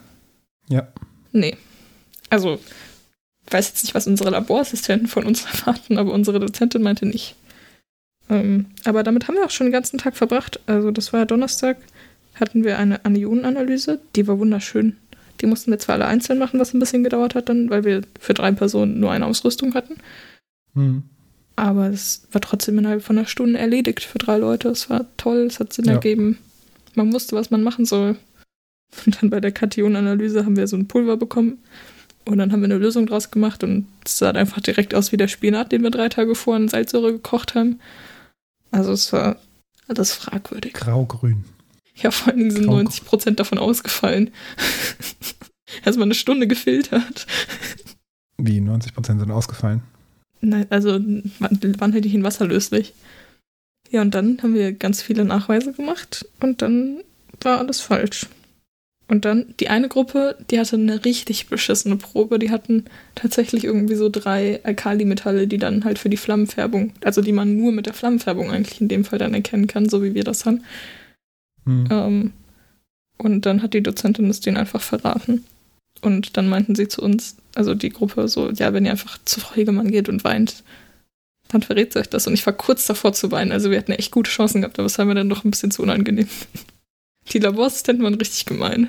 Ja. 0.68 0.88
Nee. 1.32 1.56
Also, 2.30 2.58
weiß 3.50 3.68
jetzt 3.68 3.82
nicht, 3.84 3.94
was 3.94 4.06
unsere 4.06 4.30
Laborassistenten 4.30 5.08
von 5.08 5.24
uns 5.26 5.44
erwarten, 5.52 5.98
aber 5.98 6.12
unsere 6.12 6.40
Dozentin 6.40 6.82
meinte 6.82 7.04
nicht. 7.04 7.36
Ähm, 8.30 8.66
aber 8.84 9.02
damit 9.02 9.28
haben 9.28 9.34
wir 9.34 9.44
auch 9.44 9.50
schon 9.50 9.66
den 9.66 9.72
ganzen 9.72 9.98
Tag 9.98 10.16
verbracht. 10.16 10.60
Also 10.66 10.90
das 10.90 11.12
war 11.12 11.20
ja 11.20 11.26
Donnerstag, 11.26 11.76
hatten 12.40 12.64
wir 12.64 12.78
eine 12.78 13.04
Anionenanalyse, 13.04 14.00
die 14.16 14.26
war 14.26 14.38
wunderschön. 14.38 14.96
Die 15.42 15.46
mussten 15.46 15.70
wir 15.72 15.78
zwar 15.78 15.96
alle 15.96 16.06
einzeln 16.06 16.38
machen, 16.38 16.60
was 16.60 16.72
ein 16.72 16.78
bisschen 16.78 17.02
gedauert 17.02 17.34
hat 17.34 17.48
dann, 17.48 17.68
weil 17.68 17.84
wir 17.84 18.02
für 18.20 18.32
drei 18.32 18.52
Personen 18.52 19.00
nur 19.00 19.10
eine 19.10 19.26
Ausrüstung 19.26 19.74
hatten. 19.74 19.96
Hm. 20.74 21.02
Aber 21.56 21.88
es 21.88 22.26
war 22.32 22.40
trotzdem 22.40 22.78
innerhalb 22.78 23.02
von 23.02 23.18
einer 23.18 23.26
Stunde 23.26 23.58
erledigt 23.58 24.04
für 24.04 24.18
drei 24.18 24.38
Leute. 24.38 24.68
Es 24.68 24.88
war 24.88 25.04
toll, 25.16 25.40
es 25.40 25.60
hat 25.60 25.72
Sinn 25.72 25.84
Ja. 25.86 25.94
ergeben. 25.94 26.38
Man 26.94 27.12
wusste, 27.12 27.36
was 27.36 27.50
man 27.50 27.62
machen 27.62 27.84
soll. 27.84 28.16
Und 29.06 29.20
dann 29.20 29.30
bei 29.30 29.40
der 29.40 29.52
Kationanalyse 29.52 30.44
haben 30.44 30.56
wir 30.56 30.66
so 30.68 30.76
ein 30.76 30.86
Pulver 30.88 31.16
bekommen. 31.16 31.58
Und 32.24 32.38
dann 32.38 32.52
haben 32.52 32.60
wir 32.60 32.66
eine 32.66 32.78
Lösung 32.78 33.06
draus 33.06 33.30
gemacht 33.32 33.64
und 33.64 33.86
es 34.04 34.18
sah 34.18 34.30
einfach 34.30 34.60
direkt 34.60 34.94
aus 34.94 35.10
wie 35.10 35.16
der 35.16 35.26
Spinat, 35.28 35.72
den 35.72 35.82
wir 35.82 35.90
drei 35.90 36.08
Tage 36.08 36.34
vorher 36.36 36.62
in 36.62 36.68
Salzsäure 36.68 37.12
gekocht 37.12 37.56
haben. 37.56 37.80
Also 38.70 38.92
es 38.92 39.12
war 39.12 39.36
alles 39.88 40.12
fragwürdig. 40.12 40.74
Grau-grün. 40.74 41.44
Ja, 41.94 42.10
vor 42.10 42.28
allen 42.28 42.38
Dingen 42.38 42.50
sind 42.50 42.66
Grau- 42.66 42.78
90% 42.78 43.32
davon 43.32 43.58
ausgefallen. 43.58 44.30
Erstmal 45.84 46.06
eine 46.06 46.14
Stunde 46.14 46.46
gefiltert. 46.46 47.26
Wie 48.38 48.58
90% 48.60 49.18
sind 49.18 49.30
ausgefallen. 49.30 49.82
Nein, 50.40 50.66
also 50.70 50.98
wann, 51.38 51.92
hätte 51.92 52.08
ich 52.08 52.14
in 52.14 52.24
Wasser 52.24 52.46
löslich? 52.46 52.94
Ja, 53.90 54.02
und 54.02 54.14
dann 54.14 54.38
haben 54.42 54.54
wir 54.54 54.72
ganz 54.72 55.02
viele 55.02 55.24
Nachweise 55.24 55.72
gemacht 55.72 56.26
und 56.40 56.62
dann 56.62 57.02
war 57.40 57.58
alles 57.58 57.80
falsch. 57.80 58.26
Und 59.08 59.24
dann 59.26 59.54
die 59.60 59.68
eine 59.68 59.88
Gruppe, 59.88 60.38
die 60.50 60.58
hatte 60.58 60.76
eine 60.76 61.04
richtig 61.04 61.48
beschissene 61.48 61.96
Probe. 61.96 62.38
Die 62.38 62.50
hatten 62.50 62.86
tatsächlich 63.14 63.64
irgendwie 63.64 63.94
so 63.94 64.08
drei 64.08 64.60
Alkalimetalle, 64.64 65.46
die 65.46 65.58
dann 65.58 65.84
halt 65.84 65.98
für 65.98 66.08
die 66.08 66.16
Flammenfärbung, 66.16 66.94
also 67.04 67.20
die 67.20 67.32
man 67.32 67.56
nur 67.56 67.72
mit 67.72 67.84
der 67.84 67.92
Flammenfärbung 67.92 68.50
eigentlich 68.50 68.80
in 68.80 68.88
dem 68.88 69.04
Fall 69.04 69.18
dann 69.18 69.34
erkennen 69.34 69.66
kann, 69.66 69.88
so 69.88 70.02
wie 70.02 70.14
wir 70.14 70.24
das 70.24 70.46
haben. 70.46 70.64
Hm. 71.64 71.88
Ähm, 71.90 72.32
und 73.18 73.46
dann 73.46 73.62
hat 73.62 73.74
die 73.74 73.82
Dozentin 73.82 74.28
es 74.30 74.40
denen 74.40 74.56
einfach 74.56 74.80
verraten. 74.80 75.44
Und 76.00 76.36
dann 76.36 76.48
meinten 76.48 76.74
sie 76.74 76.88
zu 76.88 77.02
uns, 77.02 77.36
also 77.54 77.74
die 77.74 77.90
Gruppe, 77.90 78.26
so, 78.26 78.50
ja, 78.50 78.72
wenn 78.72 78.84
ihr 78.84 78.90
einfach 78.90 79.18
zu 79.24 79.40
Frau 79.40 79.54
Hegemann 79.54 79.90
geht 79.90 80.08
und 80.08 80.24
weint, 80.24 80.64
dann 81.48 81.62
verrät 81.62 81.92
sie 81.92 82.00
euch 82.00 82.08
das. 82.08 82.26
Und 82.26 82.34
ich 82.34 82.44
war 82.44 82.52
kurz 82.52 82.86
davor 82.86 83.12
zu 83.12 83.30
weinen. 83.30 83.52
Also 83.52 83.70
wir 83.70 83.78
hatten 83.78 83.92
echt 83.92 84.10
gute 84.10 84.30
Chancen 84.30 84.62
gehabt, 84.62 84.78
aber 84.78 84.86
es 84.86 84.98
war 84.98 85.04
mir 85.04 85.14
dann 85.14 85.28
doch 85.28 85.44
ein 85.44 85.50
bisschen 85.50 85.70
zu 85.70 85.82
unangenehm. 85.82 86.28
Die 87.32 87.38
Laborassistenten 87.38 88.04
waren 88.04 88.14
richtig 88.14 88.46
gemein. 88.46 88.88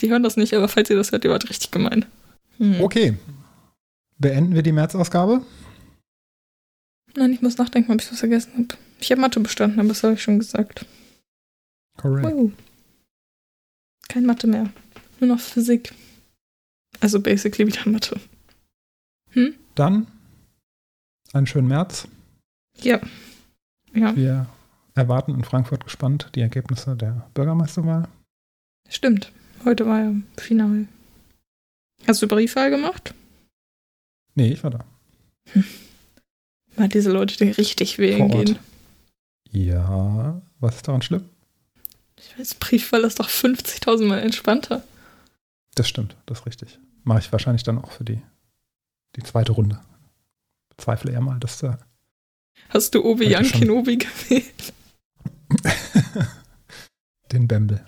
Die 0.00 0.08
hören 0.08 0.22
das 0.22 0.36
nicht, 0.36 0.54
aber 0.54 0.68
falls 0.68 0.88
ihr 0.88 0.96
das 0.96 1.12
hört, 1.12 1.24
ihr 1.24 1.30
wart 1.30 1.50
richtig 1.50 1.70
gemein. 1.70 2.06
Hm. 2.58 2.80
Okay. 2.80 3.14
Beenden 4.16 4.54
wir 4.54 4.62
die 4.62 4.72
März-Ausgabe? 4.72 5.42
Nein, 7.16 7.32
ich 7.32 7.42
muss 7.42 7.58
nachdenken, 7.58 7.92
ob 7.92 8.00
ich 8.00 8.10
was 8.10 8.20
vergessen 8.20 8.52
habe. 8.54 8.80
Ich 9.00 9.10
habe 9.10 9.20
Mathe 9.20 9.40
bestanden, 9.40 9.80
aber 9.80 9.88
das 9.88 10.02
habe 10.02 10.14
ich 10.14 10.22
schon 10.22 10.38
gesagt. 10.38 10.86
Correct. 11.98 12.24
Wow. 12.24 12.52
Kein 14.08 14.24
Mathe 14.24 14.46
mehr. 14.46 14.70
Nur 15.20 15.28
noch 15.34 15.40
Physik. 15.40 15.92
Also 17.00 17.20
basically 17.20 17.66
wieder 17.66 17.86
Mathe. 17.88 18.18
Dann 19.74 20.06
einen 21.32 21.46
schönen 21.46 21.68
März. 21.68 22.08
Ja. 22.80 23.00
Ja, 23.94 24.16
Wir 24.16 24.46
erwarten 24.94 25.34
in 25.34 25.44
Frankfurt 25.44 25.84
gespannt 25.84 26.30
die 26.34 26.40
Ergebnisse 26.40 26.96
der 26.96 27.28
Bürgermeisterwahl. 27.34 28.08
stimmt. 28.88 29.30
Heute 29.64 29.86
war 29.86 30.00
ja 30.00 30.12
Final. 30.36 30.86
Hast 32.06 32.22
du 32.22 32.28
Briefwahl 32.28 32.70
gemacht? 32.70 33.14
Nee, 34.34 34.52
ich 34.52 34.62
war 34.62 34.70
da. 34.70 34.84
Mal 36.76 36.88
diese 36.88 37.10
Leute, 37.12 37.36
die 37.36 37.50
richtig 37.50 37.98
wählen 37.98 38.28
gehen. 38.28 38.58
Ja, 39.50 40.40
was 40.60 40.76
ist 40.76 40.86
daran 40.88 41.02
schlimm? 41.02 41.24
Ich 42.20 42.38
weiß, 42.38 42.54
Briefwahl 42.54 43.04
ist 43.04 43.20
doch 43.20 43.28
50.000 43.28 44.04
Mal 44.04 44.18
entspannter. 44.18 44.82
Das 45.74 45.88
stimmt, 45.88 46.16
das 46.26 46.40
ist 46.40 46.46
richtig. 46.46 46.78
Mache 47.04 47.20
ich 47.20 47.32
wahrscheinlich 47.32 47.62
dann 47.62 47.78
auch 47.78 47.92
für 47.92 48.04
die, 48.04 48.20
die 49.16 49.22
zweite 49.22 49.52
Runde. 49.52 49.80
Bezweifle 50.70 51.12
eher 51.12 51.20
mal, 51.20 51.38
dass 51.38 51.58
da 51.58 51.78
Hast 52.70 52.94
du 52.94 53.04
Obi 53.04 53.32
schon. 53.32 53.46
Kenobi 53.46 53.98
gewählt? 53.98 54.72
den 57.32 57.48
Bembel. 57.48 57.84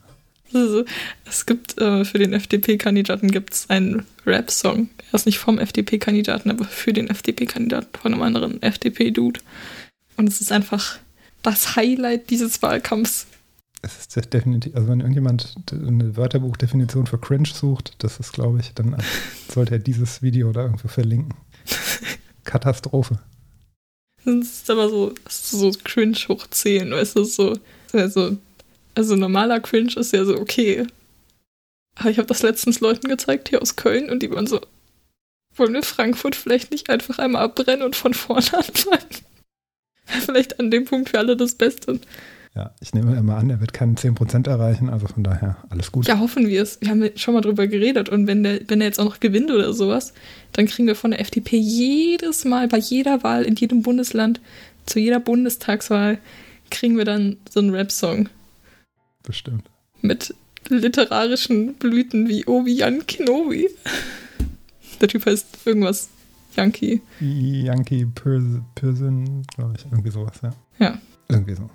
Also, 0.52 0.84
es 1.26 1.46
gibt 1.46 1.78
äh, 1.78 2.04
für 2.04 2.18
den 2.18 2.32
FDP-Kandidaten 2.32 3.30
gibt's 3.30 3.70
einen 3.70 4.04
Rap-Song. 4.26 4.88
Er 5.12 5.14
ist 5.14 5.26
nicht 5.26 5.38
vom 5.38 5.58
FDP-Kandidaten, 5.58 6.50
aber 6.50 6.64
für 6.64 6.92
den 6.92 7.08
FDP-Kandidaten 7.08 7.96
von 7.96 8.12
einem 8.12 8.22
anderen 8.22 8.62
FDP-Dude. 8.62 9.40
Und 10.16 10.28
es 10.28 10.40
ist 10.40 10.50
einfach 10.50 10.98
das 11.42 11.76
Highlight 11.76 12.30
dieses 12.30 12.62
Wahlkampfs. 12.62 13.26
Es 13.82 13.98
ist 13.98 14.14
de- 14.16 14.26
definitiv, 14.26 14.74
also 14.74 14.88
wenn 14.88 15.00
irgendjemand 15.00 15.54
eine 15.72 16.16
Wörterbuchdefinition 16.16 17.06
für 17.06 17.18
Cringe 17.18 17.48
sucht, 17.48 17.94
das 17.98 18.20
ist, 18.20 18.32
glaube 18.32 18.60
ich, 18.60 18.74
dann 18.74 18.96
sollte 19.52 19.72
er 19.74 19.78
dieses 19.78 20.20
Video 20.22 20.52
da 20.52 20.62
irgendwo 20.64 20.88
verlinken. 20.88 21.34
Katastrophe. 22.44 23.18
Das 24.24 24.34
ist 24.34 24.70
aber 24.70 24.88
so, 24.90 25.14
ist 25.26 25.50
so 25.50 25.70
Cringe 25.84 26.16
hoch 26.28 26.46
10, 26.46 26.90
weißt 26.90 27.16
du, 27.16 27.24
so. 27.24 27.58
Also, 27.92 28.36
also 28.94 29.16
normaler 29.16 29.60
Cringe 29.60 29.92
ist 29.96 30.12
ja 30.12 30.24
so 30.24 30.36
okay. 30.38 30.86
Aber 31.94 32.10
ich 32.10 32.18
habe 32.18 32.28
das 32.28 32.42
letztens 32.42 32.80
Leuten 32.80 33.08
gezeigt 33.08 33.48
hier 33.48 33.62
aus 33.62 33.76
Köln 33.76 34.10
und 34.10 34.22
die 34.22 34.30
waren 34.30 34.46
so, 34.46 34.60
wollen 35.56 35.72
wir 35.74 35.82
Frankfurt 35.82 36.36
vielleicht 36.36 36.70
nicht 36.70 36.90
einfach 36.90 37.18
einmal 37.18 37.44
abbrennen 37.44 37.82
und 37.84 37.96
von 37.96 38.12
vorne 38.14 38.46
anfangen? 38.52 39.08
Vielleicht 40.04 40.58
an 40.60 40.70
dem 40.70 40.84
Punkt 40.84 41.10
für 41.10 41.18
alle 41.18 41.36
das 41.36 41.54
Beste. 41.54 42.00
Ja, 42.56 42.74
ich 42.80 42.92
nehme 42.94 43.16
immer 43.16 43.36
an, 43.36 43.48
er 43.48 43.60
wird 43.60 43.72
keine 43.72 43.94
10% 43.94 44.48
erreichen, 44.48 44.90
also 44.90 45.06
von 45.06 45.22
daher 45.22 45.56
alles 45.68 45.92
gut. 45.92 46.08
Ja, 46.08 46.18
hoffen 46.18 46.48
wir 46.48 46.60
es. 46.62 46.80
Wir 46.80 46.90
haben 46.90 47.08
schon 47.14 47.34
mal 47.34 47.42
drüber 47.42 47.68
geredet 47.68 48.08
und 48.08 48.26
wenn 48.26 48.42
der, 48.42 48.60
wenn 48.68 48.80
er 48.80 48.88
jetzt 48.88 48.98
auch 48.98 49.04
noch 49.04 49.20
gewinnt 49.20 49.50
oder 49.52 49.72
sowas, 49.72 50.12
dann 50.52 50.66
kriegen 50.66 50.88
wir 50.88 50.96
von 50.96 51.12
der 51.12 51.20
FDP 51.20 51.56
jedes 51.56 52.44
Mal 52.44 52.66
bei 52.66 52.78
jeder 52.78 53.22
Wahl 53.22 53.44
in 53.44 53.54
jedem 53.54 53.82
Bundesland, 53.82 54.40
zu 54.84 54.98
jeder 54.98 55.20
Bundestagswahl, 55.20 56.18
kriegen 56.70 56.96
wir 56.98 57.04
dann 57.04 57.36
so 57.48 57.60
einen 57.60 57.70
Rap-Song 57.70 58.28
Bestimmt. 59.22 59.64
mit 60.02 60.34
literarischen 60.68 61.74
Blüten 61.74 62.28
wie 62.28 62.46
Obi-Wan 62.46 63.06
Kenobi. 63.06 63.68
Der 65.00 65.08
Typ 65.08 65.24
heißt 65.26 65.58
irgendwas 65.66 66.08
Yankee. 66.56 67.00
Yankee 67.20 68.06
Pers- 68.12 68.60
Person, 68.74 69.42
glaube 69.54 69.74
ich, 69.78 69.84
irgendwie 69.84 70.10
sowas, 70.10 70.32
ja. 70.42 70.50
Ja. 70.80 70.98
Irgendwie 71.28 71.54
so. 71.54 71.70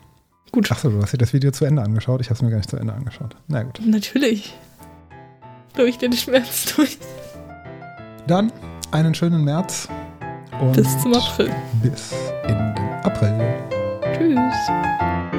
Gut. 0.56 0.72
Achso, 0.72 0.90
du 0.90 1.02
hast 1.02 1.12
dir 1.12 1.18
das 1.18 1.34
Video 1.34 1.52
zu 1.52 1.66
Ende 1.66 1.82
angeschaut. 1.82 2.22
Ich 2.22 2.28
habe 2.28 2.36
es 2.36 2.42
mir 2.42 2.50
gar 2.50 2.56
nicht 2.56 2.70
zu 2.70 2.78
Ende 2.78 2.94
angeschaut. 2.94 3.36
Na 3.50 3.64
gut. 3.64 3.82
Natürlich. 3.86 4.58
Durch 5.76 5.98
den 5.98 6.14
Schmerz 6.14 6.74
durch. 6.78 6.98
Dann 8.26 8.54
einen 8.92 9.14
schönen 9.14 9.44
März. 9.44 9.90
Und 10.62 10.72
Bis 10.72 10.98
zum 11.02 11.14
April. 11.14 11.54
Bis 11.84 12.14
in 12.48 12.56
den 12.56 12.78
April. 13.04 13.38
Tschüss. 14.18 15.35